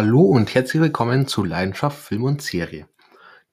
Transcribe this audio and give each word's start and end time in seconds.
Hallo 0.00 0.20
und 0.20 0.54
herzlich 0.54 0.80
willkommen 0.80 1.26
zu 1.26 1.42
Leidenschaft 1.42 1.98
Film 1.98 2.22
und 2.22 2.40
Serie. 2.40 2.88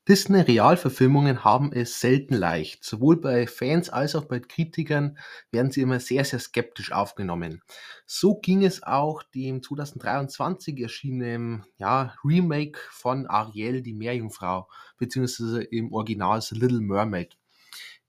Disney-Realverfilmungen 0.07 1.43
haben 1.43 1.73
es 1.73 1.99
selten 1.99 2.35
leicht. 2.35 2.83
Sowohl 2.83 3.19
bei 3.19 3.47
Fans 3.47 3.89
als 3.89 4.13
auch 4.13 4.25
bei 4.25 4.39
Kritikern 4.39 5.17
werden 5.49 5.71
sie 5.71 5.81
immer 5.81 5.99
sehr, 5.99 6.23
sehr 6.23 6.37
skeptisch 6.37 6.91
aufgenommen. 6.91 7.63
So 8.05 8.35
ging 8.35 8.63
es 8.63 8.83
auch 8.83 9.23
dem 9.23 9.63
2023 9.63 10.79
erschienenen 10.79 11.65
ja, 11.79 12.13
Remake 12.23 12.77
von 12.91 13.25
Ariel, 13.25 13.81
die 13.81 13.95
Meerjungfrau, 13.95 14.69
beziehungsweise 14.99 15.63
im 15.63 15.91
Original 15.93 16.43
The 16.43 16.53
Little 16.53 16.81
Mermaid. 16.81 17.39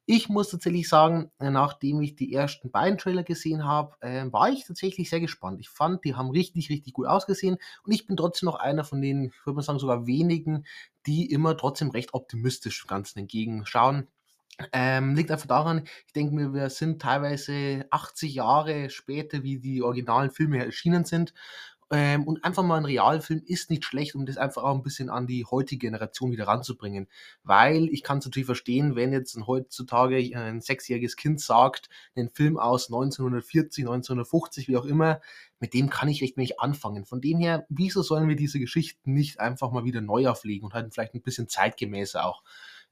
Ich 0.09 0.29
muss 0.29 0.51
tatsächlich 0.51 0.89
sagen, 0.89 1.33
äh, 1.41 1.51
nachdem 1.51 2.01
ich 2.01 2.15
die 2.15 2.33
ersten 2.33 2.71
beiden 2.71 2.97
Trailer 2.97 3.25
gesehen 3.25 3.65
habe, 3.65 3.97
äh, 4.01 4.25
war 4.33 4.49
ich 4.51 4.65
tatsächlich 4.65 5.11
sehr 5.11 5.19
gespannt. 5.19 5.59
Ich 5.61 5.69
fand, 5.69 6.05
die 6.05 6.15
haben 6.15 6.31
richtig, 6.31 6.71
richtig 6.71 6.93
gut 6.93 7.09
ausgesehen 7.09 7.59
und 7.85 7.93
ich 7.93 8.07
bin 8.07 8.17
trotzdem 8.17 8.47
noch 8.47 8.55
einer 8.55 8.85
von 8.85 9.03
den, 9.03 9.25
ich 9.25 9.47
würde 9.47 9.57
mal 9.57 9.63
sagen, 9.63 9.81
sogar 9.81 10.07
wenigen, 10.07 10.65
die 11.07 11.31
immer 11.31 11.57
trotzdem 11.57 11.91
recht 11.91 12.15
optimistisch 12.15 12.83
dem 12.85 12.89
Ganzen 12.89 13.19
entgegenschauen. 13.19 14.07
Ähm, 14.73 15.17
liegt 15.17 15.31
einfach 15.31 15.49
daran, 15.49 15.85
ich 16.07 16.13
denke 16.13 16.35
mir, 16.35 16.55
wir 16.55 16.71
sind 16.71 17.03
teilweise 17.03 17.87
80 17.91 18.35
Jahre 18.37 18.89
später, 18.91 19.43
wie 19.43 19.59
die 19.59 19.83
originalen 19.83 20.31
Filme 20.31 20.65
erschienen 20.65 21.05
sind 21.05 21.35
ähm, 21.91 22.25
und 22.25 22.45
einfach 22.45 22.65
mal 22.65 22.79
ein 22.79 22.85
Realfilm 22.85 23.43
ist 23.47 23.71
nicht 23.71 23.85
schlecht, 23.85 24.17
um 24.17 24.27
das 24.27 24.37
einfach 24.39 24.65
auch 24.65 24.75
ein 24.75 24.83
bisschen 24.83 25.09
an 25.09 25.27
die 25.27 25.45
heutige 25.45 25.87
Generation 25.87 26.33
wieder 26.33 26.49
ranzubringen. 26.49 27.07
Weil 27.45 27.89
ich 27.91 28.03
kann 28.03 28.19
es 28.19 28.25
natürlich 28.25 28.47
verstehen, 28.47 28.97
wenn 28.97 29.13
jetzt 29.13 29.37
ein 29.37 29.47
heutzutage 29.47 30.17
ein 30.37 30.61
sechsjähriges 30.61 31.17
Kind 31.17 31.41
sagt, 31.41 31.89
einen 32.17 32.31
Film 32.31 32.59
aus 32.59 32.89
1940, 32.89 33.85
1950, 33.85 34.67
wie 34.69 34.77
auch 34.77 34.85
immer, 34.85 35.21
mit 35.61 35.75
dem 35.75 35.89
kann 35.89 36.09
ich 36.09 36.23
recht 36.23 36.37
wenig 36.37 36.61
anfangen. 36.61 37.05
Von 37.07 37.21
dem 37.21 37.39
her, 37.39 37.67
wieso 37.69 38.03
sollen 38.03 38.29
wir 38.29 38.37
diese 38.37 38.59
Geschichten 38.59 39.13
nicht 39.13 39.39
einfach 39.39 39.71
mal 39.71 39.85
wieder 39.85 40.01
neu 40.01 40.29
auflegen 40.29 40.65
und 40.67 40.75
halt 40.75 40.93
vielleicht 40.93 41.15
ein 41.15 41.23
bisschen 41.23 41.49
zeitgemäßer 41.49 42.25
auch? 42.25 42.43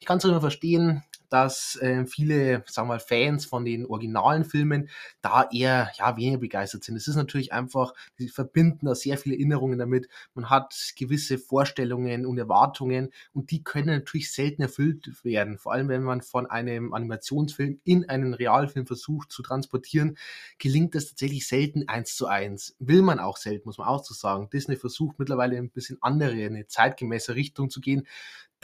Ich 0.04 0.06
kann 0.06 0.18
es 0.18 0.24
immer 0.24 0.42
verstehen, 0.42 1.02
dass 1.30 1.76
äh, 1.76 2.04
viele, 2.04 2.62
sagen 2.66 2.90
wir 2.90 3.00
Fans 3.00 3.46
von 3.46 3.64
den 3.64 3.86
originalen 3.86 4.44
Filmen 4.44 4.90
da 5.22 5.48
eher 5.50 5.90
ja, 5.98 6.18
weniger 6.18 6.36
begeistert 6.36 6.84
sind. 6.84 6.96
Es 6.96 7.08
ist 7.08 7.16
natürlich 7.16 7.54
einfach, 7.54 7.94
sie 8.18 8.28
verbinden 8.28 8.84
da 8.84 8.94
sehr 8.94 9.16
viele 9.16 9.36
Erinnerungen 9.36 9.78
damit. 9.78 10.08
Man 10.34 10.50
hat 10.50 10.92
gewisse 10.98 11.38
Vorstellungen 11.38 12.26
und 12.26 12.36
Erwartungen 12.36 13.14
und 13.32 13.50
die 13.50 13.64
können 13.64 13.96
natürlich 13.96 14.30
selten 14.30 14.60
erfüllt 14.60 15.24
werden. 15.24 15.56
Vor 15.56 15.72
allem, 15.72 15.88
wenn 15.88 16.02
man 16.02 16.20
von 16.20 16.44
einem 16.46 16.92
Animationsfilm 16.92 17.80
in 17.82 18.06
einen 18.06 18.34
Realfilm 18.34 18.86
versucht 18.86 19.32
zu 19.32 19.42
transportieren, 19.42 20.18
gelingt 20.58 20.94
das 20.94 21.06
tatsächlich 21.06 21.48
selten 21.48 21.88
eins 21.88 22.14
zu 22.14 22.26
eins. 22.26 22.76
Will 22.78 23.00
man 23.00 23.20
auch 23.20 23.38
selten, 23.38 23.66
muss 23.66 23.78
man 23.78 23.88
auch 23.88 24.04
so 24.04 24.12
sagen. 24.12 24.50
Disney 24.52 24.76
versucht 24.76 25.18
mittlerweile 25.18 25.56
ein 25.56 25.70
bisschen 25.70 25.96
andere, 26.02 26.44
eine 26.44 26.66
zeitgemäße 26.66 27.34
Richtung 27.34 27.70
zu 27.70 27.80
gehen 27.80 28.06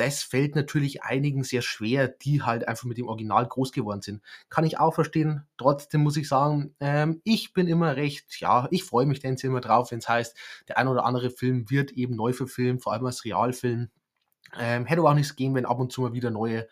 das 0.00 0.22
fällt 0.22 0.56
natürlich 0.56 1.02
einigen 1.02 1.44
sehr 1.44 1.60
schwer, 1.60 2.08
die 2.08 2.42
halt 2.42 2.66
einfach 2.66 2.84
mit 2.84 2.96
dem 2.96 3.06
Original 3.06 3.46
groß 3.46 3.70
geworden 3.70 4.00
sind. 4.00 4.22
Kann 4.48 4.64
ich 4.64 4.78
auch 4.78 4.94
verstehen. 4.94 5.46
Trotzdem 5.58 6.00
muss 6.00 6.16
ich 6.16 6.26
sagen, 6.26 6.74
ähm, 6.80 7.20
ich 7.22 7.52
bin 7.52 7.68
immer 7.68 7.96
recht, 7.96 8.40
ja, 8.40 8.66
ich 8.70 8.84
freue 8.84 9.04
mich 9.04 9.20
denn 9.20 9.36
immer 9.42 9.60
drauf, 9.60 9.90
wenn 9.90 9.98
es 9.98 10.08
heißt, 10.08 10.34
der 10.68 10.78
ein 10.78 10.88
oder 10.88 11.04
andere 11.04 11.28
Film 11.28 11.68
wird 11.68 11.90
eben 11.92 12.16
neu 12.16 12.32
verfilmt, 12.32 12.82
vor 12.82 12.94
allem 12.94 13.04
als 13.04 13.26
Realfilm. 13.26 13.90
Ähm, 14.58 14.86
hätte 14.86 15.02
auch 15.02 15.12
nichts 15.12 15.36
gehen, 15.36 15.54
wenn 15.54 15.66
ab 15.66 15.78
und 15.78 15.92
zu 15.92 16.00
mal 16.00 16.14
wieder 16.14 16.30
neue 16.30 16.66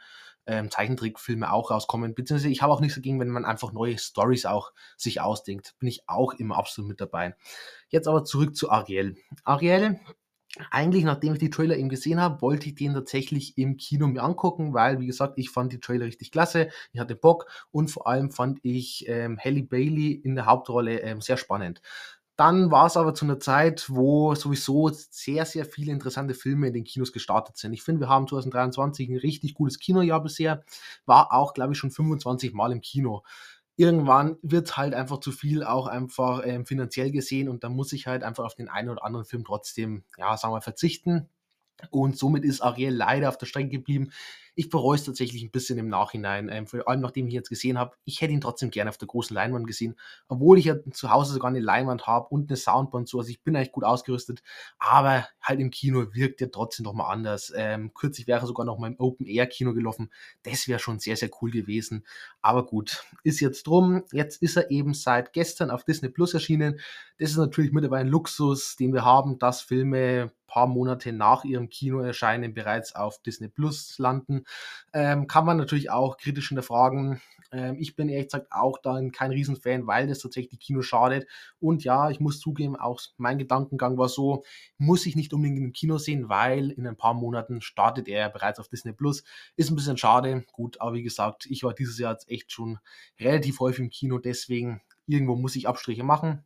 ähm, 0.47 0.71
Zeichentrickfilme 0.71 1.53
auch 1.53 1.71
rauskommen. 1.71 2.15
Beziehungsweise 2.15 2.51
ich 2.51 2.63
habe 2.63 2.73
auch 2.73 2.81
nichts 2.81 2.95
dagegen, 2.95 3.21
wenn 3.21 3.29
man 3.29 3.45
einfach 3.45 3.73
neue 3.73 3.99
Stories 3.99 4.47
auch 4.47 4.73
sich 4.97 5.21
ausdenkt. 5.21 5.75
Bin 5.79 5.89
ich 5.91 6.09
auch 6.09 6.33
immer 6.33 6.57
absolut 6.57 6.89
mit 6.89 7.01
dabei. 7.03 7.37
Jetzt 7.91 8.09
aber 8.09 8.25
zurück 8.25 8.57
zu 8.57 8.71
Ariel. 8.71 9.19
Ariel 9.45 10.01
eigentlich, 10.71 11.05
nachdem 11.05 11.33
ich 11.35 11.39
die 11.39 11.51
Trailer 11.51 11.77
eben 11.77 11.89
gesehen 11.89 12.21
habe, 12.21 12.43
wollte 12.43 12.69
ich 12.69 12.75
den 12.75 12.95
tatsächlich 12.95 13.57
im 13.59 13.77
Kino 13.77 14.07
mir 14.07 14.23
angucken, 14.23 14.75
weil, 14.75 15.01
wie 15.01 15.07
gesagt, 15.07 15.35
ich 15.37 15.51
fand 15.51 15.73
die 15.73 15.81
Trailer 15.81 16.07
richtig 16.07 16.31
klasse, 16.31 16.69
ich 16.93 17.01
hatte 17.01 17.15
Bock 17.15 17.47
und 17.71 17.91
vor 17.91 18.07
allem 18.07 18.31
fand 18.31 18.59
ich 18.63 19.05
ähm, 19.09 19.39
Halle 19.43 19.63
Bailey 19.63 20.13
in 20.13 20.35
der 20.35 20.47
Hauptrolle 20.47 21.01
ähm, 21.01 21.21
sehr 21.21 21.37
spannend. 21.37 21.81
Dann 22.37 22.71
war 22.71 22.87
es 22.87 22.97
aber 22.97 23.15
zu 23.15 23.25
einer 23.25 23.41
Zeit, 23.41 23.87
wo 23.91 24.33
sowieso 24.37 24.91
sehr, 24.93 25.45
sehr 25.45 25.65
viele 25.65 25.91
interessante 25.91 26.35
Filme 26.35 26.69
in 26.69 26.73
den 26.73 26.85
Kinos 26.85 27.13
gestartet 27.13 27.57
sind. 27.57 27.73
Ich 27.73 27.83
finde, 27.83 28.03
wir 28.03 28.09
haben 28.09 28.29
2023 28.29 29.09
ein 29.09 29.17
richtig 29.19 29.55
gutes 29.55 29.81
Kinojahr 29.81 30.23
bisher, 30.23 30.63
war 31.05 31.33
auch, 31.33 31.53
glaube 31.53 31.73
ich, 31.73 31.79
schon 31.79 31.91
25 31.91 32.53
Mal 32.55 32.71
im 32.71 32.81
Kino 32.81 33.25
irgendwann 33.79 34.37
wird 34.43 34.77
halt 34.77 34.93
einfach 34.93 35.21
zu 35.21 35.31
viel 35.31 35.63
auch 35.63 35.87
einfach 35.87 36.43
ähm, 36.45 36.67
finanziell 36.67 37.13
gesehen 37.13 37.49
und 37.49 37.63
dann 37.63 37.75
muss 37.75 37.93
ich 37.93 38.09
halt 38.09 38.25
einfach 38.25 38.45
auf 38.45 38.57
den 38.57 38.69
einen 38.69 38.91
oder 38.91 39.05
anderen 39.05 39.25
Film 39.25 39.45
trotzdem, 39.45 40.05
ja, 40.19 40.37
sagen 40.37 40.53
wir, 40.53 40.61
verzichten. 40.61 41.29
Und 41.91 42.19
somit 42.19 42.45
ist 42.45 42.61
Ariel 42.61 42.93
leider 42.93 43.29
auf 43.29 43.39
der 43.39 43.47
Strecke 43.47 43.69
geblieben. 43.69 44.11
Ich 44.59 44.71
bereue 44.71 44.97
es 44.97 45.05
tatsächlich 45.05 45.45
ein 45.45 45.53
bisschen 45.53 45.79
im 45.79 45.89
Nachhinein, 45.89 46.49
ähm, 46.49 46.67
vor 46.67 46.89
allem 46.89 47.01
nachdem 47.01 47.29
ich 47.29 47.35
jetzt 47.35 47.49
gesehen 47.49 47.79
habe. 47.79 47.97
Ich 48.05 48.21
hätte 48.21 48.33
ihn 48.33 48.41
trotzdem 48.41 48.73
gerne 48.73 48.91
auf 48.91 48.99
der 48.99 49.07
großen 49.07 49.33
Leinwand 49.33 49.69
gesehen, 49.69 49.95
obwohl 50.27 50.59
ich 50.59 50.65
ja 50.65 50.75
zu 50.91 51.13
Hause 51.13 51.35
sogar 51.35 51.49
eine 51.49 51.61
Leinwand 51.61 52.09
habe 52.09 52.27
und 52.31 52.51
eine 52.51 52.57
Soundband 52.57 53.09
so. 53.09 53.21
Also 53.21 53.31
ich 53.31 53.41
bin 53.45 53.55
eigentlich 53.55 53.71
gut 53.71 53.85
ausgerüstet, 53.85 54.43
aber 54.81 55.29
halt 55.41 55.61
im 55.61 55.71
Kino 55.71 56.13
wirkt 56.13 56.41
er 56.43 56.51
trotzdem 56.51 56.83
noch 56.83 56.93
mal 56.93 57.09
anders. 57.09 57.53
Ähm, 57.55 57.95
kürzlich 57.95 58.27
wäre 58.27 58.41
er 58.41 58.47
sogar 58.49 58.67
noch 58.67 58.79
mal 58.79 58.89
im 58.89 58.99
Open-Air-Kino 58.99 59.75
gelaufen. 59.75 60.11
Das 60.43 60.67
wäre 60.67 60.81
schon 60.81 60.99
sehr, 60.99 61.17
sehr 61.17 61.31
cool 61.41 61.53
gewesen. 61.53 62.05
Aber 62.43 62.67
gut, 62.67 63.05
ist 63.23 63.39
jetzt 63.39 63.65
drum. 63.65 64.03
Jetzt 64.11 64.43
ist 64.43 64.57
er 64.57 64.73
eben 64.73 64.93
seit 64.93 65.33
gestern 65.33 65.71
auf 65.71 65.85
Disney 65.85 66.09
Plus 66.09 66.35
erschienen. 66.35 66.81
Das 67.21 67.31
ist 67.31 67.37
natürlich 67.37 67.71
mittlerweile 67.71 68.07
ein 68.07 68.09
Luxus, 68.09 68.75
den 68.75 68.93
wir 68.93 69.05
haben, 69.05 69.39
dass 69.39 69.61
Filme 69.61 70.33
paar 70.49 70.67
Monate 70.67 71.13
nach 71.13 71.45
ihrem 71.45 71.69
Kinoerscheinen 71.69 72.55
bereits 72.55 72.97
auf 72.97 73.23
Disney 73.23 73.49
Plus 73.49 73.97
landen. 73.99 74.45
Ähm, 74.93 75.27
kann 75.27 75.45
man 75.45 75.57
natürlich 75.57 75.91
auch 75.91 76.17
kritisch 76.17 76.49
hinterfragen. 76.49 77.21
Ähm, 77.53 77.77
ich 77.79 77.97
bin 77.97 78.09
ehrlich 78.09 78.29
gesagt 78.29 78.49
auch 78.51 78.79
dann 78.79 79.13
kein 79.13 79.31
Riesenfan, 79.31 79.87
weil 79.87 80.07
das 80.07 80.21
tatsächlich 80.21 80.51
die 80.51 80.59
Kino 80.59 80.83
schadet. 80.83 81.27
Und 81.61 81.85
ja, 81.85 82.11
ich 82.11 82.21
muss 82.21 82.41
zugeben, 82.41 82.77
auch 82.77 83.01
mein 83.17 83.39
Gedankengang 83.39 83.99
war 83.99 84.09
so, 84.09 84.45
muss 84.79 85.07
ich 85.07 85.17
nicht 85.17 85.33
unbedingt 85.33 85.59
im 85.59 85.73
Kino 85.73 85.99
sehen, 85.99 86.29
weil 86.29 86.71
in 86.71 86.87
ein 86.87 86.97
paar 86.97 87.15
Monaten 87.15 87.61
startet 87.61 88.09
er 88.09 88.31
bereits 88.31 88.59
auf 88.61 88.69
Disney 88.69 88.93
Plus. 88.93 89.25
Ist 89.57 89.71
ein 89.71 89.77
bisschen 89.77 89.99
schade. 89.99 90.45
Gut, 90.53 90.81
aber 90.81 90.95
wie 90.95 91.03
gesagt, 91.03 91.47
ich 91.47 91.63
war 91.63 91.75
dieses 91.75 91.99
Jahr 91.99 92.13
jetzt 92.13 92.31
echt 92.31 92.53
schon 92.53 92.79
relativ 93.21 93.61
häufig 93.61 93.81
im 93.81 93.91
Kino, 93.91 94.19
deswegen 94.19 94.81
irgendwo 95.07 95.37
muss 95.37 95.57
ich 95.57 95.69
Abstriche 95.69 96.05
machen 96.05 96.45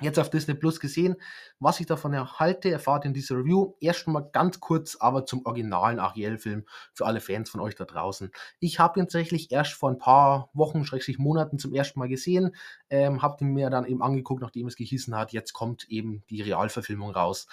jetzt 0.00 0.18
auf 0.18 0.30
Disney 0.30 0.54
Plus 0.54 0.80
gesehen. 0.80 1.16
Was 1.58 1.80
ich 1.80 1.86
davon 1.86 2.12
erhalte, 2.12 2.70
erfahrt 2.70 3.04
ihr 3.04 3.08
in 3.08 3.14
dieser 3.14 3.36
Review. 3.36 3.74
Erst 3.80 4.06
mal 4.06 4.28
ganz 4.32 4.60
kurz 4.60 4.96
aber 4.96 5.26
zum 5.26 5.44
originalen 5.46 5.98
Ariel-Film 5.98 6.64
für 6.92 7.06
alle 7.06 7.20
Fans 7.20 7.50
von 7.50 7.60
euch 7.60 7.74
da 7.74 7.84
draußen. 7.84 8.30
Ich 8.60 8.78
habe 8.78 9.00
ihn 9.00 9.06
tatsächlich 9.06 9.50
erst 9.50 9.72
vor 9.72 9.90
ein 9.90 9.98
paar 9.98 10.50
Wochen, 10.52 10.84
schrägstrich 10.84 11.18
Monaten 11.18 11.58
zum 11.58 11.74
ersten 11.74 11.98
Mal 11.98 12.08
gesehen. 12.08 12.54
Ähm, 12.90 13.22
habe 13.22 13.44
ihn 13.44 13.52
mir 13.52 13.70
dann 13.70 13.86
eben 13.86 14.02
angeguckt, 14.02 14.42
nachdem 14.42 14.66
es 14.66 14.76
gehießen 14.76 15.14
hat, 15.16 15.32
jetzt 15.32 15.52
kommt 15.52 15.88
eben 15.88 16.22
die 16.30 16.42
Realverfilmung 16.42 17.10
raus. 17.10 17.46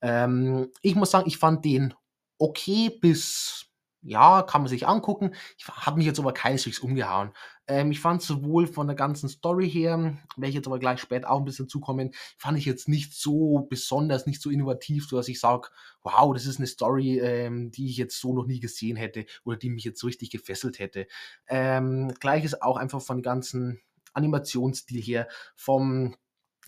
Ähm, 0.00 0.70
ich 0.82 0.94
muss 0.94 1.10
sagen, 1.10 1.26
ich 1.26 1.38
fand 1.38 1.64
den 1.64 1.94
okay 2.38 2.90
bis 2.90 3.68
ja, 4.02 4.42
kann 4.42 4.62
man 4.62 4.68
sich 4.68 4.86
angucken. 4.86 5.34
Ich 5.58 5.66
habe 5.66 5.98
mich 5.98 6.06
jetzt 6.06 6.20
aber 6.20 6.32
keineswegs 6.32 6.78
umgehauen. 6.78 7.32
Ähm, 7.68 7.90
ich 7.90 8.00
fand 8.00 8.22
sowohl 8.22 8.66
von 8.66 8.86
der 8.86 8.96
ganzen 8.96 9.28
Story 9.28 9.70
her, 9.70 10.18
werde 10.36 10.48
ich 10.48 10.54
jetzt 10.54 10.66
aber 10.66 10.78
gleich 10.78 11.00
später 11.00 11.30
auch 11.30 11.38
ein 11.38 11.44
bisschen 11.44 11.68
zukommen, 11.68 12.12
fand 12.38 12.58
ich 12.58 12.64
jetzt 12.64 12.88
nicht 12.88 13.14
so 13.14 13.66
besonders, 13.68 14.26
nicht 14.26 14.40
so 14.40 14.50
innovativ, 14.50 15.06
so 15.06 15.16
dass 15.16 15.28
ich 15.28 15.38
sage, 15.38 15.68
wow, 16.02 16.32
das 16.32 16.46
ist 16.46 16.58
eine 16.58 16.66
Story, 16.66 17.18
ähm, 17.20 17.70
die 17.70 17.88
ich 17.90 17.98
jetzt 17.98 18.18
so 18.20 18.32
noch 18.32 18.46
nie 18.46 18.60
gesehen 18.60 18.96
hätte 18.96 19.26
oder 19.44 19.58
die 19.58 19.70
mich 19.70 19.84
jetzt 19.84 20.00
so 20.00 20.06
richtig 20.06 20.30
gefesselt 20.30 20.78
hätte. 20.78 21.06
Ähm, 21.46 22.14
gleich 22.18 22.44
ist 22.44 22.62
auch 22.62 22.78
einfach 22.78 23.02
von 23.02 23.22
ganzen 23.22 23.80
Animationsstil 24.14 25.02
her, 25.02 25.28
vom 25.54 26.16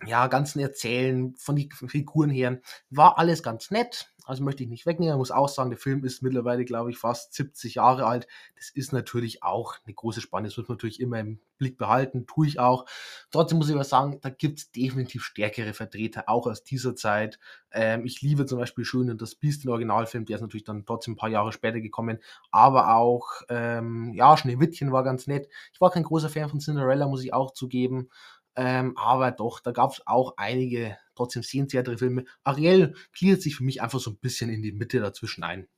ja, 0.06 0.26
ganzen 0.28 0.60
Erzählen, 0.60 1.34
von 1.36 1.56
den 1.56 1.70
Figuren 1.70 2.30
her, 2.30 2.60
war 2.88 3.18
alles 3.18 3.42
ganz 3.42 3.70
nett. 3.70 4.10
Also 4.30 4.44
möchte 4.44 4.62
ich 4.62 4.68
nicht 4.68 4.86
wegnehmen. 4.86 5.14
Ich 5.14 5.18
muss 5.18 5.32
auch 5.32 5.48
sagen, 5.48 5.70
der 5.70 5.78
Film 5.78 6.04
ist 6.04 6.22
mittlerweile, 6.22 6.64
glaube 6.64 6.92
ich, 6.92 6.98
fast 6.98 7.34
70 7.34 7.74
Jahre 7.74 8.06
alt. 8.06 8.28
Das 8.54 8.70
ist 8.70 8.92
natürlich 8.92 9.42
auch 9.42 9.74
eine 9.84 9.92
große 9.92 10.20
Spanne. 10.20 10.46
Das 10.46 10.56
muss 10.56 10.68
man 10.68 10.76
natürlich 10.76 11.00
immer 11.00 11.18
im 11.18 11.40
Blick 11.58 11.76
behalten. 11.76 12.28
Tue 12.28 12.46
ich 12.46 12.60
auch. 12.60 12.86
Trotzdem 13.32 13.58
muss 13.58 13.68
ich 13.68 13.74
aber 13.74 13.82
sagen, 13.82 14.20
da 14.20 14.30
gibt 14.30 14.60
es 14.60 14.70
definitiv 14.70 15.24
stärkere 15.24 15.72
Vertreter, 15.72 16.28
auch 16.28 16.46
aus 16.46 16.62
dieser 16.62 16.94
Zeit. 16.94 17.40
Ähm, 17.72 18.06
ich 18.06 18.22
liebe 18.22 18.46
zum 18.46 18.60
Beispiel 18.60 18.84
Schön 18.84 19.10
und 19.10 19.20
das 19.20 19.34
Biest, 19.34 19.64
den 19.64 19.70
Originalfilm. 19.70 20.26
Der 20.26 20.36
ist 20.36 20.42
natürlich 20.42 20.62
dann 20.62 20.86
trotzdem 20.86 21.14
ein 21.14 21.16
paar 21.16 21.28
Jahre 21.28 21.50
später 21.50 21.80
gekommen. 21.80 22.20
Aber 22.52 22.94
auch, 22.94 23.42
ähm, 23.48 24.12
ja, 24.14 24.36
Schneewittchen 24.36 24.92
war 24.92 25.02
ganz 25.02 25.26
nett. 25.26 25.48
Ich 25.72 25.80
war 25.80 25.90
kein 25.90 26.04
großer 26.04 26.28
Fan 26.28 26.48
von 26.48 26.60
Cinderella, 26.60 27.08
muss 27.08 27.24
ich 27.24 27.34
auch 27.34 27.50
zugeben. 27.50 28.08
Ähm, 28.54 28.96
aber 28.96 29.32
doch, 29.32 29.58
da 29.58 29.72
gab 29.72 29.90
es 29.90 30.06
auch 30.06 30.34
einige 30.36 30.96
trotzdem 31.20 31.42
sehenswertere 31.42 31.98
Filme. 31.98 32.24
Ariel 32.44 32.94
gliedert 33.12 33.42
sich 33.42 33.56
für 33.56 33.64
mich 33.64 33.82
einfach 33.82 34.00
so 34.00 34.10
ein 34.10 34.18
bisschen 34.18 34.50
in 34.50 34.62
die 34.62 34.72
Mitte 34.72 35.00
dazwischen 35.00 35.44
ein. 35.44 35.68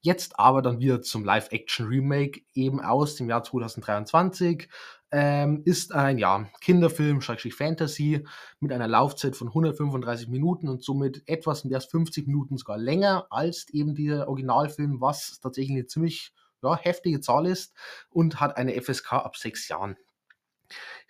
Jetzt 0.00 0.38
aber 0.38 0.62
dann 0.62 0.80
wieder 0.80 1.00
zum 1.00 1.24
Live-Action-Remake 1.24 2.42
eben 2.54 2.80
aus 2.80 3.16
dem 3.16 3.28
Jahr 3.28 3.42
2023. 3.42 4.68
Ähm, 5.12 5.62
ist 5.64 5.92
ein 5.92 6.18
ja, 6.18 6.48
Kinderfilm, 6.60 7.20
Schrägstrich 7.20 7.54
Fantasy, 7.54 8.24
mit 8.60 8.72
einer 8.72 8.86
Laufzeit 8.86 9.34
von 9.34 9.48
135 9.48 10.28
Minuten 10.28 10.68
und 10.68 10.84
somit 10.84 11.22
etwas 11.26 11.64
mehr 11.64 11.78
als 11.78 11.86
50 11.86 12.28
Minuten 12.28 12.56
sogar 12.56 12.78
länger 12.78 13.26
als 13.30 13.68
eben 13.70 13.96
der 13.96 14.28
Originalfilm, 14.28 15.00
was 15.00 15.40
tatsächlich 15.40 15.76
eine 15.76 15.86
ziemlich 15.86 16.32
ja, 16.62 16.76
heftige 16.76 17.20
Zahl 17.20 17.46
ist 17.46 17.74
und 18.10 18.40
hat 18.40 18.56
eine 18.56 18.80
FSK 18.80 19.14
ab 19.14 19.36
sechs 19.36 19.66
Jahren. 19.68 19.96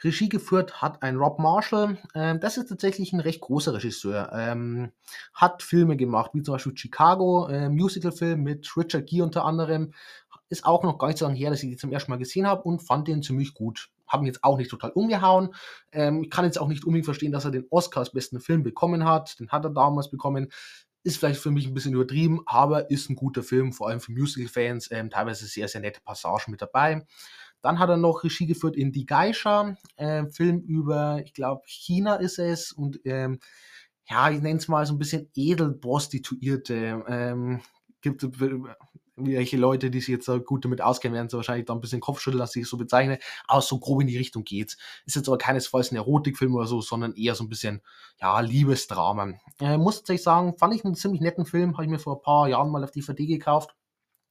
Regie 0.02 0.28
geführt 0.28 0.80
hat 0.82 1.02
ein 1.02 1.16
Rob 1.16 1.38
Marshall. 1.38 1.98
Ähm, 2.14 2.40
das 2.40 2.56
ist 2.56 2.68
tatsächlich 2.68 3.12
ein 3.12 3.20
recht 3.20 3.40
großer 3.40 3.74
Regisseur. 3.74 4.30
Ähm, 4.34 4.92
hat 5.34 5.62
Filme 5.62 5.96
gemacht, 5.96 6.30
wie 6.34 6.42
zum 6.42 6.54
Beispiel 6.54 6.76
Chicago, 6.76 7.48
äh, 7.48 7.68
Musicalfilm 7.68 8.42
mit 8.42 8.76
Richard 8.76 9.06
Gere 9.06 9.24
unter 9.24 9.44
anderem. 9.44 9.92
Ist 10.48 10.64
auch 10.64 10.82
noch 10.82 10.98
gar 10.98 11.08
nicht 11.08 11.18
so 11.18 11.26
lange 11.26 11.38
her, 11.38 11.50
dass 11.50 11.62
ich 11.62 11.70
die 11.70 11.76
zum 11.76 11.92
ersten 11.92 12.10
Mal 12.10 12.18
gesehen 12.18 12.46
habe 12.46 12.62
und 12.62 12.80
fand 12.80 13.08
den 13.08 13.22
ziemlich 13.22 13.54
gut. 13.54 13.90
Haben 14.06 14.26
jetzt 14.26 14.42
auch 14.42 14.56
nicht 14.56 14.70
total 14.70 14.90
umgehauen. 14.90 15.54
Ähm, 15.92 16.24
ich 16.24 16.30
kann 16.30 16.44
jetzt 16.44 16.60
auch 16.60 16.68
nicht 16.68 16.84
unbedingt 16.84 17.04
verstehen, 17.04 17.32
dass 17.32 17.44
er 17.44 17.52
den 17.52 17.66
Oscar 17.70 18.00
als 18.00 18.10
besten 18.10 18.40
Film 18.40 18.62
bekommen 18.62 19.04
hat. 19.04 19.38
Den 19.38 19.50
hat 19.50 19.64
er 19.64 19.70
damals 19.70 20.10
bekommen 20.10 20.48
ist 21.02 21.18
vielleicht 21.18 21.40
für 21.40 21.50
mich 21.50 21.66
ein 21.66 21.74
bisschen 21.74 21.94
übertrieben, 21.94 22.42
aber 22.46 22.90
ist 22.90 23.08
ein 23.08 23.16
guter 23.16 23.42
Film, 23.42 23.72
vor 23.72 23.88
allem 23.88 24.00
für 24.00 24.12
Musical-Fans. 24.12 24.90
Ähm, 24.90 25.10
teilweise 25.10 25.46
sehr, 25.46 25.68
sehr 25.68 25.80
nette 25.80 26.00
Passagen 26.00 26.50
mit 26.50 26.60
dabei. 26.60 27.06
Dann 27.62 27.78
hat 27.78 27.88
er 27.88 27.96
noch 27.96 28.24
Regie 28.24 28.46
geführt 28.46 28.76
in 28.76 28.92
Die 28.92 29.06
Geisha, 29.06 29.76
äh, 29.96 30.26
Film 30.26 30.60
über, 30.60 31.20
ich 31.24 31.34
glaube, 31.34 31.62
China 31.66 32.16
ist 32.16 32.38
es 32.38 32.72
und 32.72 33.00
ähm, 33.04 33.40
ja, 34.08 34.30
ich 34.30 34.40
nenne 34.40 34.58
es 34.58 34.68
mal 34.68 34.84
so 34.86 34.94
ein 34.94 34.98
bisschen 34.98 35.30
Edelprostituierte. 35.34 37.04
Ähm, 37.06 37.60
gibt 38.00 38.26
welche 39.16 39.56
Leute, 39.56 39.90
die 39.90 40.00
sich 40.00 40.08
jetzt 40.08 40.30
gut 40.46 40.64
damit 40.64 40.80
auskennen, 40.80 41.14
werden 41.14 41.28
so 41.28 41.36
wahrscheinlich 41.36 41.66
da 41.66 41.74
ein 41.74 41.80
bisschen 41.80 42.00
Kopfschütteln, 42.00 42.40
dass 42.40 42.56
ich 42.56 42.64
es 42.64 42.70
so 42.70 42.76
bezeichne, 42.76 43.18
aber 43.46 43.60
so 43.60 43.78
grob 43.78 44.00
in 44.00 44.06
die 44.06 44.16
Richtung 44.16 44.44
geht's. 44.44 44.76
Ist 45.06 45.16
jetzt 45.16 45.28
aber 45.28 45.38
keinesfalls 45.38 45.92
ein 45.92 45.96
Erotikfilm 45.96 46.54
oder 46.54 46.66
so, 46.66 46.80
sondern 46.80 47.14
eher 47.14 47.34
so 47.34 47.44
ein 47.44 47.48
bisschen, 47.48 47.82
ja, 48.20 48.40
Liebesdrama. 48.40 49.34
Äh, 49.60 49.76
muss 49.76 49.96
tatsächlich 49.96 50.22
sagen, 50.22 50.56
fand 50.56 50.74
ich 50.74 50.84
einen 50.84 50.94
ziemlich 50.94 51.20
netten 51.20 51.44
Film, 51.44 51.74
habe 51.74 51.84
ich 51.84 51.90
mir 51.90 51.98
vor 51.98 52.16
ein 52.16 52.22
paar 52.22 52.48
Jahren 52.48 52.70
mal 52.70 52.82
auf 52.82 52.90
DVD 52.90 53.26
gekauft. 53.26 53.74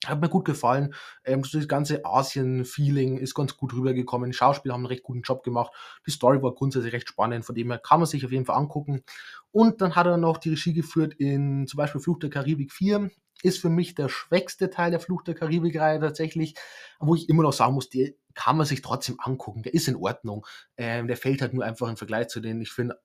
Hat 0.06 0.22
mir 0.22 0.30
gut 0.30 0.46
gefallen. 0.46 0.94
Ähm, 1.25 1.44
das 1.51 1.68
ganze 1.68 2.06
Asien-Feeling 2.06 3.18
ist 3.18 3.34
ganz 3.34 3.57
gut 3.57 3.74
rübergekommen. 3.74 4.31
Schauspieler 4.31 4.74
haben 4.74 4.81
einen 4.81 4.88
recht 4.88 5.04
guten 5.04 5.22
Job 5.22 5.44
gemacht. 5.44 5.74
Die 6.06 6.12
Story 6.12 6.42
war 6.42 6.54
grundsätzlich 6.54 6.94
recht 6.94 7.10
spannend, 7.10 7.46
von 7.46 7.56
dem 7.56 7.69
her 7.69 7.80
kann 7.80 8.00
man 8.00 8.07
sich 8.07 8.24
auf 8.25 8.31
jeden 8.31 8.46
Fall 8.46 8.56
angucken. 8.56 9.04
Und 9.51 9.81
dann 9.81 9.96
hat 9.96 10.07
er 10.07 10.18
noch 10.18 10.38
die 10.38 10.51
Regie 10.51 10.74
geführt 10.74 11.16
in 11.16 11.68
zum 11.68 11.78
Beispiel 11.78 12.00
Fluch 12.00 12.19
der 12.19 12.30
Karibik 12.30 12.72
4. 12.72 13.10
Ist 13.41 13.59
für 13.59 13.69
mich 13.69 13.95
der 13.95 14.09
schwächste 14.09 14.69
Teil 14.69 14.91
der 14.91 15.00
Fluch 15.00 15.24
der 15.24 15.36
Karibik-Reihe 15.36 16.00
tatsächlich, 16.00 16.56
wo 17.00 17.15
ich 17.15 17.30
immer 17.30 17.44
noch 17.44 17.53
sagen 17.53 17.74
muss, 17.74 17.89
der 17.89 18.12
kann 18.33 18.57
man 18.57 18.65
sich 18.65 18.81
trotzdem 18.81 19.18
angucken. 19.19 19.63
Der 19.63 19.74
ist 19.74 19.88
in 19.88 19.95
Ordnung. 19.95 20.45
Ähm, 20.77 21.07
der 21.07 21.18
fällt 21.18 21.41
halt 21.41 21.53
nur 21.53 21.65
einfach 21.65 21.89
im 21.89 21.97
Vergleich 21.97 22.30
zu 22.30 22.39
den, 22.39 22.62
ich 22.62 22.71
finde, 22.71 23.00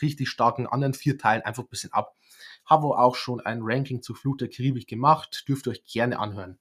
richtig 0.00 0.28
starken 0.28 0.66
anderen 0.66 0.94
vier 0.94 1.18
Teilen 1.18 1.42
einfach 1.42 1.62
ein 1.62 1.68
bisschen 1.68 1.92
ab. 1.92 2.16
Habe 2.64 2.86
auch 2.86 3.14
schon 3.14 3.40
ein 3.40 3.60
Ranking 3.62 4.02
zu 4.02 4.14
Flut 4.14 4.40
der 4.40 4.48
Karibik 4.48 4.86
gemacht, 4.86 5.44
dürft 5.48 5.66
ihr 5.66 5.72
euch 5.72 5.84
gerne 5.84 6.18
anhören. 6.18 6.58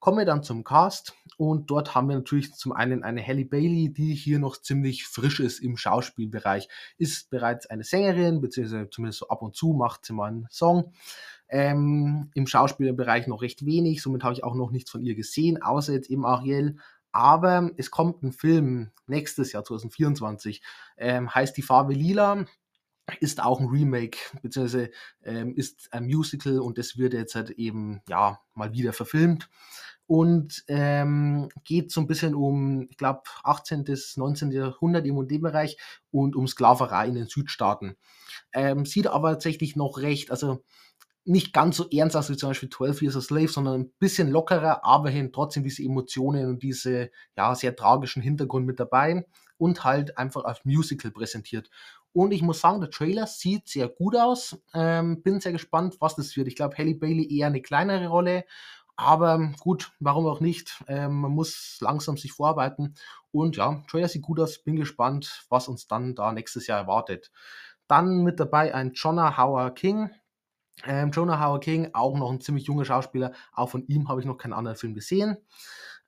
Kommen 0.00 0.18
wir 0.18 0.24
dann 0.24 0.44
zum 0.44 0.62
Cast 0.62 1.14
und 1.38 1.72
dort 1.72 1.96
haben 1.96 2.08
wir 2.08 2.14
natürlich 2.14 2.54
zum 2.54 2.70
einen 2.70 3.02
eine 3.02 3.26
Halle 3.26 3.44
Bailey, 3.44 3.92
die 3.92 4.14
hier 4.14 4.38
noch 4.38 4.56
ziemlich 4.56 5.04
frisch 5.04 5.40
ist 5.40 5.58
im 5.58 5.76
Schauspielbereich. 5.76 6.68
Ist 6.98 7.30
bereits 7.30 7.66
eine 7.66 7.82
Sängerin, 7.82 8.40
beziehungsweise 8.40 8.88
zumindest 8.90 9.18
so 9.18 9.28
ab 9.28 9.42
und 9.42 9.56
zu 9.56 9.72
macht 9.72 10.04
sie 10.04 10.12
mal 10.12 10.28
einen 10.28 10.46
Song. 10.52 10.92
Ähm, 11.48 12.30
Im 12.34 12.46
Schauspielerbereich 12.46 13.26
noch 13.26 13.42
recht 13.42 13.64
wenig, 13.64 14.02
somit 14.02 14.24
habe 14.24 14.34
ich 14.34 14.44
auch 14.44 14.54
noch 14.54 14.70
nichts 14.70 14.90
von 14.90 15.02
ihr 15.02 15.14
gesehen, 15.14 15.62
außer 15.62 15.92
jetzt 15.92 16.10
eben 16.10 16.26
Ariel. 16.26 16.76
Aber 17.10 17.70
es 17.76 17.90
kommt 17.90 18.22
ein 18.22 18.32
Film 18.32 18.90
nächstes 19.06 19.52
Jahr 19.52 19.64
2024, 19.64 20.62
ähm, 20.98 21.34
heißt 21.34 21.56
Die 21.56 21.62
Farbe 21.62 21.94
Lila 21.94 22.44
ist 23.20 23.42
auch 23.42 23.60
ein 23.60 23.68
Remake, 23.68 24.18
beziehungsweise 24.42 24.90
ähm, 25.24 25.54
ist 25.54 25.92
ein 25.92 26.06
Musical 26.06 26.58
und 26.60 26.76
das 26.76 26.98
wird 26.98 27.14
jetzt 27.14 27.34
halt 27.34 27.50
eben, 27.50 28.02
ja, 28.08 28.40
mal 28.54 28.72
wieder 28.72 28.92
verfilmt 28.92 29.48
und 30.08 30.64
ähm, 30.68 31.50
geht 31.64 31.92
so 31.92 32.00
ein 32.00 32.06
bisschen 32.06 32.34
um, 32.34 32.88
ich 32.90 32.96
glaube, 32.96 33.22
18. 33.44 33.84
bis 33.84 34.16
19. 34.16 34.50
Jahrhundert 34.50 35.06
im 35.06 35.18
und 35.18 35.30
dem 35.30 35.42
Bereich 35.42 35.76
und 36.10 36.34
um 36.34 36.48
Sklaverei 36.48 37.08
in 37.08 37.14
den 37.14 37.28
Südstaaten. 37.28 37.96
Ähm, 38.52 38.86
sieht 38.86 39.06
aber 39.06 39.32
tatsächlich 39.32 39.76
noch 39.76 39.98
recht, 39.98 40.30
also 40.30 40.64
nicht 41.28 41.52
ganz 41.52 41.76
so 41.76 41.88
ernst 41.90 42.30
wie 42.30 42.36
zum 42.36 42.50
Beispiel 42.50 42.70
12 42.70 43.02
Years 43.02 43.16
a 43.16 43.20
Slave, 43.20 43.48
sondern 43.48 43.80
ein 43.80 43.92
bisschen 43.98 44.30
lockerer, 44.30 44.84
aber 44.84 45.10
hin 45.10 45.30
trotzdem 45.32 45.62
diese 45.62 45.82
Emotionen 45.82 46.48
und 46.48 46.62
diese 46.62 47.10
ja 47.36 47.54
sehr 47.54 47.76
tragischen 47.76 48.22
Hintergrund 48.22 48.66
mit 48.66 48.80
dabei 48.80 49.26
und 49.58 49.84
halt 49.84 50.16
einfach 50.16 50.44
als 50.44 50.64
Musical 50.64 51.10
präsentiert. 51.10 51.68
Und 52.12 52.32
ich 52.32 52.42
muss 52.42 52.60
sagen, 52.60 52.80
der 52.80 52.90
Trailer 52.90 53.26
sieht 53.26 53.68
sehr 53.68 53.88
gut 53.88 54.16
aus. 54.16 54.58
Ähm, 54.72 55.22
bin 55.22 55.40
sehr 55.40 55.52
gespannt, 55.52 55.96
was 56.00 56.16
das 56.16 56.36
wird. 56.36 56.48
Ich 56.48 56.56
glaube, 56.56 56.76
Halle 56.78 56.94
Bailey 56.94 57.28
eher 57.36 57.48
eine 57.48 57.60
kleinere 57.60 58.08
Rolle. 58.08 58.44
Aber 58.96 59.52
gut, 59.60 59.92
warum 60.00 60.26
auch 60.26 60.40
nicht? 60.40 60.82
Ähm, 60.88 61.20
man 61.20 61.30
muss 61.30 61.76
langsam 61.80 62.16
sich 62.16 62.32
vorarbeiten. 62.32 62.94
Und 63.30 63.56
ja, 63.56 63.84
Trailer 63.88 64.08
sieht 64.08 64.22
gut 64.22 64.40
aus. 64.40 64.64
Bin 64.64 64.76
gespannt, 64.76 65.44
was 65.50 65.68
uns 65.68 65.86
dann 65.86 66.14
da 66.14 66.32
nächstes 66.32 66.66
Jahr 66.66 66.80
erwartet. 66.80 67.30
Dann 67.86 68.24
mit 68.24 68.40
dabei 68.40 68.74
ein 68.74 68.92
Jonah 68.94 69.36
Hauer 69.36 69.70
King. 69.74 70.10
Ähm, 70.86 71.10
Jonah 71.10 71.40
Hauer 71.40 71.60
King, 71.60 71.90
auch 71.92 72.16
noch 72.16 72.30
ein 72.30 72.40
ziemlich 72.40 72.66
junger 72.66 72.84
Schauspieler. 72.84 73.32
Auch 73.52 73.70
von 73.70 73.86
ihm 73.86 74.08
habe 74.08 74.20
ich 74.20 74.26
noch 74.26 74.38
keinen 74.38 74.52
anderen 74.52 74.76
Film 74.76 74.94
gesehen. 74.94 75.36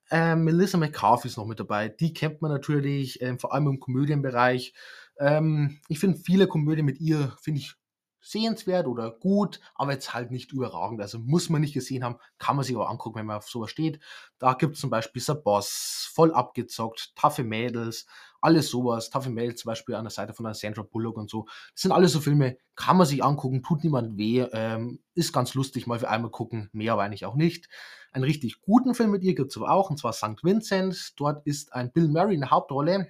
Ähm, 0.09 0.43
Melissa 0.43 0.77
McCarthy 0.77 1.29
ist 1.29 1.37
noch 1.37 1.45
mit 1.45 1.59
dabei. 1.59 1.89
Die 1.89 2.13
kennt 2.13 2.41
man 2.41 2.51
natürlich, 2.51 3.21
ähm, 3.21 3.39
vor 3.39 3.53
allem 3.53 3.67
im 3.67 3.79
Komödienbereich. 3.79 4.73
Ähm, 5.19 5.79
ich 5.87 5.99
finde 5.99 6.19
viele 6.19 6.47
Komödien 6.47 6.85
mit 6.85 6.99
ihr, 6.99 7.35
finde 7.41 7.61
ich 7.61 7.75
sehenswert 8.21 8.87
oder 8.87 9.11
gut, 9.11 9.59
aber 9.75 9.93
jetzt 9.93 10.13
halt 10.13 10.31
nicht 10.31 10.51
überragend. 10.51 11.01
Also 11.01 11.17
muss 11.19 11.49
man 11.49 11.61
nicht 11.61 11.73
gesehen 11.73 12.03
haben, 12.03 12.17
kann 12.37 12.55
man 12.55 12.63
sich 12.63 12.75
aber 12.75 12.89
angucken, 12.89 13.19
wenn 13.19 13.25
man 13.25 13.37
auf 13.37 13.49
sowas 13.49 13.71
steht. 13.71 13.99
Da 14.37 14.53
gibt 14.53 14.75
es 14.75 14.81
zum 14.81 14.89
Beispiel 14.89 15.21
The 15.21 15.33
Boss, 15.33 16.09
voll 16.13 16.31
abgezockt, 16.33 17.15
taffe 17.15 17.43
Mädels, 17.43 18.05
alles 18.41 18.69
sowas. 18.69 19.09
Taffe 19.09 19.29
Mädels 19.29 19.61
zum 19.61 19.69
Beispiel 19.69 19.95
an 19.95 20.03
der 20.03 20.11
Seite 20.11 20.33
von 20.33 20.45
der 20.45 20.53
Sandra 20.53 20.83
Bullock 20.83 21.17
und 21.17 21.29
so. 21.29 21.45
Das 21.73 21.83
sind 21.83 21.91
alles 21.91 22.11
so 22.11 22.19
Filme, 22.19 22.57
kann 22.75 22.97
man 22.97 23.07
sich 23.07 23.23
angucken, 23.23 23.63
tut 23.63 23.83
niemand 23.83 24.17
weh, 24.17 24.41
ähm, 24.51 24.99
ist 25.13 25.33
ganz 25.33 25.53
lustig, 25.53 25.87
mal 25.87 25.99
für 25.99 26.09
einmal 26.09 26.31
gucken, 26.31 26.69
mehr 26.73 26.93
aber 26.93 27.03
eigentlich 27.03 27.25
auch 27.25 27.35
nicht. 27.35 27.69
Einen 28.11 28.25
richtig 28.25 28.61
guten 28.61 28.93
Film 28.93 29.11
mit 29.11 29.23
ihr 29.23 29.35
gibt 29.35 29.51
es 29.51 29.57
aber 29.57 29.71
auch, 29.71 29.89
und 29.89 29.97
zwar 29.97 30.13
St. 30.13 30.43
Vincent. 30.43 31.13
Dort 31.17 31.45
ist 31.45 31.73
ein 31.73 31.91
Bill 31.91 32.09
Murray 32.09 32.33
in 32.33 32.41
der 32.41 32.51
Hauptrolle. 32.51 33.07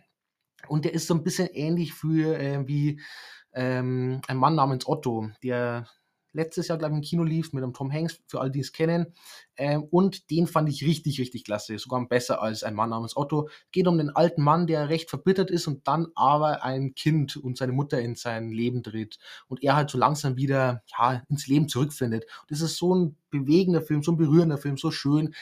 Und 0.68 0.86
der 0.86 0.94
ist 0.94 1.08
so 1.08 1.16
ein 1.16 1.24
bisschen 1.24 1.48
ähnlich 1.54 1.94
für 1.94 2.38
äh, 2.38 2.68
wie 2.68 3.02
ähm, 3.54 4.22
ein 4.28 4.38
Mann 4.38 4.56
namens 4.56 4.88
Otto, 4.88 5.30
der 5.44 5.88
letztes 6.34 6.68
Jahr, 6.68 6.78
glaube 6.78 6.94
ich, 6.94 6.98
im 6.98 7.04
Kino 7.04 7.24
lief 7.24 7.54
mit 7.54 7.64
einem 7.64 7.74
Tom 7.74 7.92
Hanks, 7.92 8.20
für 8.28 8.40
alle, 8.40 8.52
die 8.52 8.60
es 8.60 8.72
kennen. 8.72 9.14
Ähm, 9.58 9.84
und 9.84 10.30
den 10.30 10.48
fand 10.48 10.70
ich 10.70 10.84
richtig, 10.84 11.20
richtig 11.20 11.44
klasse. 11.44 11.78
Sogar 11.78 12.06
besser 12.08 12.42
als 12.42 12.64
ein 12.64 12.74
Mann 12.74 12.90
namens 12.90 13.16
Otto. 13.16 13.50
Geht 13.72 13.88
um 13.88 13.98
den 13.98 14.10
alten 14.10 14.42
Mann, 14.44 14.68
der 14.68 14.90
recht 14.90 15.10
verbittert 15.10 15.52
ist 15.52 15.68
und 15.68 15.88
dann 15.88 16.08
aber 16.16 16.64
ein 16.64 16.96
Kind 16.96 17.38
und 17.38 17.58
seine 17.58 17.74
Mutter 17.74 18.00
in 18.00 18.16
sein 18.16 18.52
Leben 18.52 18.84
tritt. 18.84 19.20
Und 19.48 19.64
er 19.64 19.76
halt 19.76 19.90
so 19.90 19.98
langsam 19.98 20.38
wieder 20.38 20.84
ja, 20.98 21.24
ins 21.30 21.48
Leben 21.48 21.68
zurückfindet. 21.68 22.26
Und 22.42 22.52
das 22.52 22.62
ist 22.62 22.78
so 22.78 22.96
ein 22.96 23.18
bewegender 23.30 23.82
Film, 23.82 24.04
so 24.04 24.12
ein 24.12 24.18
berührender 24.18 24.58
Film, 24.58 24.78
so 24.78 24.92
schön 24.92 25.34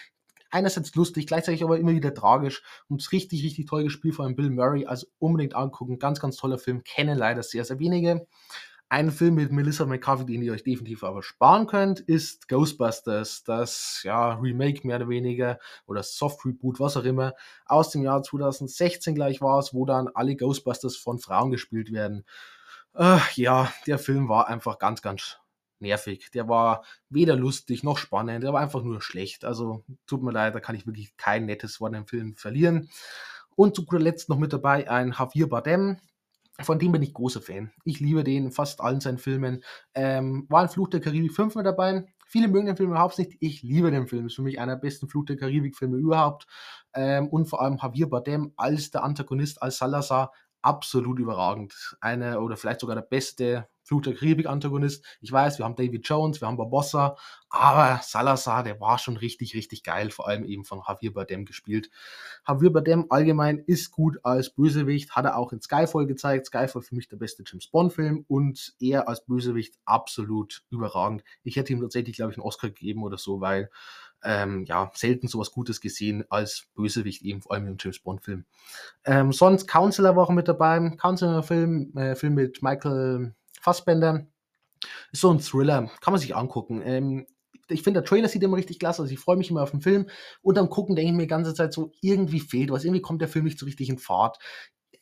einerseits 0.52 0.96
lustig, 0.96 1.28
gleichzeitig 1.28 1.64
aber 1.64 1.78
immer 1.78 1.92
wieder 1.92 2.14
tragisch 2.14 2.64
und 2.88 3.12
richtig, 3.12 3.44
richtig 3.44 3.68
toll 3.68 3.84
gespielt 3.84 4.16
von 4.16 4.36
Bill 4.36 4.50
Murray. 4.50 4.86
Also 4.86 5.08
unbedingt 5.20 5.56
angucken. 5.56 6.00
Ganz, 6.00 6.20
ganz 6.20 6.38
toller 6.38 6.58
Film. 6.58 6.84
Kennen 6.84 7.18
leider 7.18 7.44
sehr, 7.44 7.66
sehr 7.66 7.80
wenige. 7.80 8.28
Ein 8.92 9.12
Film 9.12 9.36
mit 9.36 9.52
Melissa 9.52 9.86
McCarthy, 9.86 10.26
den 10.26 10.42
ihr 10.42 10.52
euch 10.52 10.64
definitiv 10.64 11.04
aber 11.04 11.22
sparen 11.22 11.68
könnt, 11.68 12.00
ist 12.00 12.48
Ghostbusters, 12.48 13.44
das 13.44 14.02
ja 14.04 14.34
Remake 14.34 14.86
mehr 14.88 14.96
oder 14.96 15.10
weniger 15.10 15.60
oder 15.86 16.02
Soft 16.02 16.44
Reboot, 16.44 16.80
was 16.80 16.98
auch 16.98 17.04
immer, 17.04 17.36
aus 17.68 17.92
dem 17.92 18.02
Jahr 18.02 18.24
2016 18.24 19.14
gleich 19.14 19.42
war 19.42 19.60
es, 19.60 19.76
wo 19.76 19.86
dann 19.86 20.10
alle 20.16 20.36
Ghostbusters 20.36 20.96
von 20.96 21.20
Frauen 21.20 21.52
gespielt 21.52 21.92
werden. 21.92 22.26
Äh, 22.96 23.20
ja, 23.36 23.72
der 23.86 24.00
Film 24.00 24.28
war 24.28 24.48
einfach 24.48 24.80
ganz, 24.80 25.04
ganz 25.04 25.38
nervig. 25.78 26.32
Der 26.34 26.50
war 26.50 26.84
weder 27.10 27.36
lustig 27.36 27.84
noch 27.84 28.00
spannend, 28.00 28.44
der 28.44 28.54
war 28.54 28.62
einfach 28.62 28.82
nur 28.82 29.04
schlecht. 29.04 29.46
Also 29.46 29.84
tut 30.08 30.24
mir 30.24 30.32
leid, 30.32 30.56
da 30.56 30.60
kann 30.60 30.76
ich 30.76 30.88
wirklich 30.88 31.16
kein 31.16 31.46
nettes 31.46 31.80
Wort 31.80 31.94
im 31.94 32.08
Film 32.08 32.36
verlieren. 32.36 32.90
Und 33.56 33.76
zu 33.76 33.86
guter 33.86 34.02
Letzt 34.02 34.30
noch 34.30 34.40
mit 34.40 34.52
dabei 34.52 34.90
ein 34.90 35.14
Javier 35.18 35.48
Bardem. 35.48 36.00
Von 36.62 36.80
dem 36.80 36.92
bin 36.92 37.02
ich 37.02 37.14
großer 37.14 37.42
Fan. 37.42 37.72
Ich 37.86 38.00
liebe 38.00 38.24
den 38.24 38.52
fast 38.52 38.82
allen 38.82 39.00
seinen 39.00 39.18
Filmen. 39.18 39.64
Ähm, 39.94 40.46
war 40.50 40.62
ein 40.62 40.70
Fluch 40.70 40.90
der 40.90 41.00
Karibik 41.00 41.34
5 41.34 41.56
mit 41.56 41.66
dabei. 41.66 42.06
Viele 42.28 42.48
mögen 42.48 42.68
den 42.68 42.78
Film 42.78 42.92
überhaupt 42.92 43.18
nicht. 43.18 43.38
Ich 43.40 43.64
liebe 43.64 43.90
den 43.92 44.08
Film. 44.08 44.28
Ist 44.28 44.36
für 44.36 44.42
mich 44.42 44.60
einer 44.60 44.76
der 44.76 44.82
besten 44.82 45.08
Fluch 45.08 45.26
der 45.26 45.38
Karibik-Filme 45.38 45.98
überhaupt. 45.98 46.48
Ähm, 46.94 47.28
und 47.30 47.46
vor 47.48 47.62
allem 47.62 47.78
Javier 47.82 48.10
Bardem 48.10 48.54
als 48.56 48.92
der 48.92 49.04
Antagonist, 49.04 49.62
als 49.62 49.78
Salazar, 49.78 50.32
absolut 50.62 51.20
überragend. 51.20 51.98
Einer 52.02 52.42
oder 52.42 52.58
vielleicht 52.58 52.82
sogar 52.82 52.96
der 52.96 53.04
beste 53.04 53.68
Fluch 53.90 54.04
der 54.04 54.14
Karibik-Antagonist. 54.14 55.04
Ich 55.20 55.32
weiß, 55.32 55.58
wir 55.58 55.66
haben 55.66 55.76
David 55.76 56.08
Jones, 56.08 56.40
wir 56.40 56.48
haben 56.48 56.58
Barbossa, 56.58 57.18
aber 57.50 58.00
Salazar, 58.04 58.64
der 58.64 58.80
war 58.80 59.00
schon 59.00 59.18
richtig, 59.18 59.56
richtig 59.56 59.82
geil, 59.84 60.12
vor 60.12 60.28
allem 60.28 60.46
eben 60.46 60.64
von 60.64 60.84
Javier 60.88 61.12
Bardem 61.12 61.44
gespielt. 61.44 61.90
Javier 62.48 62.72
Bardem 62.72 63.08
allgemein 63.10 63.58
ist 63.58 63.90
gut 63.90 64.20
als 64.22 64.52
Bösewicht, 64.52 65.16
hat 65.16 65.26
er 65.26 65.38
auch 65.38 65.52
in 65.54 65.60
Skyfall 65.60 66.06
gezeigt. 66.06 66.46
Skyfall 66.46 66.84
für 66.84 66.94
mich 66.94 67.08
der 67.08 67.18
beste 67.18 67.44
James 67.48 67.66
Bond-Film 67.66 68.26
und 68.28 68.76
er 68.80 69.10
als 69.10 69.26
Bösewicht 69.26 69.74
absolut 69.86 70.62
überragend. 70.70 71.24
Ich 71.42 71.56
hätte 71.56 71.74
ihm 71.74 71.82
tatsächlich, 71.82 72.18
glaube 72.18 72.32
ich, 72.32 72.38
einen 72.38 72.46
Oscar 72.46 72.68
gegeben 72.68 73.02
oder 73.02 73.18
so, 73.18 73.42
weil 73.42 73.72
ähm, 74.24 74.66
ja, 74.66 74.92
selten 74.94 75.28
sowas 75.28 75.52
Gutes 75.52 75.82
gesehen 75.82 76.26
als 76.30 76.68
Bösewicht, 76.76 77.24
eben 77.24 77.42
vor 77.42 77.54
allem 77.54 77.66
im 77.66 77.78
James 77.80 78.00
Bond-Film. 78.00 78.46
Ähm, 79.06 79.32
sonst 79.32 79.68
Counselor 79.68 80.16
war 80.16 80.26
auch 80.26 80.30
mit 80.30 80.48
dabei. 80.48 80.92
Counselor-Film, 80.96 81.98
äh, 81.98 82.16
Film 82.16 82.36
mit 82.36 82.62
Michael 82.62 83.34
Fassbender. 83.70 84.26
Ist 85.12 85.22
so 85.22 85.32
ein 85.32 85.40
Thriller, 85.40 85.92
kann 86.02 86.14
man 86.14 86.20
sich 86.20 86.36
angucken. 86.36 86.82
Ähm, 86.84 87.28
ich 87.68 87.84
finde, 87.84 88.02
der 88.02 88.08
Trailer 88.08 88.28
sieht 88.28 88.42
immer 88.42 88.58
richtig 88.58 88.80
klasse 88.80 89.04
aus. 89.04 89.12
Ich 89.12 89.20
freue 89.20 89.38
mich 89.38 89.52
immer 89.52 89.62
auf 89.62 89.72
den 89.72 89.82
Film. 89.82 90.10
Und 90.42 90.58
am 90.58 90.70
Gucken 90.70 90.96
denke 90.96 91.12
ich 91.12 91.16
mir 91.16 91.24
die 91.24 91.28
ganze 91.28 91.54
Zeit 91.54 91.72
so, 91.72 91.92
irgendwie 92.02 92.40
fehlt 92.40 92.72
was. 92.72 92.84
Irgendwie 92.84 93.02
kommt 93.02 93.22
der 93.22 93.28
Film 93.28 93.46
nicht 93.46 93.60
so 93.60 93.66
richtig 93.66 93.90
in 93.90 94.00
Fahrt. 94.00 94.40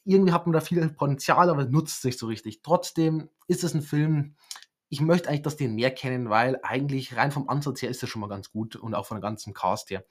Irgendwie 0.03 0.33
hat 0.33 0.45
man 0.45 0.53
da 0.53 0.59
viel 0.59 0.89
Potenzial, 0.89 1.49
aber 1.49 1.65
nutzt 1.65 1.99
es 1.99 2.03
nicht 2.03 2.19
so 2.19 2.27
richtig. 2.27 2.61
Trotzdem 2.61 3.29
ist 3.47 3.63
es 3.63 3.73
ein 3.73 3.81
Film, 3.81 4.35
ich 4.89 4.99
möchte 4.99 5.29
eigentlich, 5.29 5.43
dass 5.43 5.57
die 5.57 5.65
ihn 5.65 5.75
mehr 5.75 5.91
kennen, 5.91 6.29
weil 6.29 6.59
eigentlich 6.63 7.15
rein 7.15 7.31
vom 7.31 7.47
Ansatz 7.47 7.81
her 7.81 7.89
ist 7.89 8.01
er 8.01 8.07
schon 8.07 8.21
mal 8.21 8.27
ganz 8.27 8.51
gut 8.51 8.75
und 8.75 8.95
auch 8.95 9.05
von 9.05 9.15
der 9.15 9.21
ganzen 9.21 9.53
Cast 9.53 9.89
her. 9.91 10.03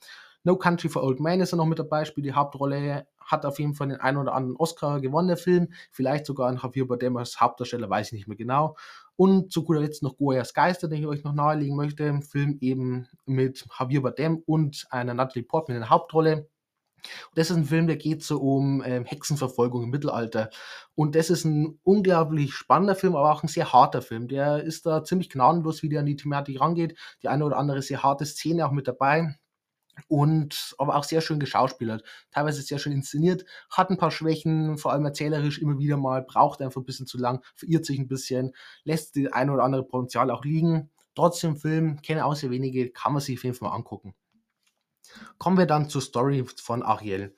No 0.47 0.55
Country 0.57 0.89
for 0.89 1.03
Old 1.03 1.19
Men 1.19 1.41
ist 1.41 1.53
er 1.53 1.57
noch 1.57 1.67
mit 1.67 1.81
dabei, 1.81 2.05
spielt 2.05 2.25
die 2.25 2.33
Hauptrolle, 2.33 3.09
hat 3.19 3.45
auf 3.45 3.59
jeden 3.59 3.75
Fall 3.75 3.89
den 3.89 3.97
einen 3.97 4.17
oder 4.17 4.33
anderen 4.33 4.57
Oscar 4.57 5.01
gewonnen, 5.01 5.27
der 5.27 5.37
Film. 5.37 5.73
Vielleicht 5.91 6.25
sogar 6.25 6.49
ein 6.49 6.61
Javier 6.63 6.87
Bardem 6.87 7.17
als 7.17 7.41
Hauptdarsteller, 7.41 7.91
weiß 7.91 8.07
ich 8.07 8.13
nicht 8.13 8.29
mehr 8.29 8.37
genau. 8.37 8.77
Und 9.17 9.51
zu 9.53 9.65
guter 9.65 9.81
Letzt 9.81 10.05
noch 10.05 10.17
Goyas 10.17 10.55
Geister, 10.55 10.87
den 10.87 11.01
ich 11.01 11.07
euch 11.09 11.25
noch 11.25 11.33
nahelegen 11.33 11.75
möchte. 11.75 12.21
Film 12.23 12.59
eben 12.61 13.09
mit 13.25 13.67
Javier 13.77 14.03
Bardem 14.03 14.41
und 14.47 14.87
einer 14.91 15.15
Natalie 15.15 15.43
Portman 15.43 15.79
in 15.79 15.81
der 15.81 15.91
Hauptrolle. 15.91 16.37
Und 16.37 17.39
das 17.39 17.51
ist 17.51 17.57
ein 17.57 17.65
Film, 17.65 17.89
der 17.89 17.97
geht 17.97 18.23
so 18.23 18.39
um 18.39 18.85
ähm, 18.87 19.05
Hexenverfolgung 19.05 19.83
im 19.83 19.91
Mittelalter. 19.91 20.51
Und 20.95 21.17
das 21.17 21.29
ist 21.29 21.45
ein 21.45 21.81
unglaublich 21.83 22.55
spannender 22.55 22.95
Film, 22.95 23.17
aber 23.17 23.33
auch 23.33 23.43
ein 23.43 23.49
sehr 23.49 23.73
harter 23.73 24.01
Film. 24.01 24.29
Der 24.29 24.63
ist 24.63 24.87
da 24.87 25.03
ziemlich 25.03 25.29
gnadenlos, 25.29 25.83
wie 25.83 25.89
der 25.89 26.01
an 26.01 26.07
die 26.07 26.15
Thematik 26.15 26.61
rangeht. 26.61 26.97
Die 27.25 27.29
eine 27.29 27.45
oder 27.45 27.57
andere 27.57 27.83
sehr 27.83 28.05
harte 28.05 28.25
Szene 28.27 28.65
auch 28.65 28.71
mit 28.71 28.87
dabei. 28.87 29.35
Und 30.09 30.75
aber 30.79 30.97
auch 30.97 31.05
sehr 31.05 31.21
schön 31.21 31.41
geschauspielert, 31.41 32.05
teilweise 32.31 32.63
sehr 32.63 32.79
schön 32.79 32.93
inszeniert, 32.93 33.45
hat 33.71 33.91
ein 33.91 33.97
paar 33.97 34.11
Schwächen, 34.11 34.77
vor 34.79 34.93
allem 34.93 35.07
erzählerisch 35.07 35.59
immer 35.59 35.79
wieder 35.79 35.97
mal, 35.97 36.23
braucht 36.23 36.61
einfach 36.61 36.81
ein 36.81 36.85
bisschen 36.85 37.07
zu 37.07 37.19
lang, 37.19 37.43
verirrt 37.55 37.87
sich 37.87 37.99
ein 37.99 38.09
bisschen, 38.09 38.55
lässt 38.85 39.17
die 39.17 39.33
eine 39.33 39.53
oder 39.53 39.65
andere 39.65 39.85
Potenzial 39.85 40.31
auch 40.31 40.45
liegen. 40.45 40.91
Trotzdem 41.15 41.57
Film, 41.57 42.03
kenne 42.03 42.27
auch 42.27 42.37
sehr 42.37 42.51
wenige, 42.51 42.91
kann 42.91 43.15
man 43.15 43.23
sich 43.23 43.39
auf 43.39 43.45
jeden 43.45 43.57
Fall 43.57 43.71
mal 43.71 43.75
angucken. 43.75 44.15
Kommen 45.39 45.57
wir 45.57 45.67
dann 45.67 45.89
zur 45.89 46.03
Story 46.03 46.45
von 46.57 46.83
Ariel. 46.83 47.35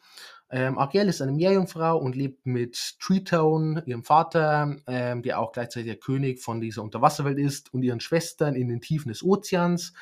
Ähm, 0.51 0.79
Ariel 0.79 1.09
ist 1.09 1.21
eine 1.21 1.33
Meerjungfrau 1.33 1.99
und 1.99 2.17
lebt 2.17 2.47
mit 2.47 2.97
Treetone, 3.01 3.83
ihrem 3.87 4.03
Vater, 4.03 4.77
ähm, 4.87 5.23
der 5.23 5.39
auch 5.39 5.53
gleichzeitig 5.53 5.87
der 5.87 5.99
König 5.99 6.41
von 6.41 6.61
dieser 6.61 6.83
Unterwasserwelt 6.83 7.39
ist, 7.39 7.73
und 7.75 7.83
ihren 7.83 8.01
Schwestern 8.01 8.55
in 8.55 8.69
den 8.69 8.81
Tiefen 8.81 9.11
des 9.11 9.23
Ozeans. 9.23 9.93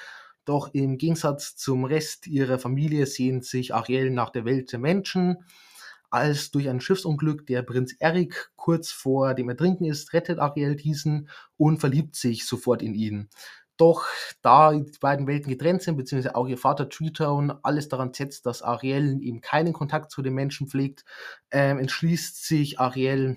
Doch 0.47 0.73
im 0.73 0.97
Gegensatz 0.97 1.57
zum 1.57 1.85
Rest 1.85 2.29
ihrer 2.29 2.59
Familie 2.59 3.07
sehnt 3.07 3.45
sich 3.45 3.75
Ariel 3.75 4.11
nach 4.11 4.31
der 4.31 4.45
Welt 4.45 4.73
der 4.73 4.79
Menschen. 4.79 5.45
Als 6.09 6.53
durch 6.53 6.69
ein 6.69 6.81
Schiffsunglück 6.81 7.47
der 7.47 7.63
Prinz 7.63 7.97
Eric 7.99 8.53
kurz 8.55 8.93
vor 8.93 9.35
dem 9.35 9.49
Ertrinken 9.49 9.85
ist, 9.87 10.13
rettet 10.13 10.39
Ariel 10.39 10.77
diesen 10.77 11.29
und 11.57 11.79
verliebt 11.79 12.15
sich 12.15 12.47
sofort 12.47 12.81
in 12.81 12.95
ihn. 12.95 13.29
Doch 13.77 14.07
da 14.41 14.73
die 14.73 14.99
beiden 15.01 15.27
Welten 15.27 15.51
getrennt 15.51 15.83
sind, 15.83 15.97
beziehungsweise 15.97 16.37
auch 16.37 16.47
ihr 16.47 16.57
Vater 16.57 16.89
Treetown 16.89 17.53
alles 17.63 17.89
daran 17.89 18.15
setzt, 18.15 18.47
dass 18.47 18.63
Ariel 18.63 19.21
eben 19.21 19.41
keinen 19.41 19.73
Kontakt 19.73 20.13
zu 20.13 20.23
den 20.23 20.35
Menschen 20.35 20.69
pflegt, 20.69 21.05
ähm, 21.51 21.79
entschließt 21.79 22.47
sich 22.47 22.79
Ariel, 22.79 23.37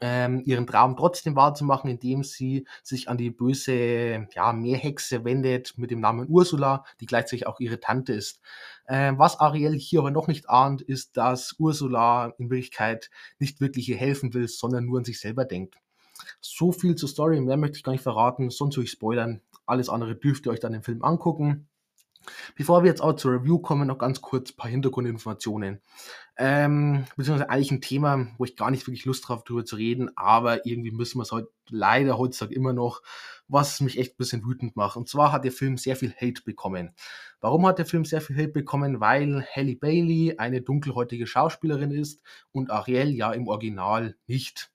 ähm, 0.00 0.42
ihren 0.44 0.66
Traum 0.66 0.96
trotzdem 0.96 1.36
wahrzumachen, 1.36 1.90
indem 1.90 2.22
sie 2.24 2.66
sich 2.82 3.08
an 3.08 3.18
die 3.18 3.30
böse 3.30 4.26
ja, 4.34 4.52
Meerhexe 4.52 5.24
wendet 5.24 5.76
mit 5.76 5.90
dem 5.90 6.00
Namen 6.00 6.28
Ursula, 6.28 6.84
die 7.00 7.06
gleichzeitig 7.06 7.46
auch 7.46 7.60
ihre 7.60 7.80
Tante 7.80 8.12
ist. 8.12 8.40
Ähm, 8.88 9.18
was 9.18 9.40
Ariel 9.40 9.74
hier 9.74 10.00
aber 10.00 10.10
noch 10.10 10.28
nicht 10.28 10.48
ahnt, 10.48 10.82
ist, 10.82 11.16
dass 11.16 11.54
Ursula 11.58 12.34
in 12.38 12.50
Wirklichkeit 12.50 13.10
nicht 13.38 13.60
wirklich 13.60 13.88
ihr 13.88 13.96
helfen 13.96 14.34
will, 14.34 14.48
sondern 14.48 14.86
nur 14.86 14.98
an 14.98 15.04
sich 15.04 15.20
selber 15.20 15.44
denkt. 15.44 15.76
So 16.40 16.72
viel 16.72 16.94
zur 16.94 17.08
Story, 17.08 17.40
mehr 17.40 17.56
möchte 17.56 17.76
ich 17.76 17.82
gar 17.82 17.92
nicht 17.92 18.02
verraten, 18.02 18.50
sonst 18.50 18.76
würde 18.76 18.84
ich 18.84 18.92
spoilern. 18.92 19.40
Alles 19.66 19.88
andere 19.88 20.14
dürft 20.16 20.46
ihr 20.46 20.52
euch 20.52 20.60
dann 20.60 20.74
im 20.74 20.82
Film 20.82 21.02
angucken. 21.02 21.68
Bevor 22.56 22.82
wir 22.82 22.90
jetzt 22.90 23.02
auch 23.02 23.14
zur 23.14 23.32
Review 23.32 23.58
kommen, 23.58 23.88
noch 23.88 23.98
ganz 23.98 24.20
kurz 24.20 24.50
ein 24.50 24.56
paar 24.56 24.70
Hintergrundinformationen. 24.70 25.80
Ähm, 26.36 27.04
beziehungsweise 27.16 27.50
eigentlich 27.50 27.70
ein 27.70 27.82
Thema, 27.82 28.26
wo 28.38 28.44
ich 28.44 28.56
gar 28.56 28.70
nicht 28.70 28.86
wirklich 28.86 29.04
Lust 29.04 29.28
drauf 29.28 29.44
drüber 29.44 29.64
zu 29.64 29.76
reden, 29.76 30.10
aber 30.16 30.64
irgendwie 30.66 30.90
müssen 30.90 31.18
wir 31.18 31.22
es 31.22 31.32
heute 31.32 31.50
leider 31.68 32.16
heutzutage 32.16 32.54
immer 32.54 32.72
noch, 32.72 33.02
was 33.48 33.80
mich 33.80 33.98
echt 33.98 34.14
ein 34.14 34.16
bisschen 34.16 34.44
wütend 34.44 34.74
macht. 34.74 34.96
Und 34.96 35.08
zwar 35.08 35.30
hat 35.30 35.44
der 35.44 35.52
Film 35.52 35.76
sehr 35.76 35.94
viel 35.94 36.14
Hate 36.14 36.42
bekommen. 36.42 36.94
Warum 37.40 37.66
hat 37.66 37.78
der 37.78 37.86
Film 37.86 38.04
sehr 38.04 38.22
viel 38.22 38.36
Hate 38.36 38.52
bekommen? 38.52 39.00
Weil 39.00 39.44
Halle 39.54 39.76
Bailey 39.76 40.36
eine 40.38 40.62
dunkelhäutige 40.62 41.26
Schauspielerin 41.26 41.90
ist 41.90 42.22
und 42.50 42.70
Ariel 42.70 43.10
ja 43.10 43.32
im 43.32 43.46
Original 43.46 44.16
nicht. 44.26 44.70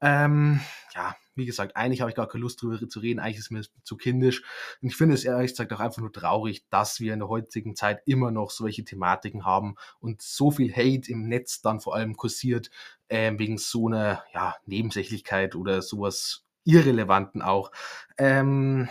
Ähm, 0.00 0.60
ja, 0.94 1.16
wie 1.38 1.46
gesagt, 1.46 1.76
eigentlich 1.76 2.00
habe 2.00 2.10
ich 2.10 2.16
gar 2.16 2.28
keine 2.28 2.42
Lust 2.42 2.60
drüber 2.60 2.88
zu 2.88 3.00
reden, 3.00 3.20
eigentlich 3.20 3.38
ist 3.38 3.50
mir 3.50 3.62
zu 3.82 3.96
kindisch. 3.96 4.42
Und 4.82 4.88
ich 4.88 4.96
finde 4.96 5.14
es 5.14 5.24
ehrlich 5.24 5.52
gesagt 5.52 5.72
auch 5.72 5.80
einfach 5.80 6.00
nur 6.00 6.12
traurig, 6.12 6.66
dass 6.70 7.00
wir 7.00 7.14
in 7.14 7.20
der 7.20 7.28
heutigen 7.28 7.76
Zeit 7.76 8.02
immer 8.04 8.30
noch 8.30 8.50
solche 8.50 8.84
Thematiken 8.84 9.44
haben 9.44 9.76
und 10.00 10.20
so 10.20 10.50
viel 10.50 10.72
Hate 10.72 11.10
im 11.10 11.28
Netz 11.28 11.62
dann 11.62 11.80
vor 11.80 11.94
allem 11.94 12.16
kursiert, 12.16 12.70
äh, 13.08 13.32
wegen 13.36 13.58
so 13.58 13.88
einer 13.88 14.24
ja, 14.34 14.56
Nebensächlichkeit 14.66 15.54
oder 15.54 15.80
sowas 15.80 16.44
Irrelevanten 16.64 17.40
auch. 17.40 17.70
Ähm, 18.18 18.88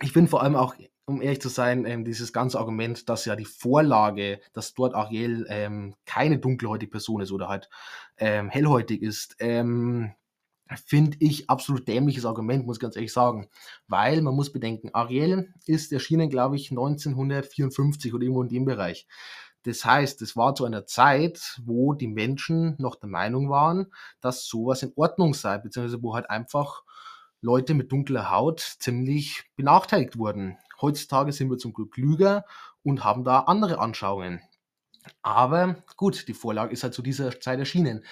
ich 0.00 0.12
bin 0.12 0.28
vor 0.28 0.42
allem 0.42 0.56
auch 0.56 0.74
um 1.04 1.20
ehrlich 1.20 1.40
zu 1.40 1.48
sein, 1.48 1.84
ähm, 1.84 2.04
dieses 2.04 2.32
ganze 2.32 2.58
Argument, 2.58 3.08
dass 3.08 3.24
ja 3.24 3.36
die 3.36 3.44
Vorlage, 3.44 4.40
dass 4.52 4.74
dort 4.74 4.94
Ariel 4.94 5.46
ähm, 5.48 5.94
keine 6.06 6.38
dunkelhäutige 6.38 6.90
Person 6.90 7.20
ist 7.20 7.32
oder 7.32 7.48
halt 7.48 7.68
ähm, 8.18 8.48
hellhäutig 8.48 9.02
ist, 9.02 9.36
ähm, 9.40 10.12
finde 10.86 11.16
ich 11.20 11.50
absolut 11.50 11.86
dämliches 11.86 12.24
Argument, 12.24 12.66
muss 12.66 12.76
ich 12.76 12.80
ganz 12.80 12.96
ehrlich 12.96 13.12
sagen. 13.12 13.48
Weil 13.88 14.22
man 14.22 14.34
muss 14.34 14.52
bedenken, 14.52 14.90
Ariel 14.92 15.52
ist 15.66 15.92
erschienen, 15.92 16.30
glaube 16.30 16.56
ich, 16.56 16.70
1954 16.70 18.14
oder 18.14 18.22
irgendwo 18.22 18.42
in 18.42 18.48
dem 18.48 18.64
Bereich. 18.64 19.06
Das 19.64 19.84
heißt, 19.84 20.22
es 20.22 20.36
war 20.36 20.54
zu 20.54 20.64
einer 20.64 20.86
Zeit, 20.86 21.60
wo 21.64 21.94
die 21.94 22.08
Menschen 22.08 22.74
noch 22.78 22.96
der 22.96 23.08
Meinung 23.08 23.48
waren, 23.48 23.92
dass 24.20 24.46
sowas 24.46 24.82
in 24.82 24.92
Ordnung 24.96 25.34
sei, 25.34 25.58
beziehungsweise 25.58 26.02
wo 26.02 26.14
halt 26.14 26.28
einfach 26.30 26.82
Leute 27.40 27.74
mit 27.74 27.92
dunkler 27.92 28.30
Haut 28.30 28.60
ziemlich 28.60 29.44
benachteiligt 29.56 30.18
wurden. 30.18 30.58
Heutzutage 30.80 31.32
sind 31.32 31.50
wir 31.50 31.58
zum 31.58 31.72
Glück 31.72 31.92
klüger 31.92 32.44
und 32.82 33.04
haben 33.04 33.24
da 33.24 33.40
andere 33.40 33.78
Anschauungen. 33.78 34.40
Aber 35.22 35.76
gut, 35.96 36.26
die 36.28 36.34
Vorlage 36.34 36.72
ist 36.72 36.82
halt 36.82 36.94
zu 36.94 37.02
dieser 37.02 37.40
Zeit 37.40 37.58
erschienen 37.58 38.04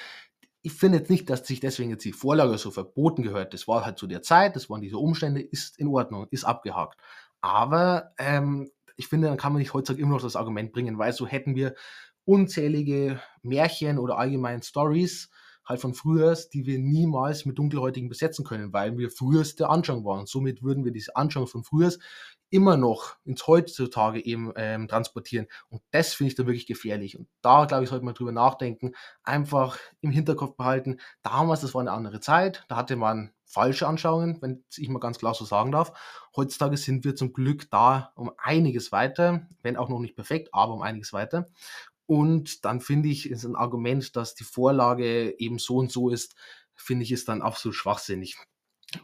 ich 0.62 0.72
finde 0.72 0.98
jetzt 0.98 1.10
nicht, 1.10 1.30
dass 1.30 1.46
sich 1.46 1.60
deswegen 1.60 1.90
jetzt 1.90 2.04
die 2.04 2.12
Vorlage 2.12 2.58
so 2.58 2.70
verboten 2.70 3.22
gehört. 3.22 3.54
Das 3.54 3.66
war 3.66 3.84
halt 3.84 3.98
zu 3.98 4.06
der 4.06 4.22
Zeit, 4.22 4.56
das 4.56 4.68
waren 4.68 4.80
diese 4.80 4.98
Umstände, 4.98 5.40
ist 5.40 5.78
in 5.78 5.88
Ordnung, 5.88 6.26
ist 6.30 6.44
abgehakt. 6.44 6.98
Aber 7.40 8.12
ähm, 8.18 8.70
ich 8.96 9.08
finde, 9.08 9.28
dann 9.28 9.38
kann 9.38 9.52
man 9.52 9.60
nicht 9.60 9.72
heutzutage 9.72 10.02
immer 10.02 10.16
noch 10.16 10.22
das 10.22 10.36
Argument 10.36 10.72
bringen, 10.72 10.98
weil 10.98 11.12
so 11.12 11.26
hätten 11.26 11.54
wir 11.54 11.74
unzählige 12.24 13.20
Märchen 13.42 13.98
oder 13.98 14.18
allgemein 14.18 14.62
Stories 14.62 15.30
halt 15.64 15.80
von 15.80 15.94
früher, 15.94 16.36
die 16.52 16.66
wir 16.66 16.78
niemals 16.78 17.46
mit 17.46 17.58
Dunkelhäutigen 17.58 18.08
besetzen 18.08 18.44
können, 18.44 18.72
weil 18.72 18.98
wir 18.98 19.10
früheste 19.10 19.68
Anschauung 19.68 20.04
waren. 20.04 20.26
Somit 20.26 20.62
würden 20.62 20.84
wir 20.84 20.92
diese 20.92 21.16
Anschauung 21.16 21.46
von 21.46 21.64
früher 21.64 21.92
immer 22.50 22.76
noch 22.76 23.16
ins 23.24 23.46
heutzutage 23.46 24.24
eben 24.24 24.52
ähm, 24.56 24.88
transportieren. 24.88 25.46
Und 25.68 25.82
das 25.92 26.14
finde 26.14 26.28
ich 26.32 26.36
da 26.36 26.46
wirklich 26.46 26.66
gefährlich. 26.66 27.18
Und 27.18 27.28
da, 27.42 27.64
glaube 27.64 27.84
ich, 27.84 27.90
sollte 27.90 28.04
man 28.04 28.14
drüber 28.14 28.32
nachdenken, 28.32 28.92
einfach 29.22 29.78
im 30.00 30.10
Hinterkopf 30.10 30.56
behalten, 30.56 30.98
damals, 31.22 31.60
das 31.60 31.74
war 31.74 31.80
eine 31.80 31.92
andere 31.92 32.20
Zeit, 32.20 32.64
da 32.68 32.76
hatte 32.76 32.96
man 32.96 33.32
falsche 33.46 33.86
Anschauungen, 33.86 34.40
wenn 34.40 34.64
ich 34.76 34.88
mal 34.88 35.00
ganz 35.00 35.18
klar 35.18 35.34
so 35.34 35.44
sagen 35.44 35.72
darf. 35.72 35.92
Heutzutage 36.36 36.76
sind 36.76 37.04
wir 37.04 37.16
zum 37.16 37.32
Glück 37.32 37.68
da 37.70 38.12
um 38.14 38.30
einiges 38.38 38.92
weiter, 38.92 39.46
wenn 39.62 39.76
auch 39.76 39.88
noch 39.88 39.98
nicht 39.98 40.14
perfekt, 40.14 40.50
aber 40.52 40.74
um 40.74 40.82
einiges 40.82 41.12
weiter. 41.12 41.50
Und 42.06 42.64
dann 42.64 42.80
finde 42.80 43.08
ich, 43.08 43.30
ist 43.30 43.44
ein 43.44 43.56
Argument, 43.56 44.16
dass 44.16 44.34
die 44.34 44.44
Vorlage 44.44 45.38
eben 45.38 45.58
so 45.58 45.76
und 45.76 45.92
so 45.92 46.10
ist, 46.10 46.34
finde 46.74 47.04
ich, 47.04 47.12
ist 47.12 47.28
dann 47.28 47.42
absolut 47.42 47.76
schwachsinnig. 47.76 48.36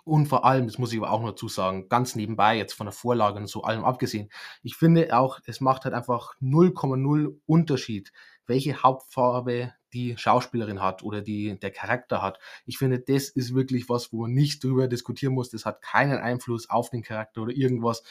Und 0.05 0.26
vor 0.26 0.45
allem, 0.45 0.66
das 0.66 0.78
muss 0.78 0.93
ich 0.93 0.99
aber 0.99 1.11
auch 1.11 1.21
noch 1.21 1.31
dazu 1.31 1.49
sagen, 1.49 1.88
ganz 1.88 2.16
nebenbei, 2.16 2.57
jetzt 2.57 2.75
von 2.75 2.87
der 2.87 2.93
Vorlage 2.93 3.38
und 3.38 3.47
so 3.47 3.62
allem 3.62 3.85
abgesehen, 3.85 4.31
ich 4.62 4.76
finde 4.76 5.16
auch, 5.16 5.38
es 5.47 5.61
macht 5.61 5.85
halt 5.85 5.95
einfach 5.95 6.35
0,0 6.40 7.37
Unterschied, 7.47 8.12
welche 8.47 8.83
Hauptfarbe 8.83 9.73
die 9.93 10.16
Schauspielerin 10.16 10.83
hat 10.83 11.02
oder 11.02 11.23
die 11.23 11.59
der 11.59 11.71
Charakter 11.71 12.21
hat. 12.23 12.38
Ich 12.64 12.78
finde, 12.78 12.99
das 12.99 13.28
ist 13.28 13.55
wirklich 13.55 13.88
was, 13.88 14.12
wo 14.12 14.23
man 14.23 14.33
nicht 14.33 14.62
drüber 14.62 14.88
diskutieren 14.88 15.35
muss. 15.35 15.50
Das 15.50 15.64
hat 15.64 15.83
keinen 15.83 16.19
Einfluss 16.19 16.69
auf 16.69 16.90
den 16.90 17.02
Charakter 17.02 17.43
oder 17.43 17.52
irgendwas. 17.52 18.02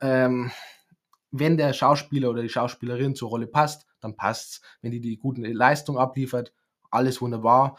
Ähm, 0.00 0.52
wenn 1.30 1.56
der 1.56 1.72
Schauspieler 1.72 2.30
oder 2.30 2.42
die 2.42 2.48
Schauspielerin 2.48 3.16
zur 3.16 3.30
Rolle 3.30 3.48
passt, 3.48 3.86
dann 4.00 4.14
passt's. 4.14 4.62
Wenn 4.80 4.92
die 4.92 5.00
die 5.00 5.16
gute 5.16 5.40
Leistung 5.40 5.98
abliefert, 5.98 6.52
alles 6.90 7.20
wunderbar. 7.20 7.76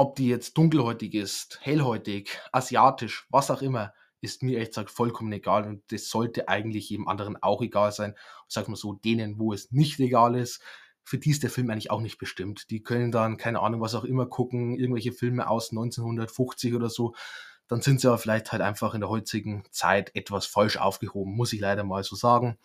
Ob 0.00 0.16
die 0.16 0.28
jetzt 0.28 0.56
dunkelhäutig 0.56 1.12
ist, 1.12 1.58
hellhäutig, 1.60 2.30
asiatisch, 2.52 3.26
was 3.28 3.50
auch 3.50 3.60
immer, 3.60 3.92
ist 4.22 4.42
mir 4.42 4.58
echt 4.58 4.70
gesagt 4.70 4.90
vollkommen 4.90 5.30
egal 5.30 5.66
und 5.66 5.82
das 5.92 6.08
sollte 6.08 6.48
eigentlich 6.48 6.88
jedem 6.88 7.06
anderen 7.06 7.36
auch 7.42 7.60
egal 7.60 7.92
sein. 7.92 8.14
Sag 8.48 8.68
mal 8.68 8.76
so, 8.76 8.94
denen, 8.94 9.38
wo 9.38 9.52
es 9.52 9.72
nicht 9.72 10.00
egal 10.00 10.36
ist, 10.36 10.62
für 11.04 11.18
die 11.18 11.28
ist 11.28 11.42
der 11.42 11.50
Film 11.50 11.68
eigentlich 11.68 11.90
auch 11.90 12.00
nicht 12.00 12.16
bestimmt. 12.16 12.70
Die 12.70 12.82
können 12.82 13.12
dann, 13.12 13.36
keine 13.36 13.60
Ahnung, 13.60 13.82
was 13.82 13.94
auch 13.94 14.04
immer 14.04 14.24
gucken, 14.24 14.78
irgendwelche 14.78 15.12
Filme 15.12 15.50
aus 15.50 15.70
1950 15.70 16.74
oder 16.74 16.88
so 16.88 17.12
dann 17.70 17.82
sind 17.82 18.00
sie 18.00 18.08
aber 18.08 18.18
vielleicht 18.18 18.50
halt 18.50 18.62
einfach 18.62 18.94
in 18.94 19.00
der 19.00 19.08
heutigen 19.08 19.62
Zeit 19.70 20.10
etwas 20.16 20.44
falsch 20.44 20.76
aufgehoben, 20.76 21.36
muss 21.36 21.52
ich 21.52 21.60
leider 21.60 21.84
mal 21.84 22.02
so 22.02 22.16
sagen. 22.16 22.58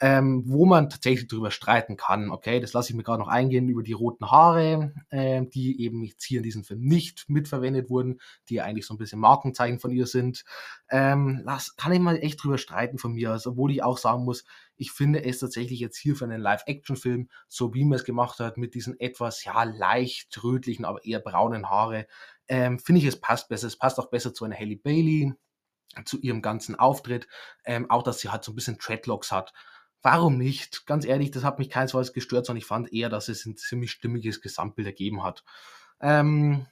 Ähm, 0.00 0.44
wo 0.46 0.64
man 0.64 0.88
tatsächlich 0.88 1.28
darüber 1.28 1.50
streiten 1.50 1.96
kann, 1.96 2.30
okay, 2.30 2.58
das 2.58 2.72
lasse 2.72 2.90
ich 2.90 2.96
mir 2.96 3.02
gerade 3.02 3.20
noch 3.20 3.28
eingehen, 3.28 3.68
über 3.68 3.82
die 3.82 3.92
roten 3.92 4.30
Haare, 4.30 4.94
äh, 5.10 5.42
die 5.46 5.80
eben 5.82 6.02
jetzt 6.02 6.24
hier 6.24 6.38
in 6.38 6.42
diesem 6.42 6.64
Film 6.64 6.80
nicht 6.80 7.28
mitverwendet 7.28 7.90
wurden, 7.90 8.20
die 8.48 8.54
ja 8.54 8.64
eigentlich 8.64 8.86
so 8.86 8.94
ein 8.94 8.98
bisschen 8.98 9.20
Markenzeichen 9.20 9.78
von 9.78 9.90
ihr 9.90 10.06
sind. 10.06 10.44
Ähm, 10.88 11.42
lass, 11.44 11.76
kann 11.76 11.92
ich 11.92 12.00
mal 12.00 12.16
echt 12.16 12.42
drüber 12.42 12.58
streiten 12.58 12.98
von 12.98 13.12
mir, 13.12 13.30
also, 13.30 13.50
obwohl 13.50 13.72
ich 13.72 13.82
auch 13.82 13.98
sagen 13.98 14.24
muss, 14.24 14.44
ich 14.76 14.92
finde 14.92 15.22
es 15.22 15.38
tatsächlich 15.38 15.80
jetzt 15.80 15.98
hier 15.98 16.16
für 16.16 16.24
einen 16.24 16.40
Live-Action-Film, 16.40 17.28
so 17.48 17.74
wie 17.74 17.84
man 17.84 17.96
es 17.96 18.04
gemacht 18.04 18.40
hat, 18.40 18.56
mit 18.56 18.74
diesen 18.74 18.98
etwas, 18.98 19.44
ja, 19.44 19.64
leicht 19.64 20.42
rötlichen, 20.42 20.86
aber 20.86 21.04
eher 21.04 21.20
braunen 21.20 21.68
Haare, 21.68 22.06
ähm, 22.48 22.78
finde 22.78 23.00
ich, 23.00 23.06
es 23.06 23.20
passt 23.20 23.48
besser. 23.48 23.68
Es 23.68 23.76
passt 23.76 23.98
auch 24.00 24.10
besser 24.10 24.34
zu 24.34 24.44
einer 24.44 24.56
Halle 24.56 24.76
Bailey, 24.76 25.32
zu 26.04 26.18
ihrem 26.18 26.42
ganzen 26.42 26.76
Auftritt. 26.76 27.28
Ähm, 27.64 27.90
auch, 27.90 28.02
dass 28.02 28.20
sie 28.20 28.28
halt 28.28 28.42
so 28.44 28.52
ein 28.52 28.56
bisschen 28.56 28.78
Dreadlocks 28.78 29.32
hat. 29.32 29.52
Warum 30.02 30.38
nicht? 30.38 30.86
Ganz 30.86 31.04
ehrlich, 31.04 31.30
das 31.30 31.44
hat 31.44 31.58
mich 31.58 31.70
keinesfalls 31.70 32.12
gestört, 32.12 32.46
sondern 32.46 32.58
ich 32.58 32.66
fand 32.66 32.92
eher, 32.92 33.08
dass 33.08 33.28
es 33.28 33.44
ein 33.44 33.56
ziemlich 33.56 33.90
stimmiges 33.90 34.40
Gesamtbild 34.40 34.86
ergeben 34.86 35.22
hat. 35.22 35.44
Ähm, 36.00 36.66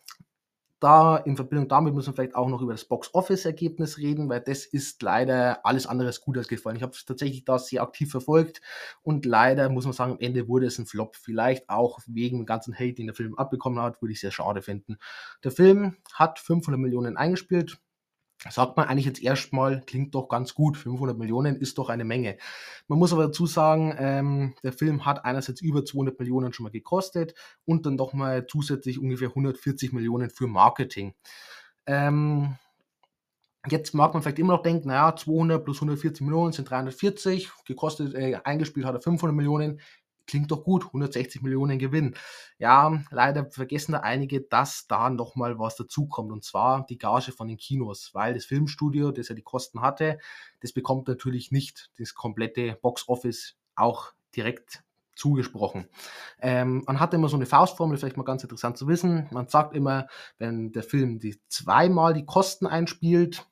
da 0.80 1.16
in 1.16 1.36
Verbindung 1.36 1.68
damit 1.68 1.92
müssen 1.92 2.10
wir 2.10 2.14
vielleicht 2.14 2.36
auch 2.36 2.48
noch 2.48 2.62
über 2.62 2.72
das 2.72 2.84
Box-Office-Ergebnis 2.84 3.98
reden, 3.98 4.28
weil 4.28 4.40
das 4.40 4.64
ist 4.64 5.02
leider 5.02 5.66
alles 5.66 5.86
andere 5.86 6.08
als 6.08 6.20
gut 6.20 6.38
ausgefallen. 6.38 6.76
Ich 6.76 6.82
habe 6.82 6.92
es 6.92 7.04
tatsächlich 7.04 7.44
da 7.44 7.58
sehr 7.58 7.82
aktiv 7.82 8.10
verfolgt 8.10 8.60
und 9.02 9.26
leider 9.26 9.68
muss 9.70 9.84
man 9.84 9.92
sagen, 9.92 10.12
am 10.12 10.20
Ende 10.20 10.46
wurde 10.46 10.66
es 10.66 10.78
ein 10.78 10.86
Flop. 10.86 11.16
Vielleicht 11.16 11.68
auch 11.68 11.98
wegen 12.06 12.38
dem 12.38 12.46
ganzen 12.46 12.74
Hate, 12.74 12.94
den 12.94 13.06
der 13.06 13.16
Film 13.16 13.36
abbekommen 13.36 13.82
hat, 13.82 14.00
würde 14.00 14.12
ich 14.12 14.20
sehr 14.20 14.30
schade 14.30 14.62
finden. 14.62 14.98
Der 15.42 15.50
Film 15.50 15.96
hat 16.14 16.38
500 16.38 16.80
Millionen 16.80 17.16
eingespielt, 17.16 17.78
sagt 18.50 18.76
man 18.76 18.86
eigentlich 18.86 19.06
jetzt 19.06 19.22
erstmal, 19.22 19.80
klingt 19.82 20.14
doch 20.14 20.28
ganz 20.28 20.54
gut. 20.54 20.76
500 20.76 21.18
Millionen 21.18 21.56
ist 21.56 21.78
doch 21.78 21.88
eine 21.88 22.04
Menge. 22.04 22.38
Man 22.86 22.98
muss 22.98 23.12
aber 23.12 23.26
dazu 23.26 23.46
sagen, 23.46 23.94
ähm, 23.98 24.54
der 24.62 24.72
Film 24.72 25.04
hat 25.04 25.24
einerseits 25.24 25.60
über 25.60 25.84
200 25.84 26.18
Millionen 26.18 26.52
schon 26.52 26.64
mal 26.64 26.70
gekostet 26.70 27.34
und 27.64 27.86
dann 27.86 27.96
doch 27.96 28.12
mal 28.12 28.46
zusätzlich 28.46 28.98
ungefähr 28.98 29.28
140 29.28 29.92
Millionen 29.92 30.30
für 30.30 30.46
Marketing. 30.46 31.14
Ähm, 31.86 32.56
Jetzt 33.70 33.92
mag 33.92 34.14
man 34.14 34.22
vielleicht 34.22 34.38
immer 34.38 34.54
noch 34.54 34.62
denken, 34.62 34.88
naja, 34.88 35.14
200 35.14 35.62
plus 35.64 35.78
140 35.78 36.24
Millionen 36.24 36.52
sind 36.52 36.70
340, 36.70 37.50
gekostet, 37.66 38.14
äh, 38.14 38.38
eingespielt 38.44 38.86
hat 38.86 38.94
er 38.94 39.00
500 39.00 39.34
Millionen 39.36 39.80
klingt 40.28 40.52
doch 40.52 40.62
gut, 40.62 40.86
160 40.86 41.42
Millionen 41.42 41.78
Gewinn. 41.78 42.14
Ja, 42.58 43.02
leider 43.10 43.50
vergessen 43.50 43.92
da 43.92 44.00
einige, 44.00 44.42
dass 44.42 44.86
da 44.86 45.10
nochmal 45.10 45.58
was 45.58 45.74
dazukommt 45.74 46.30
und 46.30 46.44
zwar 46.44 46.86
die 46.86 46.98
Gage 46.98 47.32
von 47.32 47.48
den 47.48 47.56
Kinos, 47.56 48.10
weil 48.12 48.34
das 48.34 48.44
Filmstudio, 48.44 49.10
das 49.10 49.28
ja 49.28 49.34
die 49.34 49.42
Kosten 49.42 49.80
hatte, 49.80 50.18
das 50.60 50.72
bekommt 50.72 51.08
natürlich 51.08 51.50
nicht 51.50 51.90
das 51.98 52.14
komplette 52.14 52.78
Box-Office 52.80 53.56
auch 53.74 54.12
direkt 54.36 54.84
zugesprochen. 55.16 55.88
Ähm, 56.40 56.84
man 56.86 57.00
hat 57.00 57.12
immer 57.12 57.28
so 57.28 57.36
eine 57.36 57.46
Faustformel, 57.46 57.96
vielleicht 57.96 58.16
mal 58.16 58.22
ganz 58.22 58.44
interessant 58.44 58.78
zu 58.78 58.86
wissen. 58.86 59.26
Man 59.32 59.48
sagt 59.48 59.74
immer, 59.74 60.06
wenn 60.38 60.70
der 60.70 60.84
Film 60.84 61.18
die 61.18 61.40
zweimal 61.48 62.14
die 62.14 62.24
Kosten 62.24 62.66
einspielt, 62.66 63.44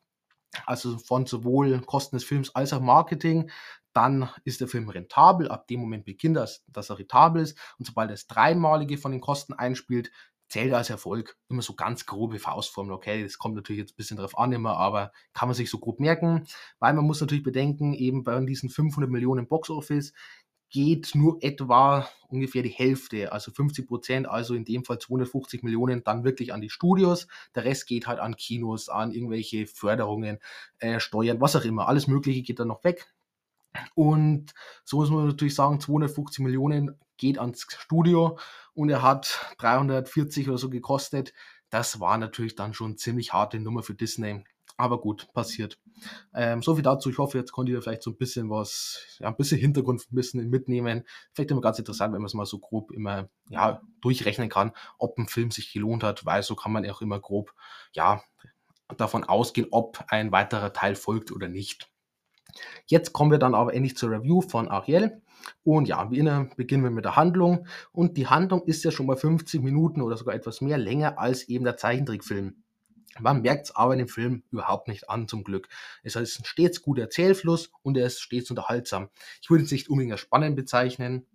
also 0.64 0.96
von 0.98 1.26
sowohl 1.26 1.80
Kosten 1.80 2.16
des 2.16 2.24
Films 2.24 2.54
als 2.54 2.72
auch 2.72 2.80
Marketing, 2.80 3.50
dann 3.96 4.28
ist 4.44 4.60
der 4.60 4.68
Film 4.68 4.88
rentabel. 4.88 5.48
Ab 5.48 5.66
dem 5.68 5.80
Moment 5.80 6.04
beginnt 6.04 6.36
das, 6.36 6.64
dass 6.68 6.90
er 6.90 6.98
rentabel 6.98 7.42
ist. 7.42 7.58
Und 7.78 7.86
sobald 7.86 8.10
er 8.10 8.14
das 8.14 8.26
Dreimalige 8.26 8.98
von 8.98 9.12
den 9.12 9.20
Kosten 9.20 9.54
einspielt, 9.54 10.10
zählt 10.48 10.70
er 10.70 10.78
als 10.78 10.90
Erfolg. 10.90 11.36
Immer 11.48 11.62
so 11.62 11.74
ganz 11.74 12.06
grobe 12.06 12.38
Faustformel. 12.38 12.92
Okay, 12.92 13.22
das 13.22 13.38
kommt 13.38 13.56
natürlich 13.56 13.80
jetzt 13.80 13.92
ein 13.92 13.96
bisschen 13.96 14.18
drauf 14.18 14.38
an 14.38 14.52
immer, 14.52 14.76
aber 14.76 15.12
kann 15.32 15.48
man 15.48 15.54
sich 15.54 15.70
so 15.70 15.78
grob 15.78 15.98
merken. 15.98 16.46
Weil 16.78 16.94
man 16.94 17.06
muss 17.06 17.20
natürlich 17.20 17.42
bedenken, 17.42 17.94
eben 17.94 18.22
bei 18.22 18.38
diesen 18.44 18.68
500 18.68 19.10
Millionen 19.10 19.48
Boxoffice 19.48 20.12
geht 20.68 21.14
nur 21.14 21.38
etwa 21.42 22.08
ungefähr 22.28 22.62
die 22.62 22.70
Hälfte, 22.70 23.32
also 23.32 23.52
50 23.52 23.86
Prozent, 23.86 24.28
also 24.28 24.54
in 24.54 24.64
dem 24.64 24.84
Fall 24.84 24.98
250 24.98 25.62
Millionen, 25.62 26.02
dann 26.02 26.24
wirklich 26.24 26.52
an 26.52 26.60
die 26.60 26.70
Studios. 26.70 27.28
Der 27.54 27.64
Rest 27.64 27.86
geht 27.86 28.06
halt 28.06 28.18
an 28.18 28.36
Kinos, 28.36 28.88
an 28.88 29.12
irgendwelche 29.12 29.66
Förderungen, 29.66 30.38
äh, 30.80 30.98
Steuern, 31.00 31.40
was 31.40 31.56
auch 31.56 31.64
immer. 31.64 31.88
Alles 31.88 32.08
Mögliche 32.08 32.42
geht 32.42 32.58
dann 32.58 32.68
noch 32.68 32.84
weg. 32.84 33.06
Und 33.94 34.52
so 34.84 34.98
muss 34.98 35.10
man 35.10 35.26
natürlich 35.26 35.54
sagen, 35.54 35.80
250 35.80 36.44
Millionen 36.44 36.98
geht 37.16 37.38
ans 37.38 37.66
Studio 37.68 38.38
und 38.74 38.90
er 38.90 39.02
hat 39.02 39.54
340 39.58 40.48
oder 40.48 40.58
so 40.58 40.70
gekostet. 40.70 41.32
Das 41.70 42.00
war 42.00 42.18
natürlich 42.18 42.54
dann 42.54 42.74
schon 42.74 42.96
ziemlich 42.96 43.32
harte 43.32 43.58
Nummer 43.58 43.82
für 43.82 43.94
Disney. 43.94 44.44
Aber 44.78 45.00
gut, 45.00 45.32
passiert. 45.32 45.78
Ähm, 46.34 46.62
so 46.62 46.74
viel 46.74 46.82
dazu. 46.82 47.08
Ich 47.08 47.16
hoffe, 47.16 47.38
jetzt 47.38 47.52
konnte 47.52 47.72
ihr 47.72 47.80
vielleicht 47.80 48.02
so 48.02 48.10
ein 48.10 48.18
bisschen 48.18 48.50
was, 48.50 49.16
ja, 49.18 49.28
ein 49.28 49.36
bisschen 49.36 49.58
Hintergrundwissen 49.58 50.50
mitnehmen. 50.50 51.04
Vielleicht 51.32 51.50
immer 51.50 51.62
ganz 51.62 51.78
interessant, 51.78 52.12
wenn 52.12 52.20
man 52.20 52.26
es 52.26 52.34
mal 52.34 52.44
so 52.44 52.58
grob 52.58 52.92
immer, 52.92 53.30
ja, 53.48 53.80
durchrechnen 54.02 54.50
kann, 54.50 54.72
ob 54.98 55.16
ein 55.16 55.28
Film 55.28 55.50
sich 55.50 55.72
gelohnt 55.72 56.02
hat, 56.02 56.26
weil 56.26 56.42
so 56.42 56.54
kann 56.54 56.72
man 56.72 56.88
auch 56.90 57.00
immer 57.00 57.18
grob, 57.18 57.54
ja, 57.92 58.22
davon 58.98 59.24
ausgehen, 59.24 59.68
ob 59.70 60.04
ein 60.08 60.30
weiterer 60.30 60.72
Teil 60.74 60.94
folgt 60.94 61.32
oder 61.32 61.48
nicht. 61.48 61.90
Jetzt 62.86 63.12
kommen 63.12 63.30
wir 63.30 63.38
dann 63.38 63.54
aber 63.54 63.74
endlich 63.74 63.96
zur 63.96 64.10
Review 64.10 64.40
von 64.40 64.68
Ariel. 64.68 65.22
Und 65.64 65.88
ja, 65.88 66.10
wie 66.10 66.18
immer 66.18 66.48
beginnen 66.56 66.84
wir 66.84 66.90
mit 66.90 67.04
der 67.04 67.16
Handlung. 67.16 67.66
Und 67.92 68.16
die 68.16 68.26
Handlung 68.26 68.64
ist 68.64 68.84
ja 68.84 68.90
schon 68.90 69.06
mal 69.06 69.16
50 69.16 69.62
Minuten 69.62 70.02
oder 70.02 70.16
sogar 70.16 70.34
etwas 70.34 70.60
mehr 70.60 70.78
länger 70.78 71.18
als 71.18 71.44
eben 71.48 71.64
der 71.64 71.76
Zeichentrickfilm. 71.76 72.56
Man 73.20 73.42
merkt 73.42 73.66
es 73.66 73.76
aber 73.76 73.92
in 73.94 73.98
dem 73.98 74.08
Film 74.08 74.42
überhaupt 74.50 74.88
nicht 74.88 75.08
an, 75.08 75.28
zum 75.28 75.42
Glück. 75.44 75.68
Es 76.02 76.16
ist 76.16 76.38
ein 76.38 76.44
stets 76.44 76.82
guter 76.82 77.02
Erzählfluss 77.02 77.70
und 77.82 77.96
er 77.96 78.06
ist 78.06 78.20
stets 78.20 78.50
unterhaltsam. 78.50 79.08
Ich 79.40 79.50
würde 79.50 79.64
es 79.64 79.70
nicht 79.70 79.88
unbedingt 79.88 80.12
als 80.12 80.20
spannend 80.20 80.56
bezeichnen, 80.56 81.26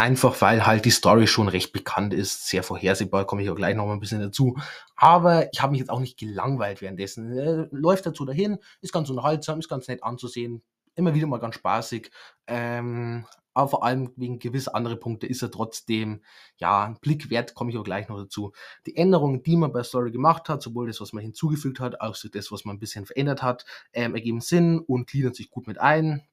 Einfach 0.00 0.40
weil 0.40 0.64
halt 0.64 0.86
die 0.86 0.90
Story 0.90 1.26
schon 1.26 1.48
recht 1.48 1.74
bekannt 1.74 2.14
ist, 2.14 2.48
sehr 2.48 2.62
vorhersehbar, 2.62 3.26
komme 3.26 3.42
ich 3.42 3.50
auch 3.50 3.54
gleich 3.54 3.76
noch 3.76 3.84
mal 3.84 3.92
ein 3.92 4.00
bisschen 4.00 4.22
dazu. 4.22 4.56
Aber 4.96 5.52
ich 5.52 5.60
habe 5.60 5.72
mich 5.72 5.80
jetzt 5.80 5.90
auch 5.90 6.00
nicht 6.00 6.18
gelangweilt 6.18 6.80
währenddessen. 6.80 7.36
Er 7.36 7.68
läuft 7.70 8.06
dazu 8.06 8.24
dahin, 8.24 8.56
ist 8.80 8.94
ganz 8.94 9.10
unterhaltsam, 9.10 9.58
ist 9.58 9.68
ganz 9.68 9.88
nett 9.88 10.02
anzusehen, 10.02 10.62
immer 10.94 11.12
wieder 11.12 11.26
mal 11.26 11.36
ganz 11.36 11.56
spaßig. 11.56 12.10
Ähm, 12.46 13.26
aber 13.52 13.68
vor 13.68 13.84
allem 13.84 14.10
wegen 14.16 14.38
gewisser 14.38 14.74
andere 14.74 14.96
Punkte 14.96 15.26
ist 15.26 15.42
er 15.42 15.50
trotzdem, 15.50 16.22
ja, 16.56 16.84
ein 16.86 16.96
Blick 17.02 17.28
wert, 17.28 17.54
komme 17.54 17.70
ich 17.70 17.76
auch 17.76 17.84
gleich 17.84 18.08
noch 18.08 18.16
dazu. 18.16 18.52
Die 18.86 18.96
Änderungen, 18.96 19.42
die 19.42 19.56
man 19.58 19.70
bei 19.70 19.82
Story 19.82 20.12
gemacht 20.12 20.48
hat, 20.48 20.62
sowohl 20.62 20.86
das, 20.86 21.02
was 21.02 21.12
man 21.12 21.22
hinzugefügt 21.22 21.78
hat, 21.78 22.00
als 22.00 22.24
auch 22.24 22.30
das, 22.30 22.50
was 22.50 22.64
man 22.64 22.76
ein 22.76 22.80
bisschen 22.80 23.04
verändert 23.04 23.42
hat, 23.42 23.66
ähm, 23.92 24.14
ergeben 24.14 24.40
Sinn 24.40 24.78
und 24.78 25.08
gliedern 25.10 25.34
sich 25.34 25.50
gut 25.50 25.66
mit 25.66 25.78
ein. 25.78 26.26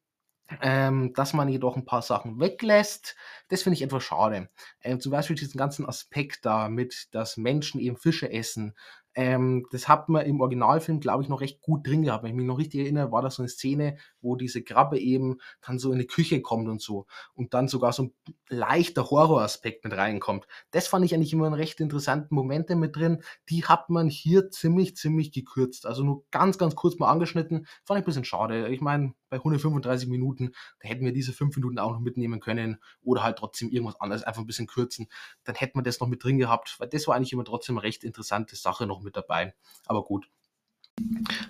Ähm, 0.62 1.14
dass 1.14 1.34
man 1.34 1.50
jedoch 1.50 1.76
ein 1.76 1.86
paar 1.86 2.02
Sachen 2.02 2.40
weglässt, 2.40 3.16
das 3.50 3.64
finde 3.64 3.76
ich 3.76 3.82
etwas 3.82 4.04
schade. 4.04 4.50
Ähm, 4.82 5.02
zum 5.02 5.12
Beispiel 5.12 5.36
diesen 5.36 5.58
ganzen 5.58 5.86
Aspekt 5.86 6.46
da 6.46 6.70
mit, 6.70 7.10
dass 7.12 7.36
Menschen 7.36 7.82
eben 7.82 7.98
Fische 7.98 8.32
essen, 8.32 8.74
ähm, 9.18 9.66
das 9.72 9.88
hat 9.88 10.10
man 10.10 10.28
im 10.28 10.42
Originalfilm, 10.42 11.00
glaube 11.00 11.24
ich, 11.24 11.30
noch 11.30 11.42
recht 11.42 11.60
gut 11.62 11.88
drin 11.88 12.04
gehabt. 12.04 12.24
Wenn 12.24 12.30
ich 12.30 12.36
mich 12.36 12.46
noch 12.46 12.60
richtig 12.60 12.82
erinnere, 12.82 13.12
war 13.12 13.24
das 13.24 13.34
so 13.34 13.42
eine 13.42 13.50
Szene, 13.50 13.98
wo 14.22 14.36
diese 14.36 14.62
Krabbe 14.62 15.00
eben 15.00 15.40
dann 15.66 15.80
so 15.80 15.92
in 15.92 15.98
die 15.98 16.06
Küche 16.06 16.40
kommt 16.44 16.70
und 16.70 16.84
so. 16.84 17.08
Und 17.34 17.56
dann 17.56 17.68
sogar 17.68 17.94
so 17.94 18.04
ein 18.04 18.14
leichter 18.48 19.10
Horroraspekt 19.10 19.84
mit 19.84 19.98
reinkommt. 19.98 20.46
Das 20.70 20.88
fand 20.88 21.04
ich 21.04 21.16
eigentlich 21.16 21.34
immer 21.34 21.48
einen 21.48 21.56
recht 21.56 21.80
interessanten 21.80 22.36
Momente 22.36 22.76
mit 22.76 22.96
drin. 22.96 23.24
Die 23.50 23.66
hat 23.66 23.90
man 23.90 24.08
hier 24.08 24.52
ziemlich, 24.52 24.96
ziemlich 24.96 25.32
gekürzt. 25.32 25.88
Also 25.88 26.04
nur 26.04 26.24
ganz, 26.30 26.60
ganz 26.60 26.76
kurz 26.76 27.00
mal 27.00 27.10
angeschnitten. 27.10 27.66
Fand 27.86 27.98
ich 27.98 28.04
ein 28.04 28.06
bisschen 28.06 28.24
schade. 28.24 28.68
Ich 28.68 28.82
meine, 28.82 29.14
bei 29.30 29.38
135 29.38 30.08
Minuten, 30.10 30.52
da 30.80 30.90
hätten 30.90 31.06
wir 31.06 31.14
diese 31.14 31.34
fünf 31.34 31.56
Minuten 31.56 31.80
auch 31.80 31.92
noch 31.92 32.00
mitnehmen 32.00 32.40
können 32.40 32.78
oder 33.02 33.24
halt 33.24 33.38
trotzdem 33.38 33.70
irgendwas 33.70 34.00
anderes 34.00 34.24
einfach 34.24 34.42
ein 34.42 34.48
bisschen 34.48 34.68
kürzen. 34.68 35.08
Dann 35.44 35.56
hätten 35.56 35.78
wir 35.78 35.84
das 35.84 36.00
noch 36.00 36.08
mit 36.08 36.24
drin 36.24 36.38
gehabt, 36.38 36.76
weil 36.80 36.88
das 36.88 37.08
war 37.08 37.16
eigentlich 37.16 37.34
immer 37.34 37.46
trotzdem 37.46 37.78
eine 37.78 37.84
recht 37.84 38.04
interessante 38.04 38.56
Sache 38.56 38.88
noch 38.88 39.02
mit 39.02 39.16
dabei. 39.16 39.54
Aber 39.86 40.04
gut. 40.04 40.30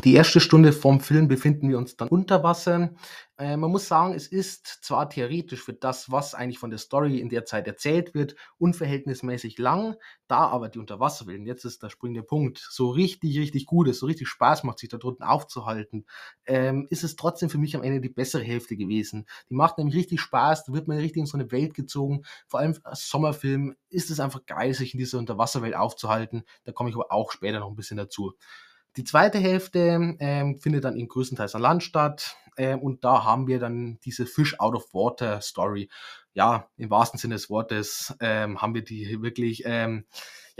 Die 0.03 0.13
erste 0.13 0.41
Stunde 0.41 0.73
vom 0.73 0.99
Film 0.99 1.27
befinden 1.27 1.69
wir 1.69 1.77
uns 1.77 1.95
dann 1.95 2.09
unter 2.09 2.43
Wasser. 2.43 2.91
Äh, 3.37 3.55
man 3.55 3.71
muss 3.71 3.87
sagen, 3.87 4.13
es 4.13 4.27
ist 4.27 4.67
zwar 4.81 5.09
theoretisch 5.09 5.61
für 5.61 5.73
das, 5.73 6.11
was 6.11 6.33
eigentlich 6.33 6.59
von 6.59 6.69
der 6.69 6.79
Story 6.79 7.19
in 7.19 7.29
der 7.29 7.45
Zeit 7.45 7.67
erzählt 7.67 8.13
wird, 8.13 8.35
unverhältnismäßig 8.57 9.57
lang, 9.57 9.95
da 10.27 10.47
aber 10.47 10.69
die 10.69 10.79
Unterwasserwelt, 10.79 11.45
jetzt 11.45 11.63
ist 11.63 11.81
der 11.81 11.89
springende 11.89 12.23
Punkt, 12.23 12.57
so 12.69 12.89
richtig, 12.89 13.37
richtig 13.39 13.65
gut 13.65 13.87
ist, 13.87 13.99
so 13.99 14.05
richtig 14.05 14.27
Spaß 14.27 14.63
macht, 14.63 14.79
sich 14.79 14.89
da 14.89 14.97
drunten 14.97 15.25
aufzuhalten, 15.25 16.05
ähm, 16.45 16.87
ist 16.89 17.03
es 17.03 17.15
trotzdem 17.15 17.49
für 17.49 17.57
mich 17.57 17.75
am 17.75 17.83
Ende 17.83 18.01
die 18.01 18.09
bessere 18.09 18.43
Hälfte 18.43 18.75
gewesen. 18.75 19.27
Die 19.49 19.55
macht 19.55 19.77
nämlich 19.77 19.95
richtig 19.95 20.19
Spaß, 20.19 20.65
da 20.65 20.73
wird 20.73 20.87
man 20.87 20.97
richtig 20.97 21.21
in 21.21 21.25
so 21.25 21.37
eine 21.37 21.51
Welt 21.51 21.73
gezogen. 21.73 22.23
Vor 22.47 22.59
allem 22.59 22.75
als 22.83 23.07
Sommerfilm 23.09 23.75
ist 23.89 24.09
es 24.09 24.19
einfach 24.19 24.45
geil, 24.45 24.73
sich 24.73 24.93
in 24.93 24.99
dieser 24.99 25.19
Unterwasserwelt 25.19 25.75
aufzuhalten. 25.75 26.43
Da 26.65 26.71
komme 26.71 26.89
ich 26.89 26.95
aber 26.95 27.11
auch 27.11 27.31
später 27.31 27.59
noch 27.59 27.69
ein 27.69 27.75
bisschen 27.75 27.97
dazu. 27.97 28.33
Die 28.97 29.03
zweite 29.03 29.37
Hälfte 29.37 30.15
ähm, 30.19 30.57
findet 30.57 30.83
dann 30.83 30.97
in 30.97 31.07
größtenteils 31.07 31.53
an 31.53 31.61
Land 31.61 31.83
statt 31.83 32.35
ähm, 32.57 32.79
und 32.79 33.03
da 33.03 33.23
haben 33.23 33.45
wir 33.45 33.59
dann 33.59 33.99
diese 34.03 34.25
Fish 34.25 34.59
out 34.59 34.73
of 34.73 34.91
Water 34.91 35.39
Story. 35.41 35.89
Ja, 36.37 36.69
im 36.77 36.91
wahrsten 36.91 37.17
Sinne 37.17 37.33
des 37.33 37.49
Wortes 37.49 38.15
ähm, 38.19 38.61
haben 38.61 38.75
wir 38.75 38.83
die 38.83 39.23
wirklich 39.23 39.63
ähm, 39.65 40.05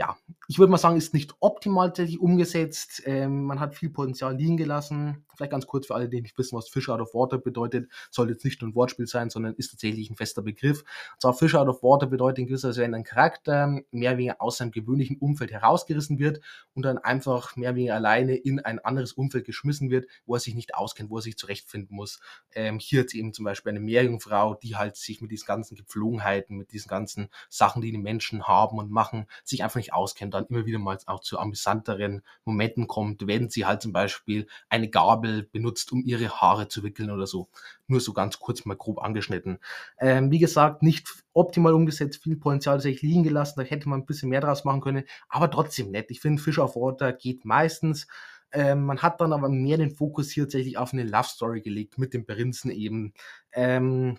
ja, 0.00 0.16
ich 0.46 0.60
würde 0.60 0.70
mal 0.70 0.78
sagen, 0.78 0.96
ist 0.96 1.12
nicht 1.12 1.34
optimal 1.40 1.88
tatsächlich 1.88 2.20
umgesetzt. 2.20 3.02
Ähm, 3.04 3.42
man 3.42 3.58
hat 3.58 3.74
viel 3.74 3.90
Potenzial 3.90 4.36
liegen 4.36 4.56
gelassen. 4.56 5.24
Vielleicht 5.34 5.50
ganz 5.50 5.66
kurz 5.66 5.88
für 5.88 5.96
alle, 5.96 6.08
die 6.08 6.22
nicht 6.22 6.38
wissen, 6.38 6.56
was 6.56 6.68
Fish 6.68 6.88
out 6.88 7.00
of 7.00 7.14
Water 7.14 7.36
bedeutet. 7.36 7.90
Soll 8.12 8.30
jetzt 8.30 8.44
nicht 8.44 8.62
nur 8.62 8.70
ein 8.70 8.76
Wortspiel 8.76 9.08
sein, 9.08 9.28
sondern 9.28 9.54
ist 9.54 9.70
tatsächlich 9.70 10.08
ein 10.08 10.14
fester 10.14 10.42
Begriff. 10.42 10.82
Und 11.14 11.22
zwar 11.22 11.34
Fish 11.34 11.56
out 11.56 11.66
of 11.66 11.82
Water 11.82 12.06
bedeutet 12.06 12.38
in 12.38 12.46
gewisser 12.46 12.68
Weise, 12.68 12.82
wenn 12.82 12.94
ein 12.94 13.02
Charakter 13.02 13.66
mehr 13.90 14.10
oder 14.12 14.18
weniger 14.18 14.36
aus 14.40 14.58
seinem 14.58 14.70
gewöhnlichen 14.70 15.18
Umfeld 15.18 15.50
herausgerissen 15.50 16.20
wird 16.20 16.40
und 16.74 16.84
dann 16.84 16.98
einfach 16.98 17.56
mehr 17.56 17.70
oder 17.70 17.76
weniger 17.76 17.94
alleine 17.96 18.36
in 18.36 18.60
ein 18.60 18.78
anderes 18.78 19.12
Umfeld 19.12 19.46
geschmissen 19.46 19.90
wird, 19.90 20.06
wo 20.26 20.34
er 20.34 20.40
sich 20.40 20.54
nicht 20.54 20.76
auskennt, 20.76 21.10
wo 21.10 21.16
er 21.16 21.22
sich 21.22 21.36
zurechtfinden 21.36 21.96
muss. 21.96 22.20
Ähm, 22.52 22.78
hier 22.78 23.00
jetzt 23.00 23.14
eben 23.14 23.32
zum 23.32 23.44
Beispiel 23.44 23.70
eine 23.70 23.80
Meerjungfrau, 23.80 24.54
die 24.54 24.76
halt 24.76 24.94
sich 24.94 25.20
mit 25.20 25.32
diesen 25.32 25.46
ganzen 25.46 25.67
Gepflogenheiten, 25.76 26.56
mit 26.56 26.72
diesen 26.72 26.88
ganzen 26.88 27.28
Sachen, 27.48 27.82
die 27.82 27.92
die 27.92 27.98
Menschen 27.98 28.46
haben 28.46 28.78
und 28.78 28.90
machen, 28.90 29.26
sich 29.44 29.62
einfach 29.62 29.76
nicht 29.76 29.92
auskennt, 29.92 30.34
dann 30.34 30.46
immer 30.46 30.66
wieder 30.66 30.78
mal 30.78 30.98
auch 31.06 31.20
zu 31.20 31.38
amüsanteren 31.38 32.22
Momenten 32.44 32.86
kommt, 32.86 33.26
wenn 33.26 33.48
sie 33.48 33.66
halt 33.66 33.82
zum 33.82 33.92
Beispiel 33.92 34.46
eine 34.68 34.88
Gabel 34.88 35.44
benutzt, 35.44 35.92
um 35.92 36.02
ihre 36.04 36.30
Haare 36.30 36.68
zu 36.68 36.82
wickeln 36.82 37.10
oder 37.10 37.26
so. 37.26 37.48
Nur 37.86 38.00
so 38.00 38.12
ganz 38.12 38.38
kurz 38.38 38.64
mal 38.64 38.76
grob 38.76 38.98
angeschnitten. 38.98 39.58
Ähm, 39.98 40.30
wie 40.30 40.38
gesagt, 40.38 40.82
nicht 40.82 41.24
optimal 41.32 41.74
umgesetzt, 41.74 42.22
viel 42.22 42.36
Potenzial 42.36 42.80
sich 42.80 43.02
liegen 43.02 43.22
gelassen, 43.22 43.60
da 43.60 43.62
hätte 43.62 43.88
man 43.88 44.00
ein 44.00 44.06
bisschen 44.06 44.28
mehr 44.28 44.40
draus 44.40 44.64
machen 44.64 44.80
können, 44.80 45.04
aber 45.28 45.50
trotzdem 45.50 45.90
nett. 45.90 46.10
Ich 46.10 46.20
finde, 46.20 46.42
Fish 46.42 46.58
of 46.58 46.76
Water 46.76 47.12
geht 47.12 47.44
meistens. 47.44 48.06
Ähm, 48.50 48.86
man 48.86 49.02
hat 49.02 49.20
dann 49.20 49.32
aber 49.32 49.48
mehr 49.48 49.76
den 49.76 49.94
Fokus 49.94 50.30
hier 50.30 50.44
tatsächlich 50.44 50.78
auf 50.78 50.92
eine 50.92 51.04
Love 51.04 51.28
Story 51.28 51.60
gelegt 51.60 51.98
mit 51.98 52.14
dem 52.14 52.24
Prinzen 52.24 52.70
eben. 52.70 53.12
Ähm, 53.52 54.18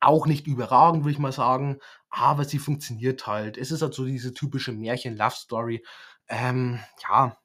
auch 0.00 0.26
nicht 0.26 0.46
überragend, 0.46 1.04
würde 1.04 1.12
ich 1.12 1.18
mal 1.18 1.32
sagen, 1.32 1.78
aber 2.10 2.44
sie 2.44 2.58
funktioniert 2.58 3.26
halt. 3.26 3.58
Es 3.58 3.70
ist 3.70 3.82
halt 3.82 3.94
so 3.94 4.04
diese 4.04 4.32
typische 4.32 4.72
Märchen-Love-Story. 4.72 5.84
Ähm, 6.28 6.80
ja, 7.08 7.36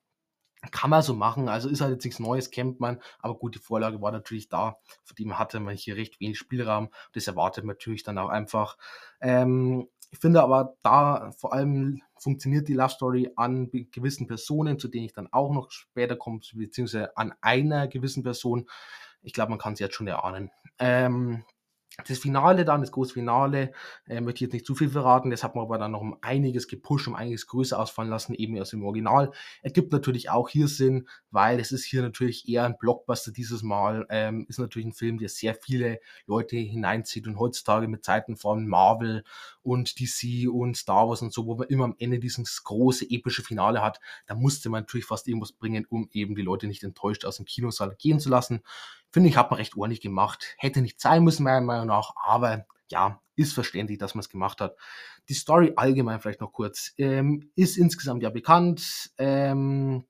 kann 0.70 0.92
man 0.92 1.02
so 1.02 1.16
machen. 1.16 1.50
Also 1.50 1.70
ist 1.70 1.82
halt 1.82 1.94
jetzt 1.94 2.06
nichts 2.06 2.20
Neues, 2.20 2.52
kennt 2.52 2.80
man. 2.80 3.02
Aber 3.20 3.36
gut, 3.36 3.56
die 3.56 3.60
Vorlage 3.60 4.02
war 4.02 4.12
natürlich 4.12 4.48
da. 4.48 4.78
Von 5.04 5.16
dem 5.16 5.40
hatte 5.40 5.60
man 5.60 5.76
hier 5.76 5.96
recht 5.96 6.20
wenig 6.20 6.38
Spielraum. 6.38 6.90
Das 7.14 7.28
erwartet 7.28 7.64
man 7.64 7.76
natürlich 7.76 8.04
dann 8.04 8.18
auch 8.18 8.30
einfach. 8.30 8.78
Ähm, 9.20 9.88
ich 10.12 10.20
finde 10.20 10.44
aber 10.44 10.76
da 10.84 11.32
vor 11.38 11.54
allem 11.54 12.02
funktioniert 12.18 12.68
die 12.68 12.74
Love 12.74 12.90
Story 12.90 13.32
an 13.38 13.72
gewissen 13.72 14.28
Personen, 14.28 14.78
zu 14.78 14.88
denen 14.88 15.06
ich 15.06 15.14
dann 15.14 15.32
auch 15.32 15.52
noch 15.52 15.72
später 15.72 16.16
komme, 16.16 16.42
beziehungsweise 16.54 17.18
an 17.18 17.34
einer 17.42 17.88
gewissen 17.88 18.22
Person. 18.22 18.70
Ich 19.24 19.34
glaube, 19.34 19.52
man 19.52 19.60
kann 19.60 19.74
es 19.74 19.80
jetzt 19.80 19.96
schon 19.96 20.08
erahnen. 20.08 20.52
Ähm, 20.78 21.44
das 22.08 22.18
Finale 22.18 22.66
dann, 22.66 22.82
das 22.82 22.92
große 22.92 23.14
Finale, 23.14 23.72
äh, 24.08 24.22
möchte 24.22 24.38
ich 24.38 24.42
jetzt 24.42 24.54
nicht 24.54 24.66
zu 24.66 24.76
viel 24.76 24.90
verraten, 24.90 25.30
das 25.30 25.44
hat 25.44 25.56
man 25.56 25.66
aber 25.66 25.78
dann 25.78 25.92
noch 25.92 26.02
um 26.02 26.18
einiges 26.22 26.68
gepusht, 26.68 27.08
um 27.08 27.16
einiges 27.16 27.48
größer 27.48 27.80
ausfallen 27.80 28.10
lassen, 28.10 28.34
eben 28.34 28.60
aus 28.60 28.72
dem 28.72 28.84
Original. 28.84 29.32
Ergibt 29.62 29.92
natürlich 29.92 30.30
auch 30.30 30.50
hier 30.50 30.68
Sinn, 30.68 31.08
weil 31.30 31.60
es 31.60 31.72
ist 31.72 31.86
hier 31.86 32.02
natürlich 32.02 32.48
eher 32.48 32.66
ein 32.66 32.78
Blockbuster 32.78 33.32
dieses 33.32 33.64
Mal, 33.64 34.06
ähm, 34.10 34.46
ist 34.50 34.60
natürlich 34.60 34.88
ein 34.88 34.94
Film, 34.94 35.18
der 35.18 35.30
sehr 35.30 35.56
viele 35.56 36.00
Leute 36.26 36.58
hineinzieht 36.58 37.28
und 37.28 37.40
heutzutage 37.40 37.88
mit 37.88 38.04
Zeiten 38.04 38.38
von 38.38 38.68
Marvel 38.68 39.24
und 39.64 40.00
DC 40.00 40.50
und 40.52 40.78
Star 40.78 41.08
Wars 41.08 41.22
und 41.22 41.34
so, 41.34 41.46
wo 41.46 41.56
man 41.56 41.68
immer 41.68 41.86
am 41.86 41.96
Ende 42.00 42.20
dieses 42.20 42.64
große 42.64 43.06
epische 43.10 43.44
Finale 43.44 43.82
hat, 43.82 44.00
da 44.26 44.36
musste 44.36 44.70
man 44.70 44.84
natürlich 44.84 45.06
fast 45.06 45.28
irgendwas 45.28 45.52
bringen, 45.52 45.86
um 45.90 46.10
eben 46.12 46.36
die 46.36 46.42
Leute 46.42 46.68
nicht 46.68 46.84
enttäuscht 46.84 47.26
aus 47.26 47.38
dem 47.38 47.46
Kinosaal 47.46 47.96
gehen 47.98 48.20
zu 48.20 48.30
lassen. 48.30 48.62
Finde 49.12 49.30
ich, 49.30 49.38
hat 49.38 49.52
man 49.52 49.58
recht 49.58 49.76
ordentlich 49.76 50.02
gemacht. 50.02 50.56
Hätte 50.58 50.82
nicht 50.82 51.02
sein 51.02 51.24
müssen, 51.24 51.44
meiner 51.44 51.62
Meinung 51.62 51.88
nach, 51.88 52.14
aber 52.24 52.66
ja, 52.90 53.22
ist 53.36 53.54
verständlich, 53.54 53.98
dass 53.98 54.16
man 54.16 54.22
es 54.22 54.30
gemacht 54.30 54.62
hat. 54.62 54.76
Die 55.30 55.34
Story 55.34 55.74
allgemein 55.76 56.20
vielleicht 56.20 56.42
noch 56.42 56.54
kurz. 56.54 56.94
Ähm, 56.98 57.52
ist 57.56 57.78
insgesamt 57.78 58.24
ja 58.24 58.30
bekannt, 58.30 59.12
ähm, 59.18 60.06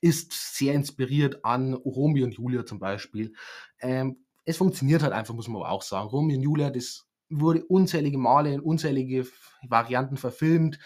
ist 0.00 0.32
sehr 0.56 0.74
inspiriert 0.74 1.44
an 1.44 1.74
Romeo 1.74 2.24
und 2.24 2.34
Julia 2.34 2.64
zum 2.64 2.78
Beispiel. 2.78 3.34
Ähm, 3.80 4.24
es 4.44 4.56
funktioniert 4.56 5.02
halt 5.02 5.12
einfach, 5.12 5.34
muss 5.34 5.48
man 5.48 5.62
aber 5.62 5.70
auch 5.70 5.82
sagen. 5.82 6.08
Romeo 6.08 6.36
und 6.36 6.42
Julia, 6.42 6.70
das 6.70 7.06
wurde 7.28 7.64
unzählige 7.64 8.18
Male 8.18 8.52
in 8.52 8.60
unzählige 8.60 9.26
Varianten 9.62 10.16
verfilmt. 10.16 10.78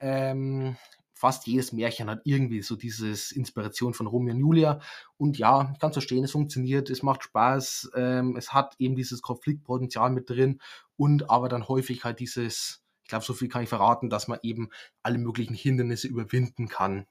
Ähm, 0.00 0.76
fast 1.18 1.48
jedes 1.48 1.72
Märchen 1.72 2.08
hat 2.08 2.20
irgendwie 2.22 2.62
so 2.62 2.76
dieses 2.76 3.32
Inspiration 3.32 3.92
von 3.92 4.06
Romeo 4.06 4.34
und 4.34 4.40
Julia. 4.40 4.80
Und 5.16 5.36
ja, 5.36 5.72
ich 5.72 5.80
kann 5.80 5.90
es 5.90 5.96
verstehen, 5.96 6.22
es 6.22 6.30
funktioniert, 6.30 6.90
es 6.90 7.02
macht 7.02 7.24
Spaß, 7.24 7.90
ähm, 7.96 8.36
es 8.36 8.52
hat 8.52 8.76
eben 8.78 8.94
dieses 8.94 9.20
Konfliktpotenzial 9.20 10.10
mit 10.10 10.30
drin 10.30 10.60
und 10.96 11.28
aber 11.28 11.48
dann 11.48 11.66
häufig 11.66 12.04
halt 12.04 12.20
dieses, 12.20 12.84
ich 13.02 13.08
glaube, 13.08 13.24
so 13.24 13.34
viel 13.34 13.48
kann 13.48 13.64
ich 13.64 13.68
verraten, 13.68 14.10
dass 14.10 14.28
man 14.28 14.38
eben 14.42 14.68
alle 15.02 15.18
möglichen 15.18 15.54
Hindernisse 15.54 16.06
überwinden 16.06 16.68
kann 16.68 17.06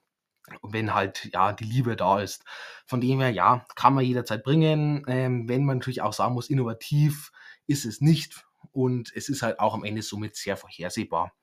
wenn 0.64 0.94
halt 0.94 1.30
ja 1.34 1.52
die 1.52 1.66
Liebe 1.66 1.98
da 1.98 2.22
ist. 2.22 2.46
Von 2.86 3.02
dem 3.02 3.20
her, 3.20 3.32
ja, 3.32 3.66
kann 3.76 3.94
man 3.94 4.06
jederzeit 4.06 4.46
bringen. 4.46 5.04
Ähm, 5.06 5.50
wenn 5.50 5.66
man 5.66 5.80
natürlich 5.80 6.02
auch 6.02 6.14
sagen 6.14 6.36
muss, 6.36 6.50
innovativ 6.50 7.34
ist 7.68 7.84
es 7.84 8.00
nicht 8.00 8.46
und 8.72 9.12
es 9.14 9.28
ist 9.28 9.42
halt 9.42 9.60
auch 9.60 9.74
am 9.74 9.84
Ende 9.84 10.02
somit 10.02 10.38
sehr 10.38 10.56
vorhersehbar. 10.56 11.34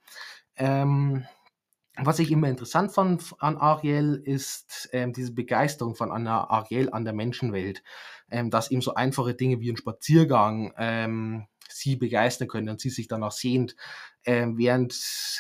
Ähm, 0.56 1.26
was 1.96 2.18
ich 2.18 2.30
immer 2.30 2.48
interessant 2.48 2.92
fand 2.92 3.34
an 3.38 3.56
Ariel 3.56 4.20
ist 4.24 4.88
ähm, 4.92 5.12
diese 5.12 5.32
Begeisterung 5.32 5.94
von 5.94 6.10
Anna 6.10 6.50
Ariel 6.50 6.90
an 6.90 7.04
der 7.04 7.14
Menschenwelt, 7.14 7.82
ähm, 8.30 8.50
dass 8.50 8.70
eben 8.70 8.82
so 8.82 8.94
einfache 8.94 9.34
Dinge 9.34 9.60
wie 9.60 9.70
ein 9.70 9.76
Spaziergang 9.76 10.72
ähm, 10.76 11.46
sie 11.68 11.96
begeistern 11.96 12.48
können 12.48 12.68
und 12.68 12.80
sie 12.80 12.90
sich 12.90 13.08
danach 13.08 13.32
sehnt, 13.32 13.76
ähm, 14.26 14.56
während 14.56 14.94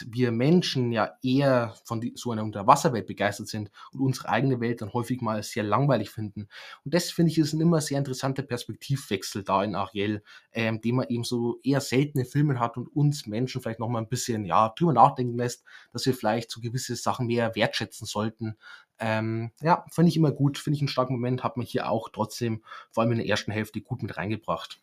wir 0.06 0.30
Menschen 0.30 0.92
ja 0.92 1.16
eher 1.22 1.74
von 1.84 2.00
die, 2.00 2.12
so 2.16 2.30
einer 2.32 2.44
Unterwasserwelt 2.44 3.06
begeistert 3.06 3.48
sind 3.48 3.70
und 3.92 4.00
unsere 4.00 4.28
eigene 4.28 4.60
Welt 4.60 4.82
dann 4.82 4.92
häufig 4.92 5.20
mal 5.20 5.42
sehr 5.42 5.62
langweilig 5.62 6.10
finden. 6.10 6.48
Und 6.84 6.94
das 6.94 7.10
finde 7.10 7.32
ich 7.32 7.38
ist 7.38 7.52
ein 7.54 7.60
immer 7.60 7.80
sehr 7.80 7.98
interessanter 7.98 8.42
Perspektivwechsel 8.42 9.42
da 9.42 9.64
in 9.64 9.74
Ariel, 9.74 10.22
ähm, 10.52 10.80
den 10.80 10.96
man 10.96 11.08
eben 11.08 11.24
so 11.24 11.60
eher 11.62 11.80
seltene 11.80 12.24
Filme 12.24 12.60
hat 12.60 12.76
und 12.76 12.88
uns 12.88 13.26
Menschen 13.26 13.62
vielleicht 13.62 13.80
noch 13.80 13.88
mal 13.88 14.00
ein 14.00 14.08
bisschen 14.08 14.44
ja 14.44 14.68
drüber 14.76 14.92
nachdenken 14.92 15.36
lässt, 15.36 15.64
dass 15.92 16.06
wir 16.06 16.14
vielleicht 16.14 16.50
so 16.50 16.60
gewisse 16.60 16.96
Sachen 16.96 17.26
mehr 17.26 17.54
wertschätzen 17.54 18.06
sollten. 18.06 18.56
Ähm, 18.98 19.50
ja, 19.60 19.84
finde 19.90 20.10
ich 20.10 20.16
immer 20.16 20.30
gut, 20.30 20.58
finde 20.58 20.76
ich 20.76 20.82
einen 20.82 20.88
starken 20.88 21.14
Moment, 21.14 21.42
hat 21.42 21.56
man 21.56 21.66
hier 21.66 21.90
auch 21.90 22.08
trotzdem 22.10 22.62
vor 22.90 23.02
allem 23.02 23.12
in 23.12 23.18
der 23.18 23.26
ersten 23.26 23.50
Hälfte 23.50 23.80
gut 23.80 24.02
mit 24.02 24.16
reingebracht. 24.16 24.80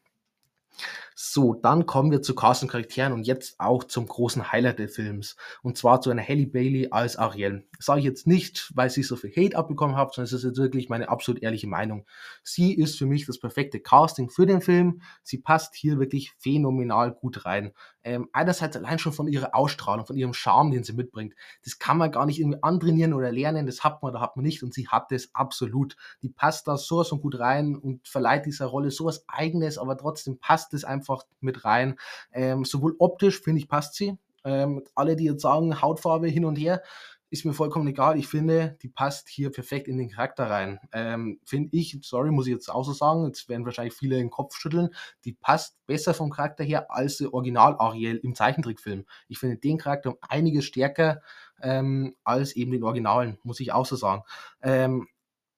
So, 1.16 1.54
dann 1.54 1.86
kommen 1.86 2.10
wir 2.10 2.22
zu 2.22 2.34
Cast 2.34 2.64
und 2.64 2.70
Charakteren 2.70 3.14
und 3.14 3.28
jetzt 3.28 3.60
auch 3.60 3.84
zum 3.84 4.08
großen 4.08 4.52
Highlight 4.52 4.80
des 4.80 4.96
Films. 4.96 5.36
Und 5.62 5.78
zwar 5.78 6.02
zu 6.02 6.10
einer 6.10 6.28
Halle 6.28 6.48
Bailey 6.48 6.88
als 6.92 7.16
Ariel. 7.16 7.68
Das 7.78 7.86
sage 7.86 8.00
ich 8.00 8.06
jetzt 8.06 8.26
nicht, 8.28 8.72
weil 8.76 8.90
sie 8.90 9.04
so 9.04 9.16
viel 9.16 9.32
Hate 9.32 9.56
abbekommen 9.56 9.96
hat, 9.96 10.14
sondern 10.14 10.26
es 10.26 10.34
ist 10.34 10.44
jetzt 10.44 10.58
wirklich 10.58 10.90
meine 10.90 11.10
absolut 11.10 11.44
ehrliche 11.44 11.68
Meinung. 11.68 12.06
Sie 12.44 12.74
ist 12.74 12.98
für 12.98 13.06
mich 13.06 13.26
das 13.26 13.40
perfekte 13.40 13.80
Casting 13.80 14.30
für 14.30 14.46
den 14.46 14.62
Film. 14.62 15.02
Sie 15.22 15.38
passt 15.38 15.76
hier 15.76 16.00
wirklich 16.00 16.34
phänomenal 16.40 17.12
gut 17.12 17.46
rein. 17.46 17.72
Ähm, 18.04 18.30
einerseits 18.34 18.76
allein 18.76 19.00
schon 19.00 19.14
von 19.14 19.28
ihrer 19.28 19.56
Ausstrahlung, 19.56 20.06
von 20.06 20.18
ihrem 20.18 20.34
Charme, 20.34 20.72
den 20.72 20.84
sie 20.84 20.94
mitbringt. 20.94 21.36
Das 21.64 21.80
kann 21.80 21.98
man 21.98 22.12
gar 22.12 22.26
nicht 22.26 22.40
irgendwie 22.40 22.62
antrainieren 22.62 23.14
oder 23.14 23.32
lernen. 23.32 23.66
Das 23.66 23.84
hat 23.84 24.02
man 24.02 24.12
oder 24.12 24.22
hat 24.22 24.36
man 24.36 24.46
nicht. 24.46 24.64
Und 24.64 24.74
sie 24.74 24.88
hat 24.88 25.12
das 25.12 25.30
absolut. 25.34 25.96
Die 26.22 26.30
passt 26.30 26.68
da 26.68 26.78
sowas 26.78 27.10
von 27.10 27.22
gut 27.22 27.40
rein 27.40 27.76
und 27.76 28.08
verleiht 28.08 28.46
dieser 28.46 28.66
Rolle 28.66 28.92
sowas 28.92 29.26
Eigenes, 29.28 29.78
aber 29.78 29.98
trotzdem 29.98 30.40
passt 30.40 30.74
es 30.74 30.84
einfach 30.84 31.24
mit 31.40 31.64
rein. 31.66 32.00
Ähm, 32.32 32.66
sowohl 32.66 32.96
optisch, 33.00 33.42
finde 33.42 33.60
ich, 33.60 33.68
passt 33.68 33.96
sie. 33.96 34.18
Ähm, 34.44 34.84
alle, 34.96 35.16
die 35.16 35.26
jetzt 35.26 35.44
sagen, 35.44 35.82
Hautfarbe 35.82 36.28
hin 36.28 36.46
und 36.46 36.56
her, 36.56 36.82
ist 37.32 37.46
mir 37.46 37.54
vollkommen 37.54 37.88
egal. 37.88 38.20
Ich 38.20 38.28
finde, 38.28 38.78
die 38.82 38.90
passt 38.90 39.30
hier 39.30 39.52
perfekt 39.52 39.88
in 39.88 39.98
den 39.98 40.10
Charakter 40.10 40.50
rein. 40.50 40.80
Ähm, 40.92 41.40
finde 41.46 41.70
ich, 41.72 41.98
sorry, 42.04 42.30
muss 42.30 42.46
ich 42.46 42.54
jetzt 42.54 42.70
auch 42.70 42.84
so 42.84 42.92
sagen, 42.92 43.26
jetzt 43.26 43.48
werden 43.48 43.66
wahrscheinlich 43.66 43.94
viele 43.94 44.18
den 44.18 44.30
Kopf 44.30 44.58
schütteln, 44.58 44.90
die 45.24 45.32
passt 45.32 45.78
besser 45.88 46.14
vom 46.14 46.30
Charakter 46.30 46.66
her 46.66 46.92
als 46.92 47.18
der 47.18 47.34
Original 47.34 47.78
Ariel 47.80 48.18
im 48.18 48.36
Zeichentrickfilm. 48.36 49.06
Ich 49.30 49.40
finde 49.40 49.58
den 49.58 49.78
Charakter 49.78 50.10
um 50.10 50.18
einiges 50.22 50.66
stärker 50.66 51.22
ähm, 51.62 52.16
als 52.26 52.56
eben 52.56 52.72
den 52.72 52.84
Originalen, 52.84 53.38
muss 53.44 53.62
ich 53.62 53.72
auch 53.72 53.86
so 53.86 53.96
sagen. 53.96 54.24
Ähm, 54.62 55.08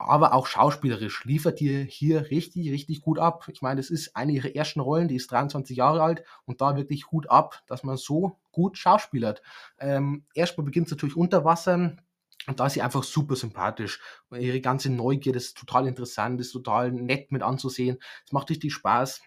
aber 0.04 0.34
auch 0.34 0.48
schauspielerisch 0.48 1.24
liefert 1.26 1.60
die 1.60 1.86
hier 1.90 2.30
richtig, 2.32 2.72
richtig 2.72 3.02
gut 3.02 3.20
ab. 3.20 3.48
Ich 3.52 3.62
meine, 3.62 3.78
das 3.78 3.90
ist 3.90 4.16
eine 4.16 4.32
ihrer 4.32 4.56
ersten 4.56 4.80
Rollen, 4.80 5.08
die 5.08 5.16
ist 5.16 5.32
23 5.32 5.78
Jahre 5.78 6.02
alt 6.02 6.24
und 6.46 6.62
da 6.62 6.76
wirklich 6.76 7.12
Hut 7.12 7.30
ab, 7.30 7.64
dass 7.68 7.84
man 7.84 7.98
so 7.98 8.38
gut 8.52 8.78
schauspielert. 8.78 9.42
Ähm, 9.80 10.26
erstmal 10.34 10.66
beginnt 10.66 10.88
es 10.88 10.92
natürlich 10.92 11.16
unter 11.16 11.46
Wasser, 11.46 11.98
und 12.46 12.60
da 12.60 12.66
ist 12.66 12.74
sie 12.74 12.82
einfach 12.82 13.04
super 13.04 13.36
sympathisch. 13.36 14.02
Ihre 14.32 14.60
ganze 14.60 14.90
Neugier, 14.92 15.36
ist 15.36 15.58
total 15.58 15.88
interessant, 15.88 16.42
ist 16.42 16.52
total 16.52 16.92
nett 16.92 17.32
mit 17.32 17.42
anzusehen. 17.42 18.00
Es 18.26 18.34
macht 18.34 18.50
richtig 18.50 18.74
Spaß. 18.74 19.22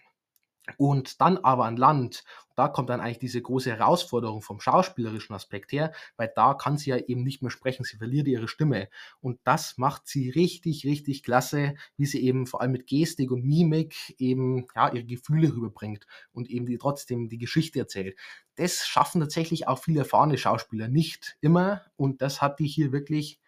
Und 0.77 1.21
dann 1.21 1.37
aber 1.37 1.65
an 1.65 1.77
Land, 1.77 2.23
da 2.55 2.67
kommt 2.67 2.89
dann 2.89 2.99
eigentlich 2.99 3.19
diese 3.19 3.41
große 3.41 3.69
Herausforderung 3.69 4.41
vom 4.41 4.59
schauspielerischen 4.59 5.35
Aspekt 5.35 5.71
her, 5.71 5.93
weil 6.17 6.31
da 6.35 6.53
kann 6.55 6.77
sie 6.77 6.89
ja 6.89 6.97
eben 6.97 7.23
nicht 7.23 7.41
mehr 7.41 7.51
sprechen, 7.51 7.83
sie 7.83 7.97
verliert 7.97 8.27
ihre 8.27 8.47
Stimme. 8.47 8.89
Und 9.21 9.39
das 9.43 9.77
macht 9.77 10.07
sie 10.07 10.29
richtig, 10.29 10.85
richtig 10.85 11.23
klasse, 11.23 11.75
wie 11.97 12.05
sie 12.05 12.21
eben 12.23 12.47
vor 12.47 12.61
allem 12.61 12.71
mit 12.71 12.87
Gestik 12.87 13.31
und 13.31 13.45
Mimik 13.45 14.15
eben 14.17 14.65
ja, 14.75 14.89
ihre 14.91 15.05
Gefühle 15.05 15.53
rüberbringt 15.53 16.05
und 16.33 16.49
eben 16.49 16.65
die, 16.65 16.77
trotzdem 16.77 17.29
die 17.29 17.37
Geschichte 17.37 17.79
erzählt. 17.79 18.17
Das 18.55 18.85
schaffen 18.85 19.21
tatsächlich 19.21 19.67
auch 19.67 19.79
viele 19.79 19.99
erfahrene 19.99 20.37
Schauspieler 20.37 20.87
nicht 20.87 21.37
immer 21.41 21.83
und 21.95 22.21
das 22.21 22.41
hat 22.41 22.59
die 22.59 22.67
hier 22.67 22.91
wirklich 22.91 23.39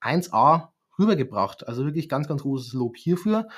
1A 0.00 0.72
rübergebracht. 0.98 1.66
Also 1.66 1.84
wirklich 1.84 2.08
ganz, 2.08 2.28
ganz 2.28 2.42
großes 2.42 2.74
Lob 2.74 2.96
hierfür. 2.96 3.48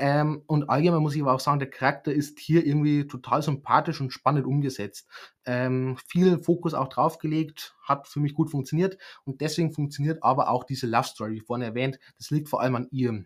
Ähm, 0.00 0.42
und 0.46 0.70
allgemein 0.70 1.02
muss 1.02 1.16
ich 1.16 1.22
aber 1.22 1.34
auch 1.34 1.40
sagen, 1.40 1.58
der 1.58 1.70
Charakter 1.70 2.12
ist 2.12 2.38
hier 2.38 2.64
irgendwie 2.64 3.08
total 3.08 3.42
sympathisch 3.42 4.00
und 4.00 4.12
spannend 4.12 4.46
umgesetzt. 4.46 5.08
Ähm, 5.44 5.96
viel 6.06 6.38
Fokus 6.38 6.72
auch 6.72 6.88
draufgelegt, 6.88 7.76
hat 7.82 8.06
für 8.06 8.20
mich 8.20 8.34
gut 8.34 8.50
funktioniert 8.50 8.96
und 9.24 9.40
deswegen 9.40 9.72
funktioniert 9.72 10.22
aber 10.22 10.50
auch 10.50 10.62
diese 10.62 10.86
Love 10.86 11.08
Story, 11.08 11.32
wie 11.34 11.40
vorhin 11.40 11.66
erwähnt, 11.66 11.98
das 12.16 12.30
liegt 12.30 12.48
vor 12.48 12.60
allem 12.60 12.76
an 12.76 12.88
ihr. 12.92 13.24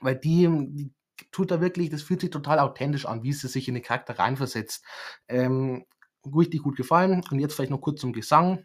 Weil 0.00 0.16
die, 0.16 0.48
die 0.70 0.92
tut 1.30 1.52
da 1.52 1.60
wirklich, 1.60 1.90
das 1.90 2.02
fühlt 2.02 2.20
sich 2.20 2.30
total 2.30 2.58
authentisch 2.58 3.06
an, 3.06 3.22
wie 3.22 3.32
sie 3.32 3.48
sich 3.48 3.68
in 3.68 3.74
den 3.74 3.82
Charakter 3.82 4.18
reinversetzt. 4.18 4.84
Ähm, 5.28 5.84
richtig 6.24 6.62
gut 6.62 6.76
gefallen. 6.76 7.22
Und 7.30 7.38
jetzt 7.38 7.54
vielleicht 7.54 7.70
noch 7.70 7.80
kurz 7.80 8.00
zum 8.00 8.12
Gesang. 8.12 8.64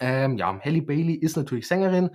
Ähm, 0.00 0.36
ja, 0.36 0.58
Halle 0.60 0.82
Bailey 0.82 1.14
ist 1.14 1.36
natürlich 1.36 1.66
Sängerin 1.68 2.10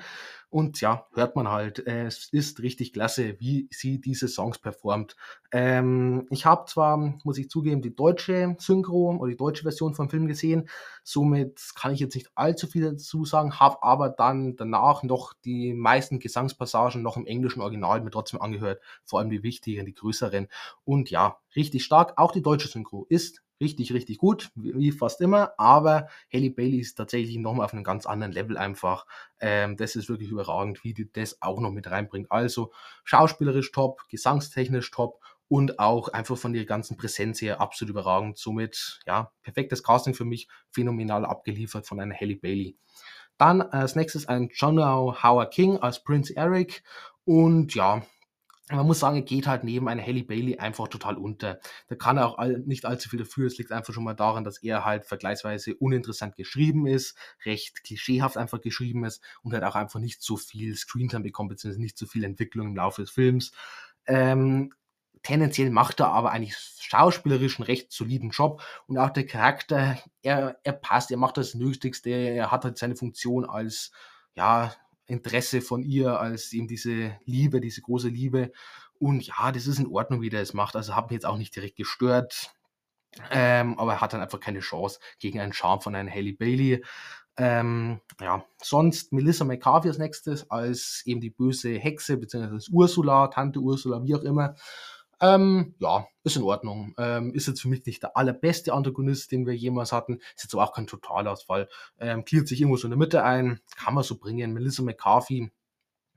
und 0.49 0.79
ja, 0.79 1.05
hört 1.13 1.35
man 1.35 1.49
halt, 1.49 1.85
es 1.85 2.29
ist 2.31 2.61
richtig 2.61 2.93
klasse, 2.93 3.37
wie 3.39 3.67
sie 3.69 3.99
diese 3.99 4.29
Songs 4.29 4.59
performt. 4.59 5.17
Ähm, 5.51 6.25
ich 6.29 6.45
habe 6.45 6.65
zwar, 6.67 6.97
muss 7.25 7.37
ich 7.37 7.49
zugeben, 7.49 7.81
die 7.81 7.93
deutsche 7.93 8.55
Synchro 8.57 9.17
oder 9.19 9.29
die 9.29 9.35
deutsche 9.35 9.63
Version 9.63 9.93
vom 9.93 10.09
Film 10.09 10.25
gesehen, 10.25 10.69
somit 11.03 11.61
kann 11.75 11.93
ich 11.93 11.99
jetzt 11.99 12.15
nicht 12.15 12.29
allzu 12.35 12.67
viel 12.67 12.83
dazu 12.83 13.25
sagen, 13.25 13.59
habe 13.59 13.83
aber 13.83 14.09
dann 14.09 14.55
danach 14.55 15.03
noch 15.03 15.33
die 15.43 15.73
meisten 15.73 16.19
Gesangspassagen 16.19 17.01
noch 17.01 17.17
im 17.17 17.25
englischen 17.25 17.61
Original 17.61 17.99
mir 18.01 18.11
trotzdem 18.11 18.41
angehört, 18.41 18.81
vor 19.03 19.19
allem 19.19 19.29
die 19.29 19.43
wichtigen, 19.43 19.85
die 19.85 19.95
größeren. 19.95 20.47
Und 20.85 21.09
ja, 21.11 21.39
richtig 21.57 21.83
stark. 21.83 22.13
Auch 22.17 22.31
die 22.31 22.41
deutsche 22.41 22.69
Synchro 22.69 23.05
ist 23.09 23.41
richtig, 23.59 23.93
richtig 23.93 24.17
gut, 24.17 24.51
wie 24.55 24.91
fast 24.91 25.21
immer, 25.21 25.53
aber 25.57 26.07
Haley 26.33 26.49
Bailey 26.49 26.79
ist 26.79 26.95
tatsächlich 26.95 27.37
nochmal 27.37 27.65
auf 27.65 27.73
einem 27.73 27.83
ganz 27.83 28.05
anderen 28.05 28.31
Level 28.33 28.57
einfach. 28.57 29.05
Ähm, 29.39 29.77
das 29.77 29.95
ist 29.95 30.09
wirklich 30.09 30.29
überragend, 30.29 30.83
wie 30.83 30.93
die 30.93 31.11
das 31.11 31.41
auch 31.41 31.59
noch 31.59 31.71
mit 31.71 31.89
reinbringt. 31.89 32.31
Also 32.31 32.71
schauspielerisch 33.03 33.71
top, 33.71 34.07
gesangstechnisch 34.09 34.91
top 34.91 35.19
und 35.49 35.79
auch 35.79 36.09
einfach 36.09 36.37
von 36.37 36.53
ihrer 36.53 36.65
ganzen 36.65 36.97
Präsenz 36.97 37.41
her 37.41 37.61
absolut 37.61 37.91
überragend. 37.91 38.37
Somit, 38.37 38.99
ja, 39.05 39.31
perfektes 39.43 39.83
Casting 39.83 40.13
für 40.13 40.25
mich, 40.25 40.47
phänomenal 40.69 41.25
abgeliefert 41.25 41.87
von 41.87 41.99
einer 41.99 42.15
Haley 42.15 42.35
Bailey. 42.35 42.77
Dann 43.37 43.61
äh, 43.61 43.65
als 43.71 43.95
nächstes 43.95 44.27
ein 44.27 44.49
John 44.53 44.79
Howard 44.79 45.53
King 45.53 45.77
als 45.77 46.03
Prince 46.03 46.35
Eric 46.35 46.83
und 47.23 47.75
ja, 47.75 48.03
man 48.69 48.85
muss 48.85 48.99
sagen, 48.99 49.15
er 49.15 49.21
geht 49.21 49.47
halt 49.47 49.63
neben 49.63 49.87
einer 49.87 50.03
Halle 50.03 50.23
Bailey 50.23 50.57
einfach 50.57 50.89
total 50.89 51.15
unter. 51.17 51.59
Da 51.87 51.95
kann 51.95 52.17
er 52.17 52.27
auch 52.27 52.37
all, 52.37 52.59
nicht 52.59 52.85
allzu 52.85 53.07
viel 53.09 53.19
dafür. 53.19 53.47
Es 53.47 53.57
liegt 53.57 53.71
einfach 53.71 53.93
schon 53.93 54.03
mal 54.03 54.13
daran, 54.13 54.43
dass 54.43 54.61
er 54.61 54.83
halt 54.83 55.05
vergleichsweise 55.05 55.75
uninteressant 55.75 56.35
geschrieben 56.35 56.85
ist, 56.85 57.17
recht 57.45 57.83
klischeehaft 57.83 58.35
einfach 58.35 58.59
geschrieben 58.59 59.05
ist 59.05 59.23
und 59.41 59.53
halt 59.53 59.63
auch 59.63 59.75
einfach 59.75 59.99
nicht 59.99 60.21
so 60.21 60.35
viel 60.35 60.75
Screentime 60.75 61.23
bekommt, 61.23 61.49
beziehungsweise 61.49 61.81
nicht 61.81 61.97
so 61.97 62.05
viel 62.05 62.25
Entwicklung 62.25 62.67
im 62.67 62.75
Laufe 62.75 63.01
des 63.01 63.11
Films. 63.11 63.53
Ähm, 64.05 64.73
tendenziell 65.23 65.69
macht 65.69 65.99
er 65.99 66.11
aber 66.11 66.31
eigentlich 66.31 66.55
schauspielerischen 66.79 67.63
recht 67.63 67.91
soliden 67.91 68.31
Job 68.31 68.61
und 68.87 68.97
auch 68.97 69.09
der 69.09 69.25
Charakter, 69.25 69.97
er, 70.21 70.57
er 70.63 70.73
passt, 70.73 71.11
er 71.11 71.17
macht 71.17 71.37
das 71.37 71.53
Nötigste, 71.53 72.09
er 72.09 72.51
hat 72.51 72.63
halt 72.63 72.77
seine 72.77 72.95
Funktion 72.95 73.45
als, 73.45 73.91
ja, 74.35 74.73
Interesse 75.07 75.61
von 75.61 75.83
ihr, 75.83 76.19
als 76.19 76.53
eben 76.53 76.67
diese 76.67 77.17
Liebe, 77.25 77.61
diese 77.61 77.81
große 77.81 78.09
Liebe. 78.09 78.51
Und 78.99 79.25
ja, 79.25 79.51
das 79.51 79.67
ist 79.67 79.79
in 79.79 79.87
Ordnung, 79.87 80.21
wie 80.21 80.29
der 80.29 80.41
es 80.41 80.53
macht. 80.53 80.75
Also 80.75 80.95
hat 80.95 81.05
mich 81.05 81.15
jetzt 81.15 81.25
auch 81.25 81.37
nicht 81.37 81.55
direkt 81.55 81.77
gestört. 81.77 82.51
Ähm, 83.31 83.79
aber 83.79 83.93
er 83.93 84.01
hat 84.01 84.13
dann 84.13 84.21
einfach 84.21 84.39
keine 84.39 84.59
Chance 84.59 84.99
gegen 85.19 85.39
einen 85.39 85.53
Charme 85.53 85.81
von 85.81 85.95
einer 85.95 86.11
Haley 86.11 86.33
Bailey. 86.33 86.83
Ähm, 87.37 88.01
ja, 88.19 88.43
sonst 88.61 89.13
Melissa 89.13 89.45
McCarthy 89.45 89.89
als 89.89 89.99
nächstes 89.99 90.49
als 90.49 91.03
eben 91.05 91.21
die 91.21 91.29
böse 91.29 91.77
Hexe, 91.77 92.17
beziehungsweise 92.17 92.71
Ursula, 92.71 93.27
Tante 93.27 93.59
Ursula, 93.59 94.03
wie 94.03 94.15
auch 94.15 94.23
immer. 94.23 94.55
Ähm, 95.19 95.75
ja, 95.79 96.07
ist 96.23 96.37
in 96.37 96.43
Ordnung. 96.43 96.93
Ähm, 96.97 97.33
ist 97.33 97.47
jetzt 97.47 97.61
für 97.61 97.69
mich 97.69 97.85
nicht 97.85 98.03
der 98.03 98.15
allerbeste 98.15 98.73
Antagonist, 98.73 99.31
den 99.31 99.47
wir 99.47 99.55
jemals 99.55 99.91
hatten. 99.91 100.19
Ist 100.35 100.43
jetzt 100.43 100.55
auch 100.55 100.73
kein 100.73 100.87
Totalausfall. 100.87 101.69
Ähm, 101.99 102.23
gliedert 102.23 102.47
sich 102.47 102.61
irgendwo 102.61 102.77
so 102.77 102.87
in 102.87 102.91
der 102.91 102.99
Mitte 102.99 103.23
ein. 103.23 103.59
Kann 103.75 103.95
man 103.95 104.03
so 104.03 104.17
bringen. 104.17 104.53
Melissa 104.53 104.83
McCarthy, 104.83 105.51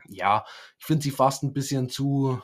ja, 0.09 0.45
ich 0.79 0.87
finde 0.87 1.03
sie 1.03 1.11
fast 1.11 1.43
ein 1.43 1.53
bisschen 1.53 1.89
zu. 1.89 2.41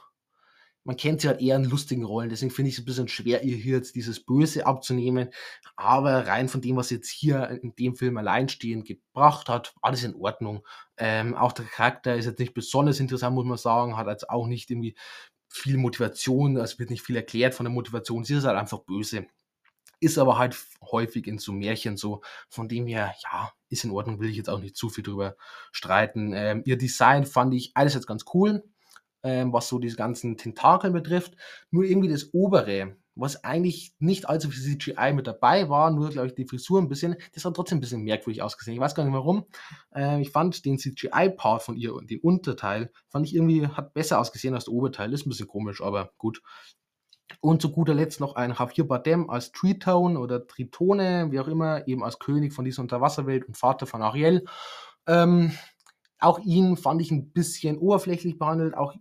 Man 0.85 0.97
kennt 0.97 1.21
sie 1.21 1.27
halt 1.27 1.41
eher 1.41 1.57
in 1.57 1.65
lustigen 1.65 2.05
Rollen, 2.05 2.29
deswegen 2.31 2.53
finde 2.53 2.69
ich 2.69 2.77
es 2.77 2.83
ein 2.83 2.85
bisschen 2.85 3.09
schwer, 3.09 3.43
ihr 3.43 3.57
hier 3.57 3.77
jetzt 3.79 3.97
dieses 3.97 4.25
Böse 4.25 4.67
abzunehmen. 4.67 5.31
Aber 5.75 6.29
rein 6.29 6.49
von 6.49 6.61
dem, 6.61 6.77
was 6.77 6.91
jetzt 6.91 7.11
hier 7.11 7.49
in 7.61 7.75
dem 7.75 7.97
Film 7.97 8.17
alleinstehend 8.17 8.87
gebracht 8.87 9.49
hat, 9.49 9.75
alles 9.83 10.05
in 10.05 10.15
Ordnung. 10.15 10.65
Ähm, 10.97 11.35
auch 11.35 11.51
der 11.51 11.65
Charakter 11.65 12.15
ist 12.15 12.27
jetzt 12.27 12.39
nicht 12.39 12.55
besonders 12.55 13.01
interessant, 13.01 13.35
muss 13.35 13.45
man 13.45 13.59
sagen, 13.59 13.97
hat 13.97 14.07
jetzt 14.07 14.31
auch 14.31 14.47
nicht 14.47 14.71
irgendwie 14.71 14.95
viel 15.57 15.77
Motivation, 15.79 16.57
es 16.57 16.79
wird 16.79 16.91
nicht 16.91 17.03
viel 17.03 17.17
erklärt 17.17 17.55
von 17.55 17.65
der 17.65 17.73
Motivation, 17.73 18.25
sie 18.25 18.35
ist 18.35 18.45
halt 18.45 18.59
einfach 18.59 18.81
böse. 18.81 19.27
Ist 19.99 20.19
aber 20.19 20.37
halt 20.37 20.57
häufig 20.83 21.27
in 21.27 21.39
so 21.39 21.53
Märchen 21.53 21.97
so, 21.97 22.21
von 22.51 22.69
dem 22.69 22.87
her, 22.87 23.15
ja, 23.23 23.51
ist 23.71 23.85
in 23.85 23.91
Ordnung, 23.91 24.21
will 24.21 24.29
ich 24.29 24.37
jetzt 24.37 24.51
auch 24.51 24.61
nicht 24.61 24.77
zu 24.77 24.91
viel 24.91 25.03
drüber 25.03 25.37
streiten. 25.73 26.33
Ähm, 26.35 26.63
ihr 26.67 26.77
Design 26.77 27.25
fand 27.25 27.55
ich 27.55 27.73
alles 27.75 27.95
jetzt 27.95 28.07
ganz 28.07 28.27
cool, 28.35 28.63
ähm, 29.23 29.53
was 29.55 29.69
so 29.69 29.79
diese 29.79 29.97
ganzen 29.97 30.37
Tentakel 30.37 30.91
betrifft. 30.91 31.35
Nur 31.71 31.85
irgendwie 31.85 32.09
das 32.09 32.35
obere, 32.35 32.97
was 33.17 33.43
eigentlich 33.45 33.95
nicht 33.99 34.29
allzu 34.29 34.51
viel 34.51 34.79
CGI 34.79 35.13
mit 35.15 35.27
dabei 35.27 35.69
war, 35.69 35.91
nur, 35.91 36.11
glaube 36.11 36.29
ich, 36.29 36.35
die 36.35 36.45
Frisur 36.45 36.81
ein 36.81 36.89
bisschen, 36.89 37.17
das 37.33 37.45
hat 37.45 37.55
trotzdem 37.55 37.79
ein 37.79 37.81
bisschen 37.81 38.03
merkwürdig 38.03 38.43
ausgesehen. 38.43 38.75
Ich 38.75 38.81
weiß 38.81 38.95
gar 38.95 39.05
nicht 39.05 39.15
warum. 39.15 39.47
Äh, 39.95 40.21
ich 40.21 40.31
fand 40.31 40.65
den 40.65 40.79
CGI-Part 40.79 41.63
von 41.63 41.77
ihr 41.77 41.95
und 41.95 42.11
den 42.11 42.21
Unterteil, 42.21 42.93
fand 43.09 43.27
ich 43.27 43.35
irgendwie, 43.35 43.67
hat 43.67 43.95
besser 43.95 44.21
ausgesehen 44.21 44.55
als 44.55 44.67
der 44.67 44.75
Oberteil. 44.75 45.13
Ist 45.13 45.27
ein 45.27 45.31
bisschen 45.31 45.49
komisch, 45.49 45.81
aber 45.81 46.13
gut. 46.19 46.43
Und 47.41 47.61
zu 47.61 47.73
guter 47.73 47.95
Letzt 47.95 48.21
noch 48.21 48.37
ein 48.37 48.55
Javier 48.57 48.87
Bardem 48.87 49.31
als 49.31 49.51
Tritone 49.51 50.19
oder 50.19 50.47
Tritone, 50.47 51.33
wie 51.33 51.41
auch 51.41 51.49
immer, 51.49 51.89
eben 51.89 52.05
als 52.05 52.19
König 52.19 52.53
von 52.53 52.65
dieser 52.65 52.83
Unterwasserwelt 52.83 53.47
und 53.47 53.57
Vater 53.57 53.87
von 53.87 54.03
Ariel. 54.03 54.45
Ähm, 55.09 55.53
auch 56.19 56.39
ihn 56.41 56.77
fand 56.77 57.01
ich 57.01 57.11
ein 57.11 57.33
bisschen 57.33 57.79
oberflächlich 57.79 58.39
behandelt. 58.39 58.75
Auch 58.75 58.95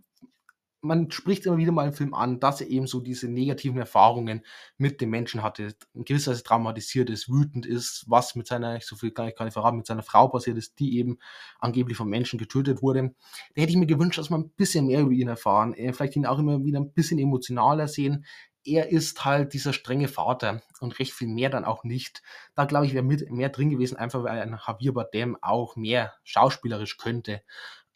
man 0.86 1.10
spricht 1.10 1.46
immer 1.46 1.58
wieder 1.58 1.72
mal 1.72 1.88
im 1.88 1.92
Film 1.92 2.14
an, 2.14 2.40
dass 2.40 2.60
er 2.60 2.68
eben 2.68 2.86
so 2.86 3.00
diese 3.00 3.28
negativen 3.28 3.78
Erfahrungen 3.78 4.44
mit 4.78 5.00
dem 5.00 5.10
Menschen 5.10 5.42
hatte, 5.42 5.74
in 5.94 6.04
gewisser 6.04 6.32
Weise 6.32 6.42
traumatisiert 6.42 7.10
ist, 7.10 7.28
wütend 7.28 7.66
ist, 7.66 8.04
was 8.08 8.34
mit 8.34 8.46
seiner, 8.46 8.80
so 8.80 8.96
viel 8.96 9.10
kann 9.10 9.28
ich 9.28 9.36
gar 9.36 9.44
nicht 9.44 9.54
verraten, 9.54 9.76
mit 9.76 9.86
seiner 9.86 10.02
Frau 10.02 10.28
passiert 10.28 10.56
ist, 10.56 10.78
die 10.78 10.98
eben 10.98 11.18
angeblich 11.58 11.96
von 11.96 12.08
Menschen 12.08 12.38
getötet 12.38 12.82
wurde. 12.82 13.14
Da 13.54 13.62
hätte 13.62 13.72
ich 13.72 13.78
mir 13.78 13.86
gewünscht, 13.86 14.18
dass 14.18 14.30
man 14.30 14.42
ein 14.42 14.50
bisschen 14.50 14.86
mehr 14.86 15.00
über 15.00 15.12
ihn 15.12 15.28
erfahren, 15.28 15.74
äh, 15.74 15.92
vielleicht 15.92 16.16
ihn 16.16 16.26
auch 16.26 16.38
immer 16.38 16.64
wieder 16.64 16.80
ein 16.80 16.92
bisschen 16.92 17.18
emotionaler 17.18 17.88
sehen. 17.88 18.24
Er 18.64 18.88
ist 18.88 19.24
halt 19.24 19.52
dieser 19.52 19.72
strenge 19.72 20.08
Vater 20.08 20.62
und 20.80 20.98
recht 20.98 21.12
viel 21.12 21.28
mehr 21.28 21.50
dann 21.50 21.64
auch 21.64 21.84
nicht. 21.84 22.22
Da 22.56 22.64
glaube 22.64 22.86
ich, 22.86 22.94
wäre 22.94 23.04
mehr 23.04 23.48
drin 23.48 23.70
gewesen, 23.70 23.96
einfach 23.96 24.24
weil 24.24 24.40
ein 24.40 24.58
Javier 24.66 24.92
Bardem 24.92 25.36
auch 25.40 25.76
mehr 25.76 26.14
schauspielerisch 26.24 26.96
könnte. 26.96 27.42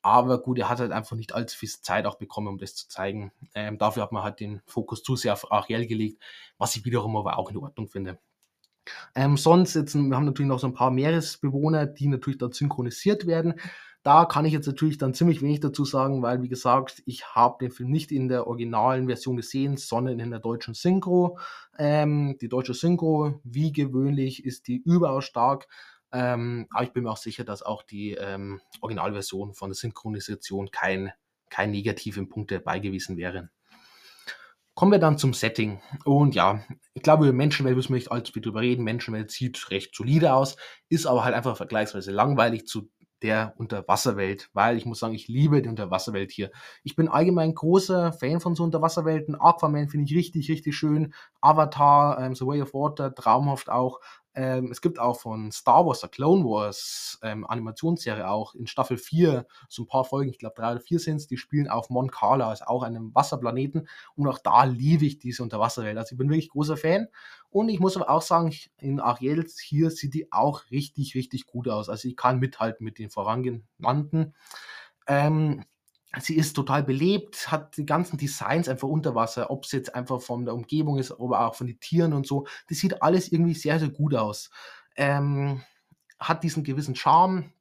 Aber 0.02 0.40
gut, 0.40 0.58
er 0.58 0.68
hat 0.68 0.80
halt 0.80 0.92
einfach 0.92 1.16
nicht 1.16 1.34
allzu 1.34 1.58
viel 1.58 1.68
Zeit 1.68 2.06
auch 2.06 2.16
bekommen, 2.16 2.48
um 2.48 2.58
das 2.58 2.74
zu 2.74 2.88
zeigen. 2.88 3.32
Ähm, 3.54 3.78
dafür 3.78 4.02
hat 4.02 4.12
man 4.12 4.22
halt 4.22 4.40
den 4.40 4.62
Fokus 4.66 5.02
zu 5.02 5.16
sehr 5.16 5.34
auf 5.34 5.52
Ariel 5.52 5.86
gelegt, 5.86 6.22
was 6.56 6.74
ich 6.76 6.84
wiederum 6.84 7.16
aber 7.16 7.38
auch 7.38 7.50
in 7.50 7.58
Ordnung 7.58 7.88
finde. 7.88 8.18
Ähm, 9.14 9.36
sonst 9.36 9.74
jetzt, 9.74 9.94
wir 9.94 10.16
haben 10.16 10.24
natürlich 10.24 10.48
noch 10.48 10.58
so 10.58 10.66
ein 10.66 10.74
paar 10.74 10.90
Meeresbewohner, 10.90 11.86
die 11.86 12.08
natürlich 12.08 12.38
dann 12.38 12.52
synchronisiert 12.52 13.26
werden. 13.26 13.54
Da 14.02 14.24
kann 14.24 14.46
ich 14.46 14.54
jetzt 14.54 14.66
natürlich 14.66 14.96
dann 14.96 15.12
ziemlich 15.12 15.42
wenig 15.42 15.60
dazu 15.60 15.84
sagen, 15.84 16.22
weil, 16.22 16.40
wie 16.42 16.48
gesagt, 16.48 17.02
ich 17.04 17.26
habe 17.34 17.58
den 17.60 17.70
Film 17.70 17.90
nicht 17.90 18.10
in 18.10 18.28
der 18.28 18.46
originalen 18.46 19.06
Version 19.06 19.36
gesehen, 19.36 19.76
sondern 19.76 20.18
in 20.18 20.30
der 20.30 20.40
deutschen 20.40 20.72
Synchro. 20.72 21.38
Ähm, 21.78 22.38
die 22.40 22.48
deutsche 22.48 22.72
Synchro, 22.72 23.40
wie 23.44 23.72
gewöhnlich, 23.72 24.46
ist 24.46 24.68
die 24.68 24.78
überaus 24.78 25.26
stark. 25.26 25.68
Ähm, 26.12 26.66
aber 26.70 26.84
ich 26.84 26.92
bin 26.92 27.04
mir 27.04 27.10
auch 27.10 27.16
sicher, 27.16 27.44
dass 27.44 27.62
auch 27.62 27.82
die 27.82 28.12
ähm, 28.12 28.60
Originalversion 28.80 29.54
von 29.54 29.70
der 29.70 29.76
Synchronisation 29.76 30.70
kein 30.70 31.12
keine 31.50 31.72
negativen 31.72 32.28
dabei 32.46 32.78
gewesen 32.78 33.16
wären. 33.16 33.50
Kommen 34.74 34.92
wir 34.92 34.98
dann 34.98 35.18
zum 35.18 35.34
Setting. 35.34 35.80
Und 36.04 36.34
ja, 36.34 36.64
ich 36.94 37.02
glaube, 37.02 37.24
über 37.24 37.34
Menschenwelt 37.34 37.76
müssen 37.76 37.90
wir 37.90 37.96
nicht 37.96 38.12
allzu 38.12 38.32
viel 38.32 38.40
drüber 38.40 38.60
reden. 38.60 38.84
Menschenwelt 38.84 39.30
sieht 39.30 39.70
recht 39.70 39.94
solide 39.94 40.32
aus, 40.32 40.56
ist 40.88 41.06
aber 41.06 41.24
halt 41.24 41.34
einfach 41.34 41.56
vergleichsweise 41.56 42.12
langweilig 42.12 42.66
zu 42.66 42.88
der 43.22 43.52
Unterwasserwelt, 43.58 44.48
weil 44.54 44.78
ich 44.78 44.86
muss 44.86 45.00
sagen, 45.00 45.14
ich 45.14 45.28
liebe 45.28 45.60
die 45.60 45.68
Unterwasserwelt 45.68 46.30
hier. 46.30 46.50
Ich 46.82 46.96
bin 46.96 47.08
allgemein 47.08 47.54
großer 47.54 48.14
Fan 48.14 48.40
von 48.40 48.54
so 48.54 48.64
Unterwasserwelten. 48.64 49.34
Aquaman 49.38 49.88
finde 49.88 50.06
ich 50.06 50.16
richtig, 50.16 50.48
richtig 50.48 50.74
schön. 50.74 51.12
Avatar, 51.42 52.18
ähm, 52.18 52.34
The 52.34 52.46
Way 52.46 52.62
of 52.62 52.72
Water, 52.72 53.14
traumhaft 53.14 53.68
auch. 53.68 54.00
Ähm, 54.34 54.70
es 54.70 54.80
gibt 54.80 54.98
auch 55.00 55.18
von 55.18 55.50
Star 55.50 55.84
Wars, 55.84 56.00
der 56.00 56.08
Clone 56.08 56.44
Wars 56.44 57.18
ähm, 57.22 57.44
Animationsserie 57.44 58.28
auch 58.28 58.54
in 58.54 58.68
Staffel 58.68 58.96
4 58.96 59.44
so 59.68 59.82
ein 59.82 59.86
paar 59.86 60.04
Folgen, 60.04 60.30
ich 60.30 60.38
glaube 60.38 60.54
drei 60.56 60.72
oder 60.72 60.80
vier 60.80 61.00
sind 61.00 61.16
es, 61.16 61.26
die 61.26 61.36
spielen 61.36 61.68
auf 61.68 61.90
Mon 61.90 62.10
Cala, 62.10 62.48
also 62.48 62.64
auch 62.66 62.82
einem 62.84 63.14
Wasserplaneten. 63.14 63.88
Und 64.14 64.28
auch 64.28 64.38
da 64.38 64.64
liebe 64.64 65.04
ich 65.04 65.18
diese 65.18 65.42
Unterwasserwelt. 65.42 65.98
Also 65.98 66.12
ich 66.12 66.18
bin 66.18 66.28
wirklich 66.28 66.50
großer 66.50 66.76
Fan. 66.76 67.08
Und 67.50 67.68
ich 67.68 67.80
muss 67.80 67.96
aber 67.96 68.08
auch 68.08 68.22
sagen, 68.22 68.54
in 68.78 69.00
Ariels 69.00 69.58
hier 69.58 69.90
sieht 69.90 70.14
die 70.14 70.30
auch 70.32 70.70
richtig, 70.70 71.16
richtig 71.16 71.46
gut 71.46 71.68
aus. 71.68 71.88
Also 71.88 72.06
ich 72.06 72.16
kann 72.16 72.38
mithalten 72.38 72.84
mit 72.84 72.98
den 72.98 73.10
vorangenannten. 73.10 74.34
Ähm, 75.08 75.64
sie 76.18 76.36
ist 76.36 76.54
total 76.54 76.82
belebt, 76.82 77.50
hat 77.52 77.76
die 77.76 77.86
ganzen 77.86 78.16
Designs 78.16 78.68
einfach 78.68 78.88
unter 78.88 79.14
Wasser, 79.14 79.50
ob 79.50 79.64
es 79.64 79.72
jetzt 79.72 79.94
einfach 79.94 80.20
von 80.20 80.44
der 80.44 80.54
Umgebung 80.54 80.98
ist, 80.98 81.12
aber 81.12 81.46
auch 81.46 81.54
von 81.54 81.68
den 81.68 81.78
Tieren 81.78 82.12
und 82.12 82.26
so. 82.26 82.46
Das 82.68 82.78
sieht 82.78 83.02
alles 83.02 83.30
irgendwie 83.30 83.54
sehr, 83.54 83.78
sehr 83.78 83.90
gut 83.90 84.14
aus. 84.14 84.50
Ähm, 84.96 85.62
hat 86.18 86.42
diesen 86.42 86.64
gewissen 86.64 86.96
Charme 86.96 87.52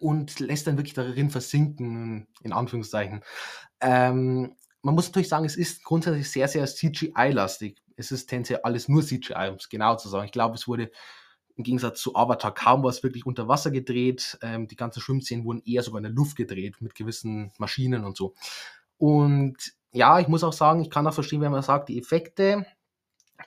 und 0.00 0.38
lässt 0.38 0.66
dann 0.66 0.76
wirklich 0.76 0.94
darin 0.94 1.30
versinken, 1.30 2.28
in 2.42 2.52
Anführungszeichen. 2.52 3.24
Ähm, 3.80 4.54
man 4.82 4.94
muss 4.94 5.06
natürlich 5.06 5.28
sagen, 5.28 5.46
es 5.46 5.56
ist 5.56 5.82
grundsätzlich 5.82 6.30
sehr, 6.30 6.46
sehr 6.46 6.66
CGI-lastig. 6.66 7.82
Es 7.96 8.12
ist 8.12 8.26
tendenziell 8.26 8.60
alles 8.62 8.88
nur 8.88 9.02
CGI, 9.02 9.48
um 9.48 9.56
es 9.56 9.68
genau 9.68 9.96
zu 9.96 10.08
sagen. 10.08 10.26
Ich 10.26 10.32
glaube, 10.32 10.54
es 10.54 10.68
wurde 10.68 10.90
im 11.58 11.64
Gegensatz 11.64 12.00
zu 12.00 12.14
Avatar 12.14 12.54
kaum 12.54 12.84
was 12.84 13.02
wirklich 13.02 13.26
unter 13.26 13.48
Wasser 13.48 13.70
gedreht. 13.70 14.38
Ähm, 14.42 14.68
die 14.68 14.76
ganzen 14.76 15.00
Schwimmszenen 15.00 15.44
wurden 15.44 15.62
eher 15.66 15.82
sogar 15.82 15.98
in 15.98 16.04
der 16.04 16.12
Luft 16.12 16.36
gedreht 16.36 16.80
mit 16.80 16.94
gewissen 16.94 17.52
Maschinen 17.58 18.04
und 18.04 18.16
so. 18.16 18.34
Und 18.96 19.56
ja, 19.92 20.20
ich 20.20 20.28
muss 20.28 20.44
auch 20.44 20.52
sagen, 20.52 20.80
ich 20.80 20.90
kann 20.90 21.06
auch 21.06 21.14
verstehen, 21.14 21.40
wenn 21.40 21.52
man 21.52 21.62
sagt, 21.62 21.88
die 21.88 21.98
Effekte, 21.98 22.64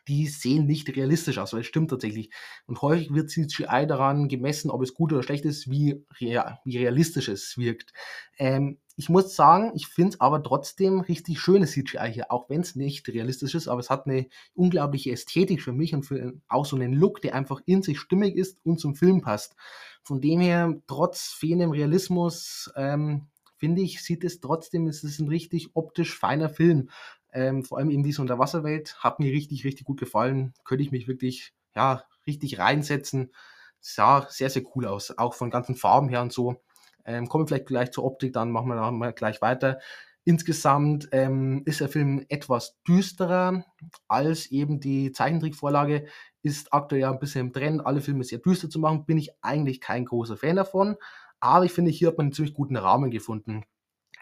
die 0.08 0.28
sehen 0.28 0.66
nicht 0.66 0.94
realistisch 0.96 1.38
aus, 1.38 1.54
weil 1.54 1.62
es 1.62 1.68
stimmt 1.68 1.90
tatsächlich. 1.90 2.32
Und 2.66 2.82
häufig 2.82 3.14
wird 3.14 3.30
CGI 3.30 3.86
daran 3.88 4.28
gemessen, 4.28 4.72
ob 4.72 4.82
es 4.82 4.94
gut 4.94 5.14
oder 5.14 5.24
schlecht 5.24 5.46
ist, 5.46 5.70
wie, 5.70 6.06
real, 6.20 6.60
wie 6.66 6.78
realistisch 6.78 7.30
es 7.30 7.58
wirkt. 7.58 7.94
Ähm, 8.38 8.80
ich 9.02 9.10
muss 9.10 9.36
sagen, 9.36 9.72
ich 9.74 9.88
finde 9.88 10.12
es 10.12 10.22
aber 10.22 10.44
trotzdem 10.44 11.00
richtig 11.00 11.40
schönes 11.40 11.72
CGI 11.72 12.12
hier, 12.14 12.32
auch 12.32 12.50
wenn 12.50 12.62
es 12.62 12.76
nicht 12.76 13.08
realistisch 13.08 13.56
ist, 13.56 13.68
aber 13.68 13.80
es 13.80 13.90
hat 13.90 14.06
eine 14.06 14.28
unglaubliche 14.54 15.12
Ästhetik 15.12 15.64
für 15.64 15.74
mich 15.74 15.96
und 15.96 16.04
für 16.04 16.34
auch 16.48 16.68
so 16.68 16.76
einen 16.76 16.94
Look, 16.94 17.20
der 17.20 17.34
einfach 17.34 17.62
in 17.66 17.82
sich 17.82 18.00
stimmig 18.00 18.36
ist 18.36 18.60
und 18.64 18.80
zum 18.80 18.94
Film 18.94 19.22
passt. 19.22 19.56
Von 20.04 20.22
dem 20.22 20.40
her, 20.40 20.80
trotz 20.86 21.34
fehlendem 21.34 21.72
Realismus, 21.72 22.72
ähm, 22.76 23.26
finde 23.58 23.82
ich, 23.82 24.04
sieht 24.04 24.24
es 24.24 24.40
trotzdem, 24.40 24.86
es 24.86 25.04
ist 25.04 25.18
ein 25.18 25.30
richtig 25.30 25.72
optisch 25.74 26.16
feiner 26.16 26.50
Film. 26.50 26.92
Ähm, 27.34 27.66
vor 27.66 27.80
allem 27.80 27.90
in 27.90 28.04
dieser 28.04 28.22
Unterwasserwelt 28.22 28.98
hat 29.00 29.20
mir 29.20 29.32
richtig, 29.32 29.64
richtig 29.64 29.88
gut 29.88 30.00
gefallen. 30.00 30.54
Könnte 30.64 30.84
ich 30.84 30.92
mich 30.92 31.08
wirklich, 31.08 31.56
ja, 31.74 32.04
richtig 32.28 32.60
reinsetzen. 32.60 33.34
Sah 33.80 34.28
sehr, 34.30 34.52
sehr 34.52 34.62
cool 34.76 34.86
aus. 34.86 35.18
Auch 35.18 35.34
von 35.34 35.50
ganzen 35.50 35.74
Farben 35.74 36.08
her 36.10 36.22
und 36.22 36.32
so. 36.32 36.62
Ähm, 37.06 37.28
kommen 37.28 37.44
wir 37.44 37.48
vielleicht 37.48 37.68
gleich 37.68 37.92
zur 37.92 38.04
Optik, 38.04 38.34
dann 38.34 38.52
machen 38.52 38.68
wir 38.68 38.76
dann 38.76 38.98
mal 38.98 39.14
gleich 39.14 39.42
weiter. 39.42 39.80
Insgesamt 40.24 41.10
ähm, 41.14 41.64
ist 41.66 41.82
der 41.82 41.90
Film 41.90 42.24
etwas 42.30 42.80
düsterer 42.88 43.66
als 44.08 44.52
eben 44.52 44.80
die 44.80 45.12
Zeichentrickvorlage. 45.12 46.06
Ist 46.44 46.72
aktuell 46.74 47.02
ja 47.02 47.12
ein 47.12 47.20
bisschen 47.20 47.48
im 47.48 47.54
Trend, 47.54 47.86
alle 47.86 48.02
Filme 48.02 48.24
sehr 48.24 48.40
düster 48.40 48.70
zu 48.70 48.80
machen. 48.80 49.06
Bin 49.06 49.18
ich 49.18 49.32
eigentlich 49.42 49.82
kein 49.82 50.06
großer 50.06 50.38
Fan 50.38 50.56
davon. 50.56 50.96
Aber 51.40 51.66
ich 51.66 51.72
finde, 51.72 51.90
hier 51.90 52.10
hat 52.10 52.18
man 52.18 52.28
einen 52.28 52.34
ziemlich 52.34 52.54
guten 52.54 52.76
Rahmen 52.76 53.10
gefunden. 53.10 53.64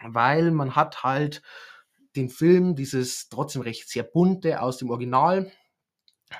Weil 0.02 0.50
man 0.52 0.74
hat 0.74 1.02
halt 1.04 1.42
den 2.16 2.30
Film, 2.30 2.74
dieses 2.74 3.28
trotzdem 3.28 3.62
recht 3.62 3.88
sehr 3.88 4.02
bunte 4.02 4.62
aus 4.62 4.78
dem 4.78 4.90
Original, 4.90 5.52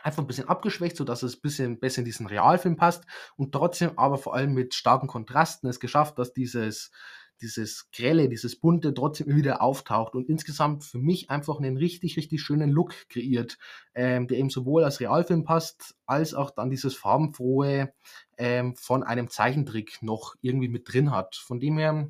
einfach 0.02 0.22
ein 0.22 0.26
bisschen 0.26 0.48
abgeschwächt, 0.48 0.96
sodass 0.96 1.22
es 1.22 1.36
ein 1.36 1.40
bisschen 1.42 1.80
besser 1.80 2.00
in 2.00 2.04
diesen 2.04 2.26
Realfilm 2.26 2.76
passt 2.76 3.04
und 3.36 3.52
trotzdem 3.52 3.98
aber 3.98 4.18
vor 4.18 4.34
allem 4.34 4.54
mit 4.54 4.74
starken 4.74 5.08
Kontrasten 5.08 5.68
es 5.68 5.80
geschafft, 5.80 6.18
dass 6.18 6.32
dieses, 6.32 6.90
dieses 7.40 7.90
Grelle, 7.90 8.28
dieses 8.28 8.58
Bunte 8.58 8.94
trotzdem 8.94 9.34
wieder 9.34 9.62
auftaucht 9.62 10.14
und 10.14 10.28
insgesamt 10.28 10.84
für 10.84 10.98
mich 10.98 11.30
einfach 11.30 11.58
einen 11.58 11.76
richtig, 11.76 12.16
richtig 12.16 12.42
schönen 12.42 12.70
Look 12.70 12.94
kreiert, 13.08 13.58
ähm, 13.94 14.28
der 14.28 14.38
eben 14.38 14.50
sowohl 14.50 14.84
als 14.84 15.00
Realfilm 15.00 15.44
passt, 15.44 15.96
als 16.06 16.34
auch 16.34 16.50
dann 16.50 16.70
dieses 16.70 16.94
farbenfrohe 16.94 17.92
ähm, 18.36 18.76
von 18.76 19.02
einem 19.02 19.28
Zeichentrick 19.28 20.02
noch 20.02 20.34
irgendwie 20.40 20.68
mit 20.68 20.92
drin 20.92 21.10
hat. 21.10 21.36
Von 21.36 21.60
dem 21.60 21.78
her 21.78 22.08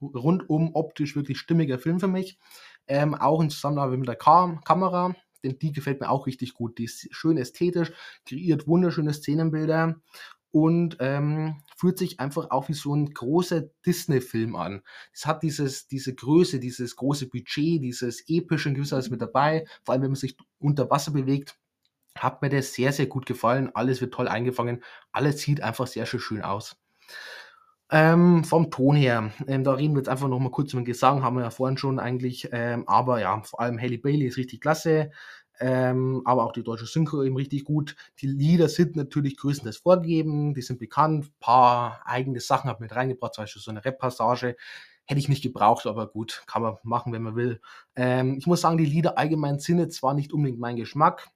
rundum 0.00 0.74
optisch 0.74 1.16
wirklich 1.16 1.38
stimmiger 1.38 1.78
Film 1.78 2.00
für 2.00 2.08
mich. 2.08 2.38
Ähm, 2.86 3.14
auch 3.14 3.40
in 3.40 3.50
Zusammenarbeit 3.50 3.98
mit 3.98 4.08
der 4.08 4.16
Kam 4.16 4.60
Kamera, 4.62 5.16
denn 5.42 5.58
die 5.58 5.72
gefällt 5.72 6.00
mir 6.00 6.10
auch 6.10 6.26
richtig 6.26 6.54
gut. 6.54 6.78
Die 6.78 6.84
ist 6.84 7.08
schön 7.10 7.38
ästhetisch, 7.38 7.92
kreiert 8.26 8.66
wunderschöne 8.66 9.12
Szenenbilder 9.12 10.00
und 10.50 10.96
ähm, 11.00 11.62
fühlt 11.76 11.98
sich 11.98 12.18
einfach 12.18 12.50
auch 12.50 12.68
wie 12.68 12.74
so 12.74 12.94
ein 12.94 13.12
großer 13.12 13.64
Disney-Film 13.84 14.56
an. 14.56 14.82
Es 15.12 15.26
hat 15.26 15.42
dieses, 15.42 15.86
diese 15.86 16.14
Größe, 16.14 16.60
dieses 16.60 16.96
große 16.96 17.28
Budget, 17.28 17.82
dieses 17.82 18.24
epische 18.26 18.70
in 18.70 18.90
Weise 18.90 19.10
mit 19.10 19.20
dabei. 19.20 19.66
Vor 19.84 19.92
allem, 19.92 20.02
wenn 20.02 20.10
man 20.12 20.16
sich 20.16 20.36
unter 20.58 20.88
Wasser 20.88 21.12
bewegt, 21.12 21.58
hat 22.16 22.40
mir 22.40 22.48
das 22.48 22.72
sehr, 22.72 22.92
sehr 22.92 23.06
gut 23.06 23.26
gefallen. 23.26 23.70
Alles 23.74 24.00
wird 24.00 24.14
toll 24.14 24.28
eingefangen. 24.28 24.82
Alles 25.12 25.40
sieht 25.40 25.60
einfach 25.60 25.86
sehr, 25.86 26.06
sehr 26.06 26.20
schön 26.20 26.42
aus. 26.42 26.76
Ähm, 27.90 28.42
vom 28.42 28.70
Ton 28.72 28.96
her, 28.96 29.30
ähm, 29.46 29.62
da 29.62 29.72
reden 29.74 29.94
wir 29.94 30.00
jetzt 30.00 30.08
einfach 30.08 30.26
noch 30.26 30.40
mal 30.40 30.50
kurz 30.50 30.72
über 30.72 30.82
den 30.82 30.86
Gesang, 30.86 31.22
haben 31.22 31.36
wir 31.36 31.44
ja 31.44 31.50
vorhin 31.50 31.78
schon 31.78 32.00
eigentlich, 32.00 32.48
ähm, 32.50 32.82
aber 32.88 33.20
ja, 33.20 33.40
vor 33.42 33.60
allem 33.60 33.80
Haley 33.80 33.98
Bailey 33.98 34.26
ist 34.26 34.38
richtig 34.38 34.60
klasse, 34.60 35.12
ähm, 35.60 36.20
aber 36.24 36.44
auch 36.44 36.52
die 36.52 36.64
deutsche 36.64 36.86
Synchro 36.86 37.22
eben 37.22 37.36
richtig 37.36 37.62
gut. 37.64 37.94
Die 38.20 38.26
Lieder 38.26 38.68
sind 38.68 38.96
natürlich 38.96 39.36
größtenteils 39.36 39.76
vorgegeben, 39.76 40.52
die 40.52 40.62
sind 40.62 40.80
bekannt, 40.80 41.26
ein 41.26 41.34
paar 41.38 42.02
eigene 42.04 42.40
Sachen 42.40 42.68
habe 42.68 42.78
ich 42.78 42.90
mit 42.90 42.96
reingebracht, 42.96 43.34
zum 43.34 43.44
Beispiel 43.44 43.62
so 43.62 43.70
eine 43.70 43.84
Rap-Passage, 43.84 44.56
hätte 45.06 45.20
ich 45.20 45.28
nicht 45.28 45.42
gebraucht, 45.44 45.86
aber 45.86 46.08
gut, 46.08 46.42
kann 46.48 46.62
man 46.62 46.78
machen, 46.82 47.12
wenn 47.12 47.22
man 47.22 47.36
will. 47.36 47.60
Ähm, 47.94 48.36
ich 48.36 48.48
muss 48.48 48.62
sagen, 48.62 48.78
die 48.78 48.84
Lieder 48.84 49.16
allgemein 49.16 49.60
sind 49.60 49.78
jetzt 49.78 49.98
zwar 49.98 50.14
nicht 50.14 50.32
unbedingt 50.32 50.58
mein 50.58 50.74
Geschmack, 50.74 51.28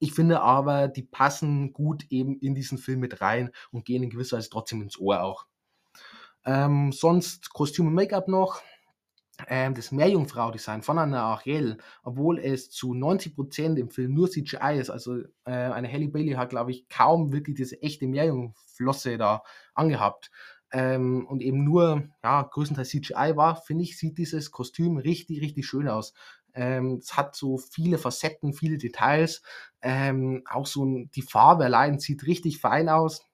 ich 0.00 0.12
finde 0.12 0.40
aber, 0.42 0.88
die 0.88 1.04
passen 1.04 1.72
gut 1.72 2.04
eben 2.10 2.38
in 2.40 2.54
diesen 2.54 2.76
Film 2.76 3.00
mit 3.00 3.20
rein 3.20 3.50
und 3.70 3.84
gehen 3.84 4.02
in 4.02 4.10
gewisser 4.10 4.36
Weise 4.36 4.50
trotzdem 4.50 4.82
ins 4.82 4.98
Ohr 4.98 5.22
auch. 5.22 5.46
Ähm, 6.44 6.92
sonst 6.92 7.52
Kostüm 7.52 7.86
und 7.86 7.94
Make-up 7.94 8.28
noch. 8.28 8.62
Ähm, 9.48 9.74
das 9.74 9.92
Meerjungfrau-Design 9.92 10.82
von 10.82 10.98
Anna 10.98 11.22
Ariel, 11.22 11.78
obwohl 12.02 12.38
es 12.38 12.70
zu 12.70 12.94
90% 12.94 13.76
im 13.76 13.90
Film 13.90 14.14
nur 14.14 14.30
CGI 14.30 14.78
ist, 14.78 14.90
also 14.90 15.18
äh, 15.44 15.50
eine 15.50 15.90
Halle 15.90 16.08
Bailey 16.08 16.32
hat, 16.32 16.50
glaube 16.50 16.70
ich, 16.70 16.88
kaum 16.88 17.32
wirklich 17.32 17.56
diese 17.56 17.80
echte 17.82 18.06
Meerjungflosse 18.06 19.18
da 19.18 19.42
angehabt 19.74 20.30
ähm, 20.72 21.26
und 21.26 21.42
eben 21.42 21.64
nur, 21.64 22.08
ja, 22.22 22.42
größtenteils 22.42 22.90
CGI 22.90 23.36
war, 23.36 23.56
finde 23.56 23.84
ich, 23.84 23.98
sieht 23.98 24.18
dieses 24.18 24.50
Kostüm 24.50 24.96
richtig, 24.96 25.40
richtig 25.40 25.66
schön 25.66 25.88
aus. 25.88 26.14
Ähm, 26.54 26.98
es 27.02 27.16
hat 27.16 27.34
so 27.34 27.58
viele 27.58 27.98
Facetten, 27.98 28.52
viele 28.52 28.78
Details. 28.78 29.42
Ähm, 29.80 30.42
auch 30.48 30.66
so 30.66 30.84
ein, 30.84 31.10
die 31.14 31.22
Farbe 31.22 31.64
allein 31.64 31.98
sieht 31.98 32.26
richtig 32.26 32.58
fein 32.60 32.88
aus 32.88 33.26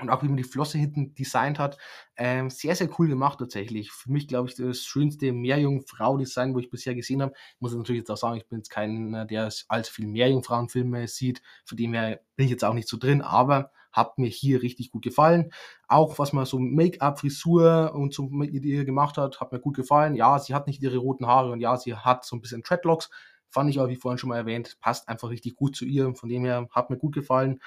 und 0.00 0.10
auch 0.10 0.22
wie 0.22 0.28
man 0.28 0.36
die 0.36 0.44
Flosse 0.44 0.78
hinten 0.78 1.14
designt 1.14 1.58
hat, 1.58 1.78
ähm, 2.16 2.50
sehr, 2.50 2.74
sehr 2.76 2.88
cool 2.98 3.08
gemacht 3.08 3.38
tatsächlich. 3.38 3.90
Für 3.90 4.10
mich, 4.10 4.28
glaube 4.28 4.48
ich, 4.48 4.54
das 4.54 4.84
schönste 4.84 5.32
Meerjungfrau-Design, 5.32 6.54
wo 6.54 6.58
ich 6.58 6.70
bisher 6.70 6.94
gesehen 6.94 7.22
habe. 7.22 7.32
Ich 7.54 7.60
muss 7.60 7.74
natürlich 7.74 8.00
jetzt 8.00 8.10
auch 8.10 8.16
sagen, 8.16 8.36
ich 8.36 8.46
bin 8.46 8.58
jetzt 8.58 8.70
keiner, 8.70 9.24
der 9.24 9.50
allzu 9.68 9.92
viel 9.92 10.06
Meerjungfrauenfilme 10.06 11.08
sieht. 11.08 11.42
Von 11.64 11.76
dem 11.76 11.94
her 11.94 12.20
bin 12.36 12.44
ich 12.44 12.50
jetzt 12.50 12.64
auch 12.64 12.74
nicht 12.74 12.88
so 12.88 12.96
drin, 12.96 13.22
aber 13.22 13.72
hat 13.92 14.18
mir 14.18 14.28
hier 14.28 14.62
richtig 14.62 14.90
gut 14.90 15.02
gefallen. 15.02 15.50
Auch 15.88 16.18
was 16.18 16.32
man 16.32 16.46
so 16.46 16.58
Make-up, 16.58 17.18
Frisur 17.18 17.92
und 17.94 18.14
so 18.14 18.28
mit 18.28 18.52
ihr 18.52 18.84
gemacht 18.84 19.16
hat, 19.16 19.40
hat 19.40 19.50
mir 19.50 19.58
gut 19.60 19.76
gefallen. 19.76 20.14
Ja, 20.14 20.38
sie 20.38 20.54
hat 20.54 20.66
nicht 20.66 20.82
ihre 20.82 20.98
roten 20.98 21.26
Haare 21.26 21.50
und 21.50 21.60
ja, 21.60 21.76
sie 21.76 21.94
hat 21.94 22.24
so 22.24 22.36
ein 22.36 22.40
bisschen 22.40 22.62
Dreadlocks. 22.62 23.10
Fand 23.50 23.70
ich 23.70 23.78
aber, 23.78 23.88
wie 23.88 23.96
vorhin 23.96 24.18
schon 24.18 24.28
mal 24.28 24.36
erwähnt, 24.36 24.76
passt 24.80 25.08
einfach 25.08 25.30
richtig 25.30 25.56
gut 25.56 25.74
zu 25.74 25.86
ihr. 25.86 26.14
Von 26.14 26.28
dem 26.28 26.44
her 26.44 26.68
hat 26.70 26.90
mir 26.90 26.98
gut 26.98 27.14
gefallen. 27.14 27.60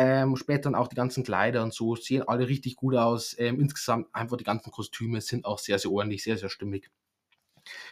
Ähm, 0.00 0.36
später 0.36 0.70
dann 0.70 0.76
auch 0.76 0.86
die 0.86 0.94
ganzen 0.94 1.24
Kleider 1.24 1.64
und 1.64 1.74
so 1.74 1.96
sehen 1.96 2.22
alle 2.22 2.48
richtig 2.48 2.76
gut 2.76 2.94
aus. 2.94 3.34
Ähm, 3.36 3.60
insgesamt 3.60 4.06
einfach 4.14 4.36
die 4.36 4.44
ganzen 4.44 4.70
Kostüme 4.70 5.20
sind 5.20 5.44
auch 5.44 5.58
sehr, 5.58 5.76
sehr 5.80 5.90
ordentlich, 5.90 6.22
sehr, 6.22 6.38
sehr 6.38 6.48
stimmig. 6.48 6.88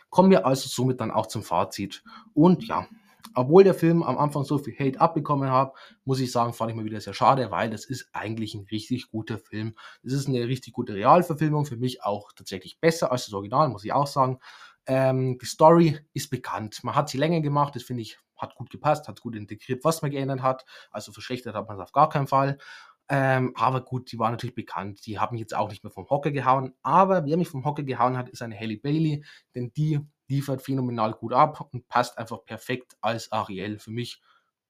Kommen 0.09 0.31
wir 0.31 0.47
also 0.47 0.69
somit 0.69 1.01
dann 1.01 1.11
auch 1.11 1.27
zum 1.27 1.43
Fazit. 1.43 2.05
Und 2.33 2.65
ja, 2.65 2.87
obwohl 3.35 3.65
der 3.65 3.75
Film 3.75 4.05
am 4.05 4.19
Anfang 4.19 4.45
so 4.45 4.57
viel 4.59 4.79
Hate 4.79 5.01
abbekommen 5.01 5.51
hat, 5.51 5.73
muss 6.05 6.21
ich 6.21 6.31
sagen, 6.31 6.53
fand 6.53 6.71
ich 6.71 6.77
mal 6.77 6.85
wieder 6.85 7.01
sehr 7.01 7.13
schade, 7.13 7.51
weil 7.51 7.71
das 7.71 7.85
ist 7.85 8.09
eigentlich 8.13 8.55
ein 8.55 8.67
richtig 8.71 9.11
guter 9.11 9.39
Film. 9.39 9.75
Das 10.05 10.13
ist 10.13 10.29
eine 10.29 10.47
richtig 10.47 10.75
gute 10.75 10.95
Realverfilmung, 10.95 11.67
für 11.67 11.77
mich 11.77 12.05
auch 12.05 12.31
tatsächlich 12.33 12.79
besser 12.81 13.11
als 13.11 13.27
das 13.27 13.35
Original, 13.35 13.69
muss 13.69 13.85
ich 13.85 13.93
auch 13.93 14.07
sagen. 14.07 14.39
Ähm, 14.87 15.39
die 15.43 15.47
Story 15.47 15.99
ist 16.15 16.31
bekannt. 16.31 16.85
Man 16.85 16.95
hat 16.95 17.09
sie 17.09 17.19
länger 17.19 17.41
gemacht, 17.41 17.75
das 17.75 17.83
finde 17.83 18.03
ich, 18.03 18.19
hat 18.39 18.55
gut 18.55 18.70
gepasst, 18.70 19.09
hat 19.09 19.20
gut 19.20 19.37
integriert, 19.37 19.84
was 19.84 20.03
man 20.03 20.11
geändert 20.11 20.43
hat. 20.43 20.64
Also 20.91 21.12
verschlechtert 21.12 21.55
hat 21.55 21.68
man 21.68 21.76
es 21.76 21.82
auf 21.82 21.93
gar 21.93 22.09
keinen 22.09 22.26
Fall. 22.26 22.59
Ähm, 23.09 23.53
aber 23.57 23.82
gut, 23.82 24.11
die 24.11 24.18
war 24.18 24.30
natürlich 24.30 24.55
bekannt. 24.55 25.07
Die 25.07 25.18
haben 25.18 25.34
mich 25.34 25.41
jetzt 25.41 25.55
auch 25.55 25.70
nicht 25.70 25.84
mehr 25.84 25.93
vom 25.93 26.09
Hocker 26.11 26.32
gehauen. 26.32 26.74
Aber 26.82 27.24
wer 27.24 27.37
mich 27.37 27.49
vom 27.49 27.64
Hocker 27.64 27.84
gehauen 27.84 28.16
hat, 28.16 28.28
ist 28.28 28.43
eine 28.43 28.59
Halle 28.59 28.78
Bailey, 28.78 29.24
denn 29.55 29.72
die 29.74 30.01
liefert 30.28 30.62
phänomenal 30.62 31.12
gut 31.12 31.32
ab 31.32 31.68
und 31.72 31.89
passt 31.89 32.18
einfach 32.18 32.45
perfekt 32.45 32.97
als 33.01 33.30
Ariel. 33.30 33.78
Für 33.78 33.93
mich 33.93 34.20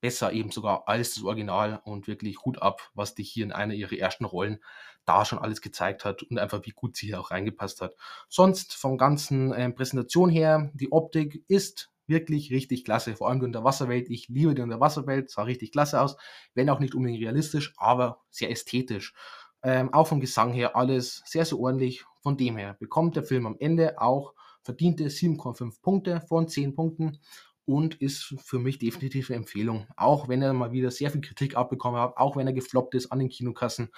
besser 0.01 0.33
eben 0.33 0.51
sogar 0.51 0.87
als 0.87 1.15
das 1.15 1.25
Original 1.25 1.81
und 1.85 2.07
wirklich 2.07 2.45
Hut 2.45 2.61
ab, 2.61 2.91
was 2.95 3.15
dich 3.15 3.31
hier 3.31 3.45
in 3.45 3.53
einer 3.53 3.75
ihrer 3.75 3.97
ersten 3.97 4.27
Rollen 4.27 4.63
da 5.07 5.25
schon 5.25 5.39
alles 5.39 5.63
gezeigt 5.63 6.05
hat 6.05 6.23
und 6.25 6.39
einfach 6.39 6.61
wie 6.65 6.71
gut 6.71 6.97
sie 6.97 7.07
hier 7.07 7.21
auch 7.21 7.31
reingepasst 7.31 7.81
hat. 7.81 7.95
Sonst 8.29 8.75
vom 8.75 8.99
ganzen 8.99 9.53
äh, 9.53 9.71
Präsentation 9.71 10.29
her, 10.29 10.71
die 10.75 10.93
Optik 10.93 11.45
ist 11.49 11.91
wirklich 12.07 12.51
richtig 12.51 12.85
klasse. 12.85 13.17
Vor 13.17 13.29
allem 13.29 13.41
die 13.41 13.47
Unterwasserwelt. 13.47 14.11
Ich 14.11 14.29
liebe 14.29 14.55
die 14.55 14.63
Unterwasserwelt. 14.63 15.31
Sah 15.31 15.43
richtig 15.43 15.73
klasse 15.73 16.01
aus. 16.01 16.17
Wenn 16.55 16.71
auch 16.71 16.81
nicht 16.81 16.95
unbedingt 16.95 17.23
realistisch, 17.23 17.75
aber 17.77 18.21
sehr 18.31 18.51
ästhetisch. 18.51 19.15
Ähm, 19.63 19.93
auch 19.93 20.07
vom 20.07 20.21
Gesang 20.21 20.53
her 20.53 20.77
alles 20.77 21.23
sehr, 21.27 21.45
sehr 21.45 21.59
ordentlich. 21.59 22.05
Von 22.23 22.37
dem 22.37 22.57
her 22.57 22.77
bekommt 22.79 23.17
der 23.17 23.25
Film 23.25 23.47
am 23.47 23.57
Ende 23.59 24.01
auch 24.01 24.35
verdiente 24.63 25.05
7,5 25.05 25.81
Punkte 25.81 26.21
von 26.21 26.49
10 26.49 26.75
Punkten 26.75 27.19
und 27.67 27.97
ist 27.97 28.35
für 28.39 28.59
mich 28.59 28.79
definitiv 28.79 29.31
eine 29.31 29.39
Empfehlung. 29.39 29.87
Auch 29.97 30.29
wenn 30.29 30.43
er 30.43 30.53
mal 30.53 30.73
wieder 30.73 30.91
sehr 30.91 31.11
viel 31.11 31.21
Kritik 31.21 31.57
abbekommen 31.57 32.01
hat, 32.01 32.17
auch 32.17 32.37
wenn 32.37 32.47
er 32.47 32.53
gefloppt 32.53 32.95
ist 32.95 33.13
an 33.13 33.19
den 33.19 33.29
Kinokassen. 33.29 33.91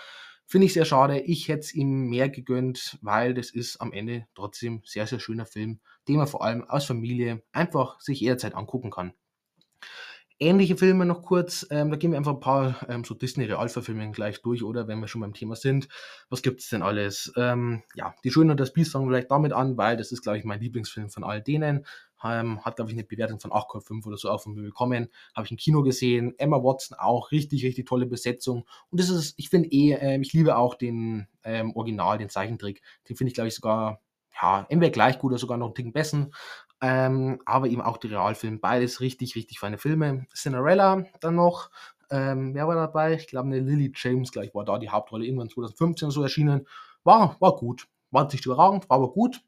Finde 0.51 0.65
ich 0.65 0.73
sehr 0.73 0.87
schade. 0.87 1.21
Ich 1.21 1.49
hätte 1.49 1.61
es 1.61 1.75
ihm 1.75 2.09
mehr 2.09 2.31
gegönnt, 2.31 2.97
weil 3.03 3.35
das 3.35 3.51
ist 3.51 3.83
am 3.83 3.93
Ende 3.93 4.27
trotzdem 4.35 4.81
sehr, 4.83 5.07
sehr 5.07 5.21
schöner 5.21 5.45
Film, 5.45 5.79
den 6.09 6.17
man 6.17 6.27
vor 6.27 6.43
allem 6.43 6.65
als 6.67 6.87
Familie 6.87 7.43
einfach 7.53 8.01
sich 8.01 8.21
jederzeit 8.21 8.55
angucken 8.55 8.91
kann. 8.91 9.13
Ähnliche 10.39 10.79
Filme 10.79 11.05
noch 11.05 11.21
kurz, 11.23 11.67
ähm, 11.71 11.91
da 11.91 11.97
gehen 11.97 12.13
wir 12.13 12.17
einfach 12.19 12.33
ein 12.33 12.41
paar 12.41 12.89
ähm, 12.89 13.05
so 13.05 13.13
Disney-Realverfilmungen 13.13 14.13
gleich 14.13 14.41
durch, 14.41 14.63
oder 14.63 14.89
wenn 14.89 15.01
wir 15.01 15.09
schon 15.09 15.21
beim 15.21 15.35
Thema 15.35 15.55
sind. 15.55 15.89
Was 16.31 16.41
gibt 16.41 16.61
es 16.61 16.71
denn 16.71 16.81
alles? 16.81 17.31
Ähm, 17.37 17.83
ja, 17.95 18.15
Die 18.25 18.31
Schöne 18.31 18.53
und 18.53 18.61
das 18.61 18.73
Biest 18.73 18.93
fangen 18.93 19.05
wir 19.07 19.17
vielleicht 19.17 19.31
damit 19.31 19.53
an, 19.53 19.77
weil 19.77 19.99
das 19.99 20.13
ist, 20.13 20.23
glaube 20.23 20.39
ich, 20.39 20.45
mein 20.45 20.61
Lieblingsfilm 20.61 21.11
von 21.11 21.25
all 21.25 21.43
denen. 21.43 21.85
Ähm, 22.25 22.65
hat, 22.65 22.77
glaube 22.77 22.91
ich, 22.91 22.97
eine 22.97 23.07
Bewertung 23.07 23.41
von 23.41 23.53
8,5 23.53 24.07
oder 24.07 24.17
so 24.17 24.37
von 24.39 24.55
mir 24.55 24.63
bekommen. 24.63 25.09
Habe 25.35 25.47
ich 25.47 25.51
im 25.51 25.57
Kino 25.57 25.83
gesehen. 25.83 26.35
Emma 26.39 26.57
Watson 26.63 26.97
auch, 26.99 27.31
richtig, 27.31 27.65
richtig 27.65 27.87
tolle 27.87 28.07
Besetzung. 28.07 28.67
Und 28.91 29.01
das 29.01 29.09
ist, 29.09 29.35
ich 29.39 29.49
finde 29.49 29.69
eh, 29.71 29.93
äh, 29.93 30.21
ich 30.21 30.33
liebe 30.33 30.57
auch 30.57 30.75
den 30.75 31.29
ähm, 31.45 31.75
Original, 31.77 32.19
den 32.19 32.29
Zeichentrick. 32.29 32.83
Den 33.09 33.17
finde 33.17 33.29
ich, 33.29 33.35
glaube 33.35 33.49
ich, 33.49 33.55
sogar 33.55 34.01
ja, 34.41 34.67
entweder 34.69 34.91
gleich 34.91 35.19
gut 35.19 35.33
oder 35.33 35.39
sogar 35.39 35.57
noch 35.59 35.67
einen 35.67 35.75
Ticken 35.75 35.93
besser. 35.93 36.31
Ähm, 36.81 37.41
aber 37.45 37.67
eben 37.67 37.83
auch 37.83 37.97
die 37.97 38.07
Realfilme, 38.07 38.59
beides 38.59 39.01
richtig, 39.01 39.35
richtig 39.35 39.59
feine 39.59 39.79
Filme. 39.79 40.27
Cinderella 40.33 41.05
dann 41.21 41.35
noch, 41.35 41.71
ähm, 42.11 42.55
wer 42.55 42.69
war 42.69 42.77
dabei? 42.77 43.15
Ich 43.15 43.27
glaube, 43.27 43.49
eine 43.49 43.61
Lily 43.61 43.93
James 43.95 44.31
gleich 44.31 44.55
war 44.55 44.65
da 44.65 44.79
die 44.79 44.91
Hauptrolle, 44.91 45.25
irgendwann 45.25 45.51
2015 45.51 46.11
so 46.11 46.23
erschienen. 46.23 46.67
War, 47.05 47.37
war 47.41 47.57
gut. 47.57 47.89
War 48.11 48.31
nicht 48.31 48.47
überragend, 48.47 48.89
war 48.89 48.99
aber 48.99 49.13
gut. 49.13 49.41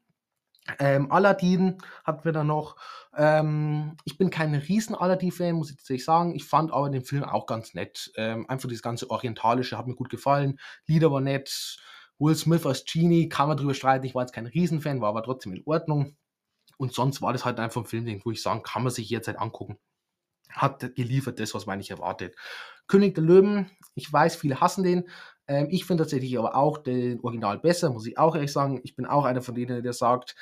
Ähm, 0.79 1.11
Aladdin 1.11 1.77
hatten 2.03 2.23
wir 2.23 2.31
dann 2.31 2.47
noch. 2.47 2.75
Ähm, 3.15 3.97
ich 4.05 4.17
bin 4.17 4.29
kein 4.29 4.53
riesen 4.53 4.95
Aladdin-Fan, 4.95 5.55
muss 5.55 5.71
ich 5.71 5.77
tatsächlich 5.77 6.05
sagen. 6.05 6.35
Ich 6.35 6.45
fand 6.45 6.71
aber 6.71 6.89
den 6.89 7.03
Film 7.03 7.23
auch 7.23 7.45
ganz 7.45 7.73
nett. 7.73 8.11
Ähm, 8.15 8.47
einfach 8.49 8.69
das 8.69 8.81
ganze 8.81 9.09
Orientalische 9.09 9.77
hat 9.77 9.87
mir 9.87 9.95
gut 9.95 10.09
gefallen. 10.09 10.59
Lieder 10.85 11.11
war 11.11 11.21
nett. 11.21 11.77
Will 12.19 12.35
Smith 12.35 12.65
als 12.67 12.85
Genie, 12.85 13.29
kann 13.29 13.47
man 13.47 13.57
drüber 13.57 13.73
streiten. 13.73 14.05
Ich 14.05 14.13
war 14.13 14.21
jetzt 14.21 14.33
kein 14.33 14.45
Riesenfan, 14.45 15.01
war 15.01 15.09
aber 15.09 15.23
trotzdem 15.23 15.53
in 15.53 15.63
Ordnung. 15.65 16.15
Und 16.77 16.93
sonst 16.93 17.21
war 17.21 17.33
das 17.33 17.45
halt 17.45 17.59
einfach 17.59 17.81
ein 17.81 17.87
Film, 17.87 18.21
wo 18.23 18.31
ich 18.31 18.41
sagen, 18.41 18.63
kann 18.63 18.83
man 18.83 18.91
sich 18.91 19.09
jetzt 19.09 19.27
halt 19.27 19.39
angucken. 19.39 19.77
Hat 20.49 20.95
geliefert 20.95 21.39
das, 21.39 21.53
was 21.55 21.65
man 21.65 21.73
eigentlich 21.73 21.91
erwartet. 21.91 22.35
König 22.87 23.15
der 23.15 23.23
Löwen, 23.23 23.71
ich 23.95 24.11
weiß, 24.11 24.35
viele 24.35 24.61
hassen 24.61 24.83
den. 24.83 25.09
Ähm, 25.51 25.67
ich 25.69 25.83
finde 25.85 26.03
tatsächlich 26.03 26.37
aber 26.39 26.55
auch 26.55 26.77
den 26.77 27.19
Original 27.19 27.59
besser, 27.59 27.89
muss 27.91 28.07
ich 28.07 28.17
auch 28.17 28.35
ehrlich 28.35 28.53
sagen. 28.53 28.79
Ich 28.83 28.95
bin 28.95 29.05
auch 29.05 29.25
einer 29.25 29.41
von 29.41 29.53
denen, 29.53 29.83
der 29.83 29.93
sagt, 29.93 30.35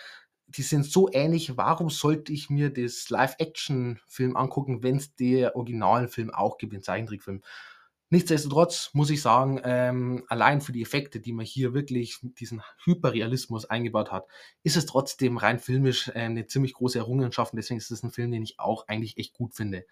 die 0.48 0.62
sind 0.62 0.86
so 0.86 1.10
ähnlich, 1.12 1.58
warum 1.58 1.90
sollte 1.90 2.32
ich 2.32 2.50
mir 2.50 2.72
das 2.72 3.10
Live-Action-Film 3.10 4.36
angucken, 4.36 4.84
wenn 4.84 4.98
es 4.98 5.16
der 5.16 5.56
originalen 5.56 6.10
Film 6.10 6.30
auch 6.32 6.58
gibt, 6.60 6.74
den 6.74 6.84
Zeichentrickfilm? 6.84 7.42
Nichtsdestotrotz 8.12 8.90
muss 8.94 9.12
ich 9.12 9.22
sagen, 9.22 9.62
ähm, 9.64 10.26
allein 10.30 10.62
für 10.62 10.72
die 10.72 10.82
Effekte, 10.82 11.20
die 11.20 11.34
man 11.34 11.46
hier 11.46 11.76
wirklich 11.76 12.18
diesen 12.22 12.64
Hyperrealismus 12.84 13.66
eingebaut 13.66 14.12
hat, 14.12 14.26
ist 14.64 14.78
es 14.78 14.88
trotzdem 14.88 15.38
rein 15.38 15.60
filmisch 15.60 16.10
äh, 16.10 16.22
eine 16.22 16.48
ziemlich 16.48 16.74
große 16.74 16.98
Errungenschaft. 17.00 17.54
Und 17.54 17.58
deswegen 17.58 17.80
ist 17.80 17.92
es 17.92 18.04
ein 18.04 18.12
Film, 18.12 18.32
den 18.32 18.44
ich 18.44 18.60
auch 18.60 18.88
eigentlich 18.88 19.18
echt 19.18 19.34
gut 19.34 19.56
finde. 19.56 19.86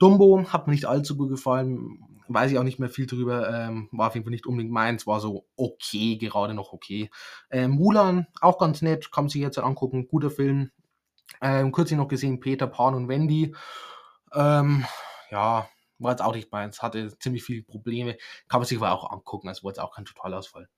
Dumbo 0.00 0.44
hat 0.48 0.66
mir 0.66 0.72
nicht 0.72 0.86
allzu 0.86 1.16
gut 1.16 1.28
gefallen, 1.28 2.00
weiß 2.28 2.50
ich 2.50 2.58
auch 2.58 2.64
nicht 2.64 2.78
mehr 2.78 2.88
viel 2.88 3.06
drüber, 3.06 3.50
ähm, 3.52 3.88
war 3.92 4.08
auf 4.08 4.14
jeden 4.14 4.24
Fall 4.24 4.32
nicht 4.32 4.46
unbedingt 4.46 4.72
meins, 4.72 5.06
war 5.06 5.20
so 5.20 5.46
okay, 5.56 6.16
gerade 6.16 6.54
noch 6.54 6.72
okay. 6.72 7.10
Ähm, 7.50 7.72
Mulan, 7.72 8.26
auch 8.40 8.58
ganz 8.58 8.80
nett, 8.80 9.12
kann 9.12 9.24
man 9.24 9.28
sich 9.28 9.42
jetzt 9.42 9.58
angucken, 9.58 10.08
guter 10.08 10.30
Film. 10.30 10.70
Ähm, 11.42 11.70
kürzlich 11.70 11.98
noch 11.98 12.08
gesehen, 12.08 12.40
Peter 12.40 12.66
Pan 12.66 12.94
und 12.94 13.08
Wendy. 13.08 13.54
Ähm, 14.32 14.86
ja, 15.30 15.68
war 15.98 16.10
jetzt 16.12 16.22
auch 16.22 16.34
nicht 16.34 16.50
meins, 16.50 16.82
hatte 16.82 17.16
ziemlich 17.18 17.44
viele 17.44 17.62
Probleme, 17.62 18.16
kann 18.48 18.60
man 18.60 18.66
sich 18.66 18.78
aber 18.78 18.92
auch 18.92 19.10
angucken, 19.10 19.48
also 19.48 19.64
war 19.64 19.70
jetzt 19.70 19.80
auch 19.80 19.94
kein 19.94 20.06
Totalausfall. 20.06 20.68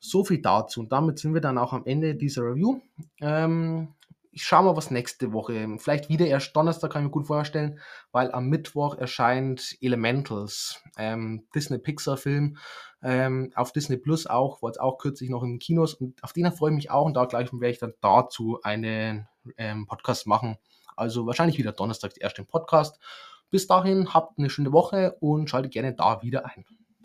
So 0.00 0.24
viel 0.24 0.42
dazu 0.42 0.80
und 0.80 0.90
damit 0.90 1.20
sind 1.20 1.32
wir 1.32 1.40
dann 1.40 1.58
auch 1.58 1.72
am 1.72 1.86
Ende 1.86 2.16
dieser 2.16 2.42
Review. 2.42 2.80
Ähm, 3.20 3.94
ich 4.38 4.44
schaue 4.44 4.62
mal, 4.62 4.76
was 4.76 4.92
nächste 4.92 5.32
Woche, 5.32 5.66
vielleicht 5.78 6.08
wieder 6.08 6.24
erst 6.24 6.54
Donnerstag, 6.54 6.92
kann 6.92 7.02
ich 7.02 7.06
mir 7.06 7.10
gut 7.10 7.26
vorstellen, 7.26 7.80
weil 8.12 8.30
am 8.30 8.46
Mittwoch 8.46 8.94
erscheint 8.96 9.76
Elementals, 9.80 10.80
ähm, 10.96 11.48
Disney-Pixar-Film, 11.56 12.56
ähm, 13.02 13.50
auf 13.56 13.72
Disney 13.72 13.96
Plus 13.96 14.28
auch, 14.28 14.62
war 14.62 14.70
jetzt 14.70 14.80
auch 14.80 14.98
kürzlich 14.98 15.28
noch 15.28 15.42
in 15.42 15.58
Kinos 15.58 15.92
und 15.92 16.22
auf 16.22 16.32
den 16.34 16.52
freue 16.52 16.70
ich 16.70 16.76
mich 16.76 16.90
auch 16.92 17.06
und 17.06 17.14
da 17.14 17.24
gleich 17.24 17.52
werde 17.52 17.70
ich 17.70 17.80
dann 17.80 17.94
dazu 18.00 18.60
einen 18.62 19.26
ähm, 19.56 19.88
Podcast 19.88 20.28
machen. 20.28 20.56
Also 20.94 21.26
wahrscheinlich 21.26 21.58
wieder 21.58 21.72
Donnerstag 21.72 22.12
erst 22.20 22.38
den 22.38 22.46
Podcast. 22.46 23.00
Bis 23.50 23.66
dahin 23.66 24.14
habt 24.14 24.38
eine 24.38 24.50
schöne 24.50 24.70
Woche 24.70 25.16
und 25.18 25.50
schaltet 25.50 25.72
gerne 25.72 25.94
da 25.94 26.22
wieder 26.22 26.46
ein. 26.46 26.64